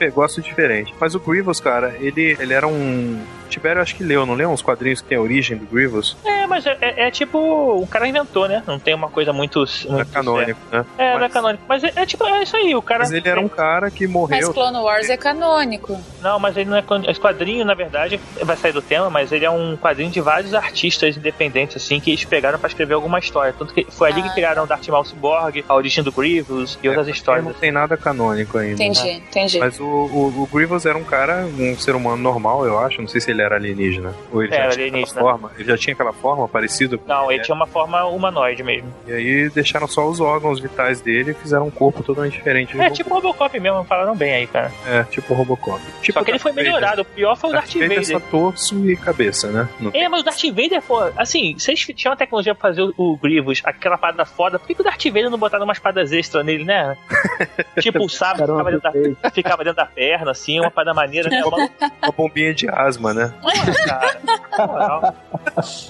[0.00, 0.94] É, gosto diferente.
[1.00, 3.20] Mas o Grievous, cara, ele, ele era um.
[3.48, 6.16] Tibério acho que leu, não leu uns quadrinhos que tem a origem do Grievous?
[6.24, 8.62] É, mas é, é- é tipo, o cara inventou, né?
[8.66, 9.64] Não tem uma coisa muito.
[9.86, 10.84] Não é muito canônico, né?
[10.96, 11.64] É, não é canônico.
[11.68, 13.00] Mas é, é tipo, é isso aí, o cara.
[13.00, 14.52] Mas ele era um cara que Mas morreu.
[14.52, 15.98] Clone Wars é canônico.
[16.22, 16.84] Não, mas ele não é.
[17.08, 20.54] Esse quadrinho, na verdade, vai sair do tema, mas ele é um quadrinho de vários
[20.54, 23.54] artistas independentes, assim, que eles pegaram pra escrever alguma história.
[23.56, 24.32] Tanto que foi ali que Ah.
[24.34, 27.44] criaram o Darth Maul Cyborg, a origem do Grievous e outras Ele histórias.
[27.44, 28.82] não tem nada canônico ainda.
[28.82, 29.58] Entendi, entendi.
[29.58, 33.00] Mas o, o, o Grievous era um cara, um ser humano normal, eu acho.
[33.00, 34.14] Não sei se ele era alienígena.
[34.32, 35.20] Ou ele É, já era tinha aquela alienígena.
[35.20, 35.50] forma.
[35.58, 37.42] Ele já tinha aquela forma parecida com Não, ele é.
[37.44, 38.92] tinha uma forma humanoide mesmo.
[39.06, 42.80] E aí deixaram só os órgãos vitais dele e fizeram um corpo totalmente diferente.
[42.80, 44.70] É, tipo o Robocop mesmo, falaram bem aí, cara.
[44.86, 45.80] É, tipo o Robocop.
[46.02, 46.72] Tipo Só que ele foi Darth Vader.
[46.80, 47.02] melhorado.
[47.02, 48.04] O pior foi o Darth Vader é Vader.
[48.04, 49.68] só torso e cabeça, né?
[49.80, 52.94] Não É, mas o Darth Vader, pô, assim, vocês tinham a tecnologia pra fazer o,
[52.96, 56.12] o Grievous, aquela parada foda, por que, que o Darth Vader não botaram umas paradas
[56.12, 56.96] extras nele, né?
[57.80, 61.42] tipo, o sábio ficava dentro, da, ficava dentro da perna, assim, uma parada maneira, né?
[61.44, 61.68] Uma,
[62.02, 63.27] Uma bombinha de asma, né?
[63.86, 65.14] cara.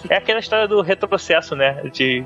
[0.09, 1.83] É aquela história do retrocesso, né?
[1.93, 2.25] De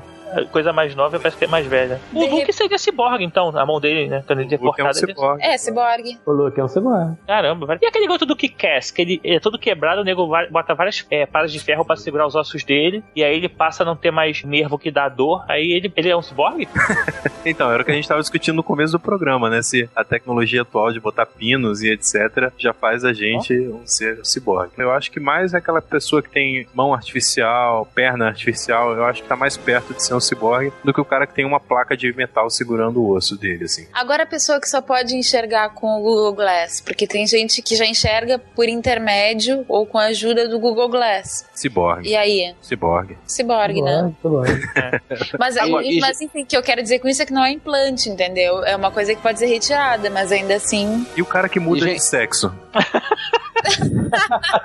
[0.51, 1.99] coisa mais nova parece que é mais velha.
[2.13, 4.23] O De Luke seria cyborg, então, a mão dele, né?
[4.25, 4.97] Quando ele é é um cortado.
[4.99, 5.43] ele- ciborgue.
[5.43, 6.17] É, Cyborg.
[6.25, 7.17] O Luke é um cyborg.
[7.27, 7.79] Caramba, velho.
[7.81, 11.05] E aquele garoto do Kick-Ass, que ele é todo quebrado, o nego vai- bota várias
[11.09, 13.95] é, paradas de ferro pra segurar os ossos dele, e aí ele passa a não
[13.95, 16.67] ter mais nervo que dá dor, aí ele, ele é um ciborgue?
[17.45, 19.61] Então, era o que a gente estava discutindo no começo do programa, né?
[19.61, 22.49] Se a tecnologia atual de botar pinos e etc.
[22.57, 24.71] já faz a gente um ser ciborgue.
[24.77, 29.27] Eu acho que mais aquela pessoa que tem mão artificial, perna artificial, eu acho que
[29.27, 31.95] tá mais perto de ser um ciborgue do que o cara que tem uma placa
[31.95, 33.87] de metal segurando o osso dele, assim.
[33.93, 37.75] Agora a pessoa que só pode enxergar com o Google Glass, porque tem gente que
[37.75, 41.45] já enxerga por intermédio ou com a ajuda do Google Glass.
[41.53, 42.09] Ciborgue.
[42.09, 42.55] E aí?
[42.61, 43.17] Ciborgue.
[43.27, 44.11] Cyborg, né?
[44.21, 44.49] Cyborg.
[45.39, 47.43] Mas, Agora, e- mas enfim, o que eu quero dizer com isso é que não
[47.43, 48.63] é implante, entendeu?
[48.63, 51.05] É uma coisa que pode ser retirada, mas ainda assim.
[51.15, 52.53] E o cara que muda E, gente- de sexo?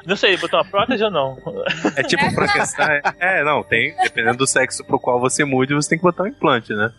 [0.06, 1.38] Não sei, botou uma prótese ou não?
[1.96, 3.00] É tipo Frankenstein.
[3.18, 3.94] É, não, tem.
[4.02, 6.92] Dependendo do sexo pro qual você mude, você tem que botar um implante, né?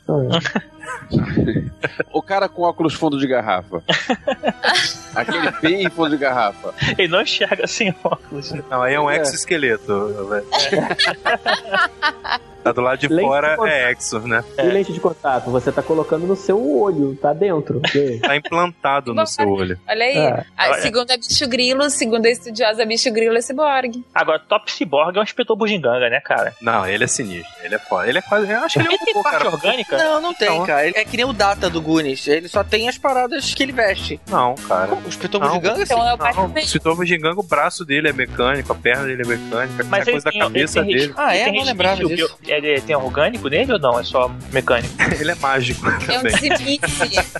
[2.12, 3.84] O cara com óculos fundo de garrafa.
[5.22, 6.74] Aquele bem fundo de garrafa.
[6.98, 8.52] Ele não enxerga sem óculos.
[8.70, 9.18] Não, aí é um É.
[9.18, 10.46] exoesqueleto, velho.
[12.62, 14.44] Tá do lado de Lente fora de é exo, né?
[14.58, 17.80] E lente de contato, você tá colocando no seu olho, tá dentro.
[18.22, 19.80] Tá implantado no seu olho.
[19.88, 20.18] Olha aí.
[20.18, 20.46] É.
[20.58, 20.82] Ah, Olha.
[20.82, 24.04] segundo a Bicho Grilo, segundo a estudiosa Bicho Grilo, é cyborg.
[24.14, 26.54] Agora, Top Cyborg é um inspetor bugiganga, né, cara?
[26.62, 27.50] Não, ele é sinistro.
[27.64, 28.10] Ele é foda.
[28.10, 28.52] Ele é quase.
[28.52, 29.56] Eu acho que ele é um tem robô, parte cara.
[29.56, 29.98] orgânica?
[29.98, 30.66] Não, não tem, Não.
[30.66, 30.86] cara.
[30.86, 32.28] Ele é que nem o Data do Goonies.
[32.28, 34.20] Ele só tem as paradas que ele veste.
[34.30, 34.98] Não, cara.
[35.10, 35.54] O espetor Não.
[35.56, 35.94] gigante, assim.
[35.94, 36.66] Então é também.
[36.68, 40.12] se tu giganga, o braço dele é mecânico, a perna dele é mecânica, Mas a
[40.12, 41.14] ele coisa da cabeça dele.
[41.18, 41.52] Ah, é?
[41.52, 42.38] Não lembrava disso.
[42.46, 44.00] Ele tem orgânico nele ou não?
[44.00, 44.94] É só mecânico?
[45.20, 46.32] Ele é mágico É um também.
[46.50, 46.80] desimice.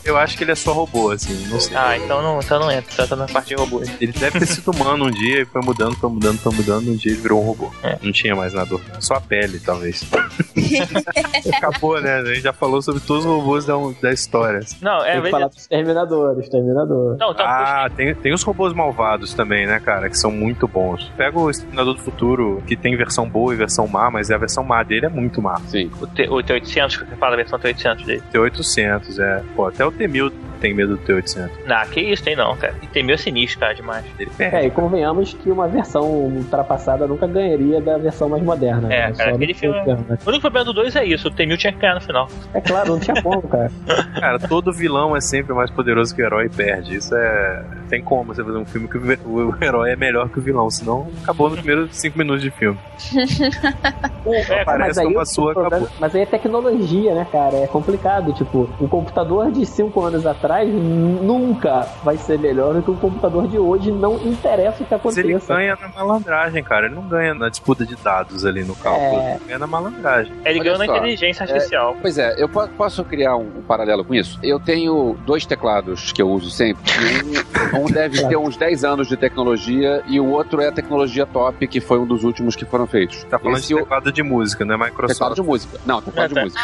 [0.04, 1.78] Eu acho que ele é só robô, assim, não sei.
[1.78, 3.82] Ah, então não, então não entra, tá na parte de robô.
[4.02, 6.96] Ele deve ter sido humano um dia e foi mudando, foi mudando, foi mudando, um
[6.96, 7.72] dia ele virou um robô.
[7.84, 7.98] É.
[8.02, 8.76] Não tinha mais nada.
[9.00, 10.04] Só a pele, talvez.
[11.56, 12.16] Acabou, né?
[12.16, 14.60] A gente já falou sobre todos os robôs da, da história.
[14.82, 15.56] Não, é Tem que falar verdade.
[15.56, 17.18] do Exterminador, Exterminador.
[17.18, 20.10] Não, então, Ah, tem, tem os robôs malvados também, né, cara?
[20.10, 21.12] Que são muito bons.
[21.18, 24.64] Pega o Exterminador do Futuro, que tem versão boa e versão má, mas a versão
[24.64, 25.60] má dele é muito má.
[25.68, 25.90] Sim.
[26.00, 28.24] o, T, o T800, que você fala, a versão T800 dele.
[28.32, 29.44] T800, é.
[29.56, 31.50] Pô, até o T1000 tem medo do T800.
[31.66, 32.76] Não, que isso, tem não, cara.
[32.82, 34.06] E tem meio sinistro, cara, demais.
[34.20, 38.94] Ele É, e convenhamos que uma versão ultrapassada nunca ganharia da versão mais moderna.
[38.94, 39.14] É, né?
[39.16, 40.18] cara, Só aquele filme- né?
[40.26, 42.28] O único problema do 2 é isso, o T-1000 tinha que ganhar no final.
[42.54, 43.72] É claro, não tinha como, cara.
[44.20, 46.96] Cara, todo vilão é sempre mais poderoso que o herói e perde.
[46.96, 47.64] Isso é.
[47.90, 51.08] Tem como você fazer um filme que o, herói é melhor que o vilão, senão
[51.24, 52.78] acabou nos primeiros 5 minutos de filme.
[54.26, 55.98] É, Parece que sua problema- acabou.
[56.00, 57.56] mas aí é tecnologia, né, cara?
[57.58, 58.32] É complicado.
[58.34, 63.48] Tipo, um computador de 5 anos atrás nunca vai ser melhor do que um computador
[63.48, 63.92] de hoje.
[63.92, 65.54] Não interessa o que Mas ele aconteça.
[65.56, 66.86] ganha na malandragem, cara.
[66.88, 69.22] Ele não ganha na disputa de dados ali no cálculo.
[69.22, 69.36] É.
[69.36, 70.34] Ele ganha na malandragem.
[70.46, 71.96] Ele ganhou na inteligência artificial.
[72.02, 74.40] Pois é, eu po- posso criar um, um paralelo com isso?
[74.44, 76.82] Eu tenho dois teclados que eu uso sempre.
[77.74, 81.26] Um, um deve ter uns 10 anos de tecnologia e o outro é a tecnologia
[81.26, 83.24] top, que foi um dos últimos que foram feitos.
[83.26, 85.36] Tá falando Esse de o- teclado de música, não é teclado Microsoft.
[85.36, 85.78] de música.
[85.86, 86.46] Não, teclado de Ah, tá.
[86.46, 86.60] música.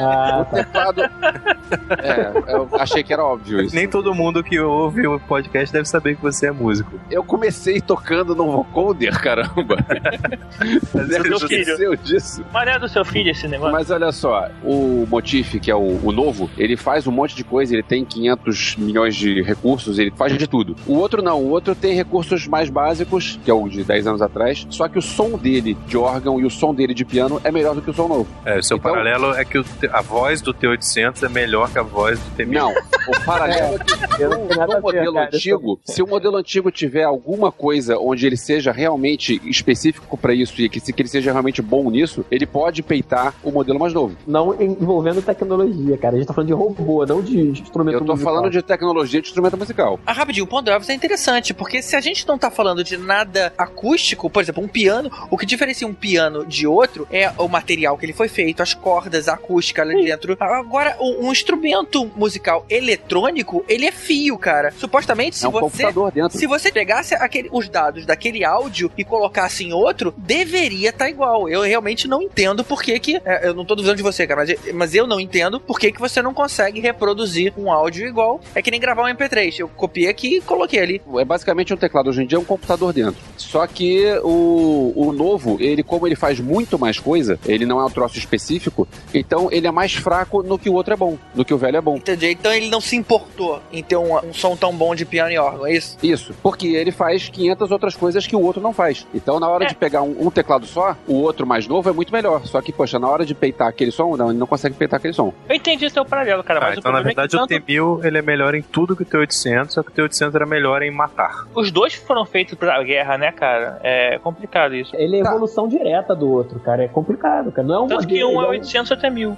[0.00, 0.56] Ah, Ah, O tá.
[0.64, 1.02] teclado.
[2.02, 3.74] É, eu achei que era óbvio isso.
[3.74, 6.98] Nem todo mundo que ouve o podcast deve saber que você é músico.
[7.10, 9.76] Eu comecei tocando no vocoder, caramba.
[10.94, 11.60] Mas é, Seu filho.
[11.60, 12.44] esqueceu disso.
[12.52, 13.72] Mas não é do seu filho esse negócio?
[13.72, 17.44] Mas olha só, o Motif, que é o, o novo, ele faz um monte de
[17.44, 20.76] coisa, ele tem 500 milhões de recursos, ele faz de tudo.
[20.86, 24.22] O outro não, o outro tem recursos mais básicos, que é o de 10 anos
[24.22, 27.50] atrás, só que o som dele de órgão e o som dele de piano é
[27.50, 28.26] melhor do que o som novo.
[28.44, 29.58] É, o seu Então- paralelo é que
[29.92, 32.52] a voz do T800 é melhor que a voz do T1000.
[32.52, 32.72] Não,
[33.08, 37.50] o paralelo é que Eu no ver, modelo antigo, se o modelo antigo tiver alguma
[37.52, 41.60] coisa onde ele seja realmente específico pra isso e que, se- que ele seja realmente
[41.62, 44.16] bom nisso, ele pode peitar o modelo mais novo.
[44.26, 46.14] Não envolvendo tecnologia, cara.
[46.16, 48.34] A gente tá falando de robô, não de instrumento Eu tô musical.
[48.34, 49.98] falando de tecnologia de instrumento musical.
[50.06, 53.52] Ah, rapidinho, o ponto é interessante, porque se a gente não tá falando de nada
[53.56, 57.96] acústico, por exemplo, um piano, o que diferencia um piano de outro é o material
[57.96, 60.36] que ele foi feito, as cordas, a acústica ali dentro.
[60.40, 64.70] Agora, um instrumento musical eletrônico, ele é fio, cara.
[64.70, 65.84] Supostamente, se É um você.
[66.30, 71.48] Se você pegasse aquele, os dados daquele áudio e colocasse em outro, deveria estar igual.
[71.48, 73.16] Eu realmente não entendo por que que...
[73.24, 75.92] é, eu não tô duvidando de você, cara, mas, mas eu não entendo por que
[75.92, 78.40] que você não consegue reproduzir um áudio igual.
[78.54, 79.58] É que nem gravar um MP3.
[79.58, 81.02] Eu copiei aqui e coloquei ali.
[81.16, 83.20] É basicamente um teclado hoje em dia, é um computador dentro.
[83.36, 87.84] Só que o, o novo, ele, como ele faz muito mais coisa, ele não é
[87.84, 91.44] um troço específico, então ele é mais fraco no que o outro é bom, no
[91.44, 91.96] que o velho é bom.
[91.96, 92.30] Entendi.
[92.30, 95.38] Então ele não se importou em ter um, um som tão bom de piano e
[95.38, 95.96] órgão, é isso?
[96.02, 99.06] Isso, porque ele faz 500 outras coisas que o outro não faz.
[99.14, 102.12] Então, na hora de pegar um, um teclado só, o outro mais novo é muito
[102.12, 102.44] melhor.
[102.46, 105.14] Só que, poxa, na hora de peitar aquele som, não, ele não consegue peitar aquele
[105.14, 105.32] som.
[105.48, 107.54] Eu entendi seu paralelo, cara, Ah, mas o então, na problema verdade, é o que
[107.54, 110.46] tanto T1000 ele é melhor em tudo que o T800, só que o T800 era
[110.46, 111.46] melhor em matar.
[111.54, 113.78] os dois foram feitos pra guerra, né, cara?
[113.82, 114.94] É complicado isso.
[114.96, 116.84] Ele é evolução direta do outro, cara.
[116.84, 117.66] É complicado, cara.
[117.66, 119.36] Não é um Tanto que modelo, um é é um- 800 até 1000.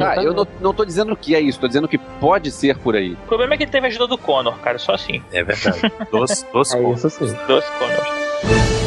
[0.00, 2.94] Ah, eu não, não tô dizendo que é isso, tô dizendo que pode ser por
[2.94, 3.12] aí.
[3.12, 5.22] O problema é que ele teve a ajuda do Connor, cara, só assim.
[5.32, 5.80] É verdade.
[6.10, 6.78] Dos, dos É
[7.10, 7.36] sim.
[7.46, 8.81] Dois Connors.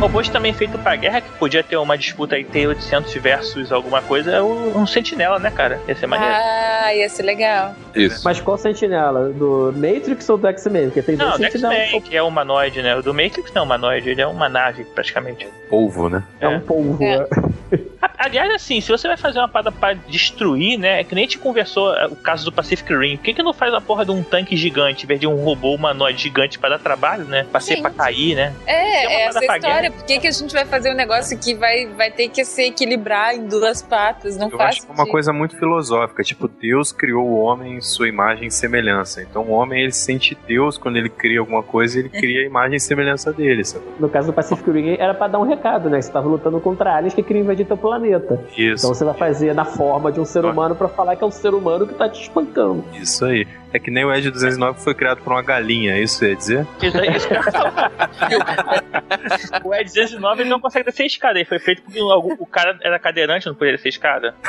[0.00, 4.30] Robôs também feito pra guerra, que podia ter uma disputa aí T-800 versus alguma coisa,
[4.30, 5.80] é um sentinela, né, cara?
[5.88, 6.32] Ia ser maneiro.
[6.34, 7.74] Ah, ia ser legal.
[7.96, 8.22] Isso.
[8.24, 9.30] Mas qual sentinela?
[9.30, 10.84] Do Matrix ou do X-Men?
[10.84, 11.76] Porque tem Não, dois do sentinelas.
[11.78, 12.94] X-Men, que é humanoide, né?
[12.94, 15.48] O do Matrix não é humanoide, ele é uma nave, praticamente.
[15.68, 16.22] Polvo, né?
[16.40, 17.02] É um polvo.
[17.02, 17.26] É.
[17.72, 17.78] é.
[18.18, 21.00] Aliás, assim, se você vai fazer uma parada pra destruir, né?
[21.00, 23.16] É que nem a gente conversou é, o caso do Pacific Rim.
[23.16, 25.36] Por que, que não faz a porra de um tanque gigante, em vez de um
[25.36, 27.46] robô humanoide gigante pra dar trabalho, né?
[27.50, 28.52] Pra ser pra cair, né?
[28.66, 29.90] É, uma é essa pra história.
[29.90, 32.64] Por que, que a gente vai fazer um negócio que vai, vai ter que se
[32.64, 34.36] equilibrar em duas patas?
[34.36, 36.22] Não Eu faz acho que é uma coisa muito filosófica.
[36.22, 39.22] Tipo, Deus criou o homem em sua imagem e semelhança.
[39.22, 42.76] Então o homem ele sente Deus quando ele cria alguma coisa, ele cria a imagem
[42.76, 43.84] e semelhança dele, sabe?
[43.98, 46.00] No caso do Pacific Rim, era pra dar um recado, né?
[46.00, 48.40] Você tava lutando contra aliens que queriam invadir teu planeta.
[48.56, 51.26] Isso, Então você vai fazer na forma de um ser humano pra falar que é
[51.26, 52.84] um ser humano que tá te espancando.
[52.94, 53.46] isso aí.
[53.70, 56.66] É que nem o Ed 209 foi criado por uma galinha, é isso ia dizer?
[56.82, 57.28] Isso aí, isso
[59.62, 61.38] o E209 ele não consegue descer escada.
[61.38, 62.08] Ele foi feito porque o,
[62.38, 64.34] o cara era cadeirante, não podia descer escada.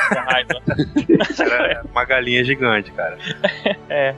[1.40, 3.18] Era uma galinha gigante, cara.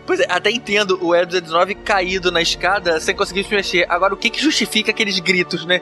[0.07, 3.87] Pois é, até entendo o Ed 19 caído na escada sem conseguir se mexer.
[3.89, 5.81] Agora, o que que justifica aqueles gritos, né?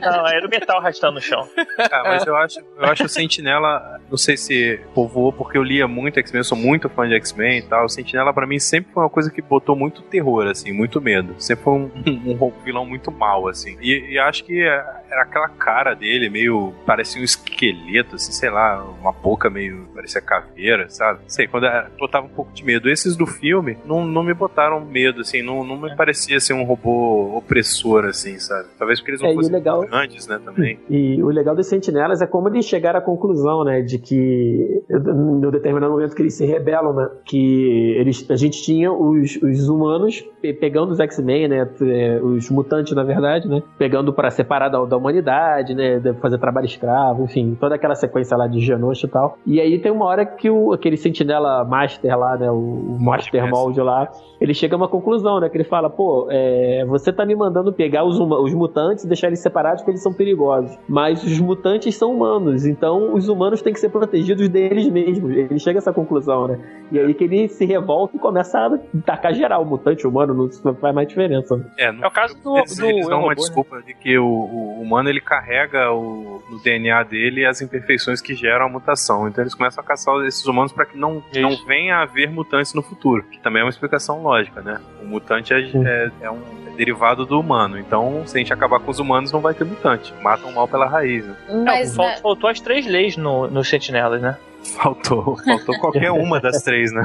[0.00, 1.48] Não, era o metal arrastando no chão.
[1.78, 5.86] Ah, mas eu acho, eu acho o Sentinela, não sei se povoou porque eu lia
[5.86, 7.84] muito X-Men, eu sou muito fã de X-Men e tal.
[7.84, 11.34] O Sentinela pra mim sempre foi uma coisa que botou muito terror, assim, muito medo.
[11.38, 11.90] Sempre foi um,
[12.40, 13.76] um vilão muito mal, assim.
[13.80, 16.72] E, e acho que é- era aquela cara dele, meio.
[16.84, 19.86] parecia um esqueleto, assim, sei lá, uma boca meio.
[19.94, 21.20] parecia caveira, sabe?
[21.26, 22.88] Sei, quando era- botava um pouco de medo.
[22.88, 26.64] Esses do filme não, não me botaram medo, assim, não, não me parecia ser um
[26.64, 28.68] robô opressor, assim, sabe?
[28.78, 30.78] Talvez porque eles não É, fossem legal- grandes, né, também.
[30.88, 33.80] E o legal dos sentinelas é como eles chegaram à conclusão, né?
[33.82, 37.08] De que, no determinado momento que eles se rebelam, né?
[37.24, 41.68] Que eles, a gente tinha os, os humanos pe- pegando os X-Men, né?
[41.82, 43.62] é, Os mutantes, na verdade, né?
[43.78, 45.98] Pegando para separar da, da humanidade, né?
[45.98, 49.38] de fazer trabalho escravo, enfim, toda aquela sequência lá de Genosha e tal.
[49.46, 52.50] E aí tem uma hora que o, aquele sentinela master lá, né?
[52.50, 54.10] O, o Master Mold lá,
[54.40, 55.48] ele chega a uma conclusão, né?
[55.48, 59.28] Que ele fala, pô, é, você tá me mandando pegar os, os mutantes e deixar
[59.28, 60.76] eles separados porque eles são perigosos.
[60.88, 65.30] Mas os mutantes são humanos, então os humanos têm que ser protegidos deles mesmos.
[65.30, 66.58] Ele chega a essa conclusão, né?
[66.90, 70.94] E aí que ele se revolta e começa a tacar geral, mutante humano, não faz
[70.94, 71.56] mais diferença.
[71.56, 71.64] né?
[71.78, 73.34] É, no É o caso do, Eles, do eles dão uma robô, né?
[73.34, 78.34] desculpa de que o, o humano ele carrega o, no DNA dele as imperfeições que
[78.34, 79.28] geram a mutação.
[79.28, 81.40] Então eles começam a caçar esses humanos para que não, Isso.
[81.40, 83.24] não venha a haver mutantes no futuro.
[83.24, 84.80] Que também é uma explicação lógica, né?
[85.02, 86.40] O mutante é, é, é um
[86.76, 87.78] derivado do humano.
[87.78, 90.12] Então, se a gente acabar com os humanos, não vai ter mutante.
[90.22, 91.24] Matam o mal pela raiz.
[91.26, 91.34] Né?
[91.48, 94.36] Não, Mas fal- né, faltou as três leis no, nos sentinelas, né?
[94.74, 97.04] Faltou, faltou qualquer uma das três, né?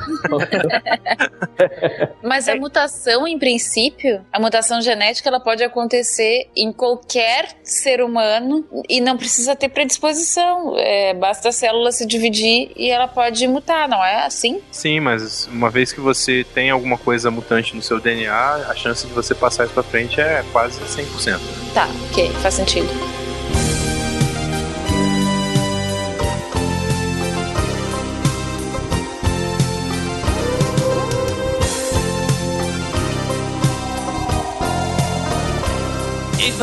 [2.24, 8.66] Mas a mutação, em princípio, a mutação genética, ela pode acontecer em qualquer ser humano
[8.90, 10.76] e não precisa ter predisposição.
[10.78, 14.62] É, basta a célula se dividir e ela pode mutar, não é assim?
[14.72, 19.06] Sim, mas uma vez que você tem alguma coisa mutante no seu DNA, a chance
[19.06, 21.40] de você passar isso pra frente é quase 100%.
[21.74, 23.21] Tá, ok, faz sentido.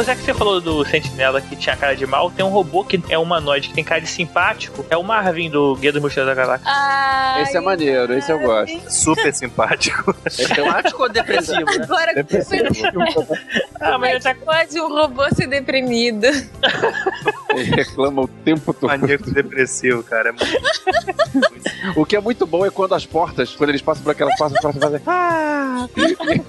[0.02, 3.00] Já que você falou do Sentinela que tinha cara de mal, tem um robô que
[3.08, 4.84] é humanoide, que tem cara de simpático.
[4.90, 6.70] É o Marvin do Guia do Mochileiro da Galáxia.
[6.70, 8.92] Ai, Esse é maneiro, esse eu gosto.
[8.92, 10.14] Super simpático.
[10.28, 11.78] Simpático ou depressivo, né?
[11.82, 12.12] Agora
[13.80, 16.26] Ah, como é que pode um robô ser deprimido?
[17.50, 18.88] Ele reclama o tempo todo.
[18.90, 20.28] Maníaco depressivo, cara.
[20.30, 24.10] É muito- O que é muito bom é quando as portas, quando eles passam por
[24.12, 25.00] aquelas portas, as portas fazem.
[25.06, 25.88] Ah!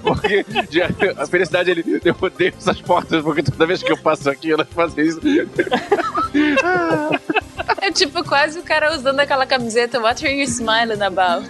[0.02, 0.82] Porque de-
[1.16, 2.00] a felicidade ele.
[2.04, 5.20] Eu odeio essas portas, porque toda vez que eu passo aqui, elas fazem isso.
[7.80, 11.48] É tipo quase o cara usando aquela camiseta What are you smiling about?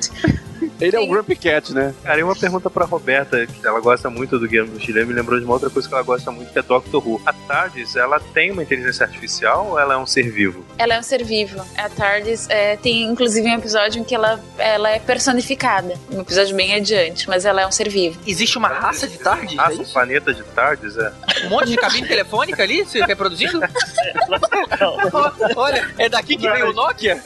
[0.80, 1.94] Ele é o Grumpy Cat, né?
[2.02, 5.14] Cara, e uma pergunta pra Roberta, que ela gosta muito do Guia do Mochileiro, me
[5.14, 7.20] lembrou de uma outra coisa que ela gosta muito, que é Doctor Who.
[7.26, 10.64] A TARDIS, ela tem uma inteligência artificial ou ela é um ser vivo?
[10.78, 11.60] Ela é um ser vivo.
[11.76, 15.94] A TARDIS é, tem inclusive um episódio em que ela, ela é personificada.
[16.10, 18.18] Um episódio bem adiante, mas ela é um ser vivo.
[18.26, 19.56] Existe uma raça de tarde?
[19.58, 21.12] Ah, um planeta de TARDIS, é?
[21.46, 23.60] Um monte de cabine telefônica ali se reproduzindo?
[25.56, 27.20] Olha, é daqui que veio o Nokia?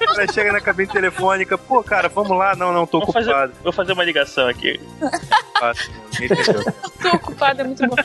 [0.00, 2.54] Ela chega na cabine telefônica, pô, cara, vamos lá.
[2.56, 3.52] Não, não, tô Vou fazer, ocupado.
[3.62, 4.80] vou fazer uma ligação aqui.
[6.18, 6.64] Ninguém entendeu.
[7.00, 7.96] Tô ocupada, é muito bom.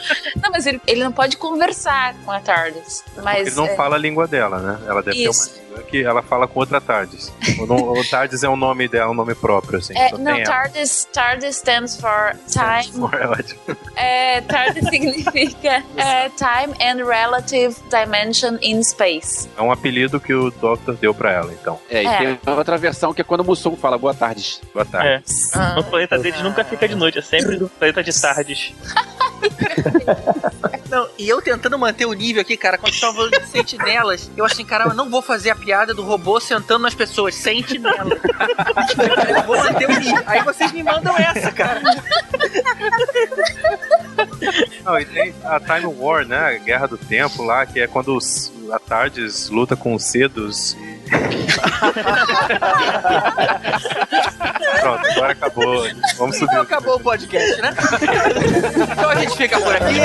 [0.42, 3.04] Não, mas ele, ele não pode conversar com a TARDIS.
[3.24, 4.80] Mas Ele não é, fala a língua dela, né?
[4.88, 5.50] Ela deve Isso.
[5.50, 7.34] ter uma língua que ela fala com outra TARDIS.
[7.60, 9.98] O, o TARDIS é um nome dela, um nome próprio, assim.
[9.98, 10.42] é, só não.
[10.44, 13.06] TARDIS, TARDIS stands for time.
[13.20, 13.76] É ótimo.
[13.98, 19.50] É, TARDIS significa é, Time and Relative Dimension in Space.
[19.58, 21.78] É um apelido que o Doctor deu pra ela, então.
[21.90, 22.18] É, e É.
[22.36, 24.62] tem outra versão que é quando o Mussum fala boa tarde.
[24.74, 25.08] Boa tarde.
[25.10, 25.22] É.
[25.54, 25.76] Ah.
[25.80, 28.74] O planeta deles nunca fica de noite, é sempre do planeta de tardes.
[30.90, 34.46] Não, e eu tentando manter o nível aqui, cara, quando estava falando de sentinelas, eu
[34.46, 38.16] achei, caramba, não vou fazer a piada do robô sentando nas pessoas, sentinela.
[39.36, 40.24] eu vou manter o nível.
[40.26, 41.82] Aí vocês me mandam essa, cara.
[44.84, 46.38] Não, e tem a Time War, né?
[46.38, 50.74] A Guerra do Tempo lá, que é quando os, a Tardes luta com os Cedos
[50.74, 50.96] e...
[54.86, 55.90] Pronto, agora acabou.
[56.16, 56.52] Vamos subir.
[56.52, 57.74] Então acabou o podcast, né?
[58.92, 59.96] então a gente fica por aqui.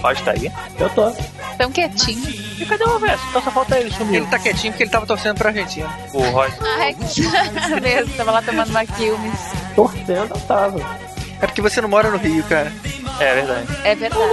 [0.02, 0.52] Pode tá aí?
[0.80, 1.12] Eu tô.
[1.58, 2.28] Tão quietinho.
[2.60, 3.24] E cadê o Verso?
[3.30, 4.16] Então só falta ele, sumiu.
[4.16, 5.90] Ele tá quietinho porque ele tava torcendo pra Argentina.
[6.14, 6.58] O Roger.
[6.80, 6.96] Ai,
[7.82, 9.61] mesmo, tava lá tomando uma Quilmes.
[9.76, 10.80] Torcendo, eu tava.
[11.42, 12.72] É porque você não mora no Rio, cara.
[13.20, 13.68] É verdade.
[13.84, 14.24] É verdade.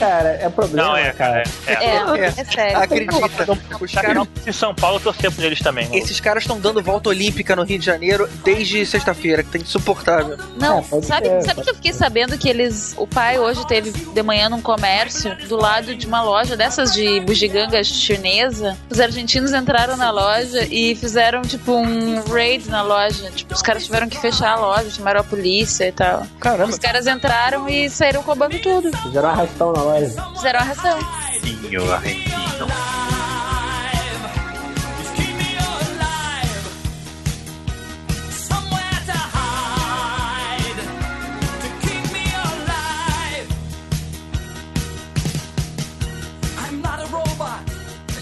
[0.00, 0.28] Não é, cara.
[0.42, 0.88] É problema.
[0.88, 1.42] Não, é, cara.
[1.66, 1.72] É.
[1.72, 2.78] É, é sério.
[2.78, 3.52] Acredita.
[3.80, 5.88] Os caras, Em São Paulo, eu torcer por eles também.
[5.96, 10.36] esses caras estão dando volta olímpica no Rio de Janeiro desde sexta-feira, que tá insuportável.
[10.58, 12.94] Não, É, pode sabe, ser, sabe que eu fiquei sabendo que eles.
[12.96, 17.20] O pai hoje teve de manhã num comércio do lado de uma loja dessas de
[17.20, 18.76] bugiganga chinesa.
[18.90, 23.30] Os argentinos entraram na loja e fizeram, tipo, um raid na loja.
[23.34, 26.26] Tipo, os caras tiveram que fechar a loja, chamaram a polícia e tal.
[26.40, 26.70] Caramba.
[26.70, 28.96] Os caras entraram e saíram roubando tudo.
[28.98, 29.82] Fizeram um arrastão na
[30.34, 30.98] Fizeram a ração.
[31.42, 33.05] Vinho argentino.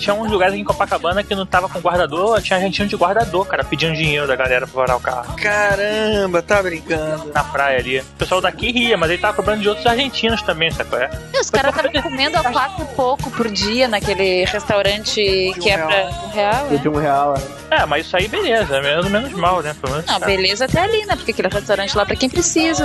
[0.04, 3.64] Tinha uns lugares em Copacabana que não tava com guardador, tinha argentino de guardador, cara,
[3.64, 5.34] pedindo dinheiro da galera pra varar o carro.
[5.34, 7.32] Caramba, tá brincando.
[7.32, 8.00] Na praia ali.
[8.00, 11.10] O pessoal daqui ria, mas ele tava cobrando de outros argentinos também, sabe qual é?
[11.32, 15.78] E os caras estavam comendo a quatro e pouco por dia naquele restaurante que é
[15.78, 16.68] pra um real.
[16.68, 17.34] De um real.
[17.70, 17.76] é.
[17.76, 19.74] É, mas isso aí beleza, é menos, menos mal, né?
[19.80, 20.06] Pelo menos.
[20.06, 21.16] Não, beleza até ali, né?
[21.16, 22.84] Porque aquele restaurante lá é pra quem precisa.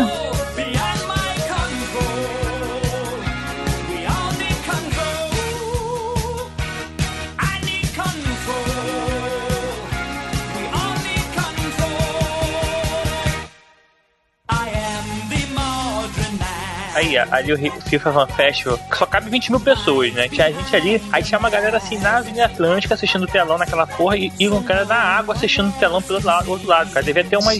[16.99, 20.27] Aí, ali o FIFA Fan Festival só cabe 20 mil pessoas, né?
[20.27, 23.87] Tinha gente ali, aí tinha uma galera assim na Avenida Atlântica assistindo o telão naquela
[23.87, 26.91] porra e, e um cara na água assistindo o telão pelo outro lado, outro lado,
[26.91, 27.05] cara.
[27.05, 27.57] Devia ter umas.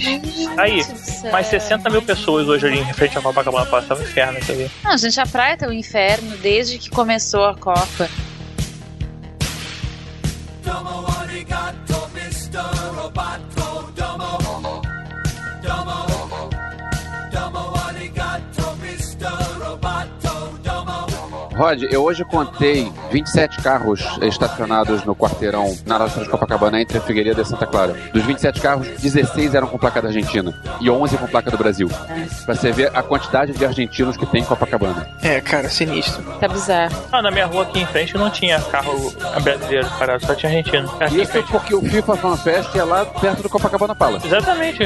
[0.58, 0.86] Aí,
[1.32, 4.70] mais 60 mil pessoas hoje ali em frente à Copacabana passava um inferno isso ali.
[4.84, 8.10] Não, gente, a praia tá um inferno desde que começou a Copa.
[21.60, 27.02] Rod, eu hoje contei 27 carros estacionados no quarteirão na loja de Copacabana entre a
[27.02, 27.98] Figueiredo e Santa Clara.
[28.14, 31.90] Dos 27 carros, 16 eram com placa da Argentina e 11 com placa do Brasil.
[32.46, 35.10] Pra você ver a quantidade de argentinos que tem em Copacabana.
[35.22, 36.24] É, cara, sinistro.
[36.40, 36.96] Tá bizarro.
[37.12, 39.14] Ah, na minha rua aqui em frente não tinha carro
[39.44, 40.90] brasileiro parado, só tinha argentino.
[40.98, 44.26] Aqui Isso porque o FIFA Fan Fest é lá perto do Copacabana Palace.
[44.26, 44.84] Exatamente.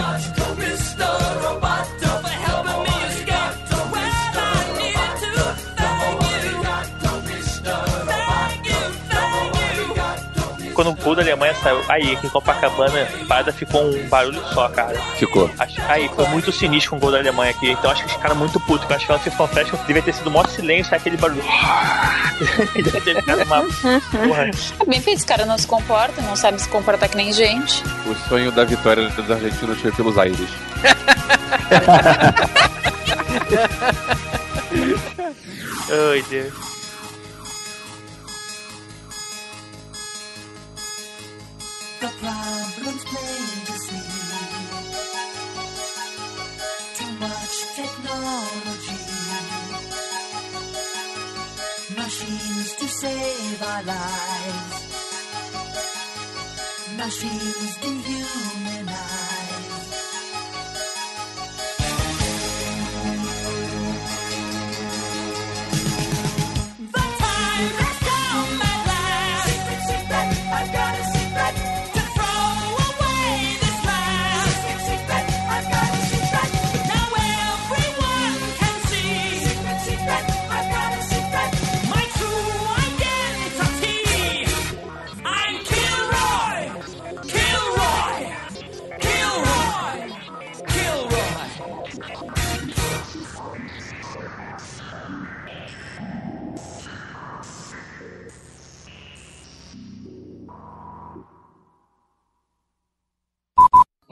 [10.73, 14.41] Quando o gol da Alemanha saiu, aí, aqui em Copacabana, a parada ficou um barulho
[14.53, 14.99] só, cara.
[15.17, 15.49] Ficou.
[15.59, 17.71] Acho, aí, foi muito sinistro com o gol da Alemanha aqui.
[17.71, 18.89] Então acho que os caras muito putos.
[18.89, 21.43] Eu acho que o FIFA Fest devia ter sido o maior silêncio, aquele barulho.
[22.73, 24.49] devia ter ficado uma porra.
[24.79, 27.83] É bem feito, esse cara não se comporta, não sabe se comportar que nem gente.
[28.05, 30.49] O sonho da vitória dos argentinos foi pelos aires.
[35.89, 36.72] Ai, Deus.
[47.75, 49.01] Technology.
[51.97, 54.77] Machines to save our lives.
[56.97, 58.22] Machines dehumanize.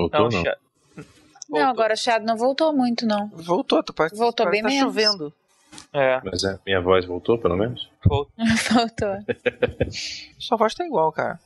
[0.01, 0.43] Voltou, não, não.
[0.43, 0.55] Voltou.
[1.49, 3.27] Não, agora o Chad não voltou muito, não.
[3.29, 4.93] Voltou, tu parece, voltou parece bem tá menos.
[4.93, 5.33] chovendo.
[5.93, 6.19] É.
[6.23, 7.89] Mas a minha voz voltou, pelo menos?
[8.03, 8.33] Voltou.
[8.71, 9.17] voltou.
[10.39, 11.39] Sua voz tá igual, cara.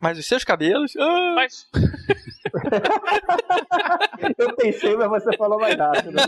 [0.00, 0.94] Mas os seus cabelos.
[0.96, 1.32] Ah!
[1.34, 1.66] Mas...
[4.38, 6.12] Eu pensei, mas você falou mais rápido.
[6.12, 6.22] Né?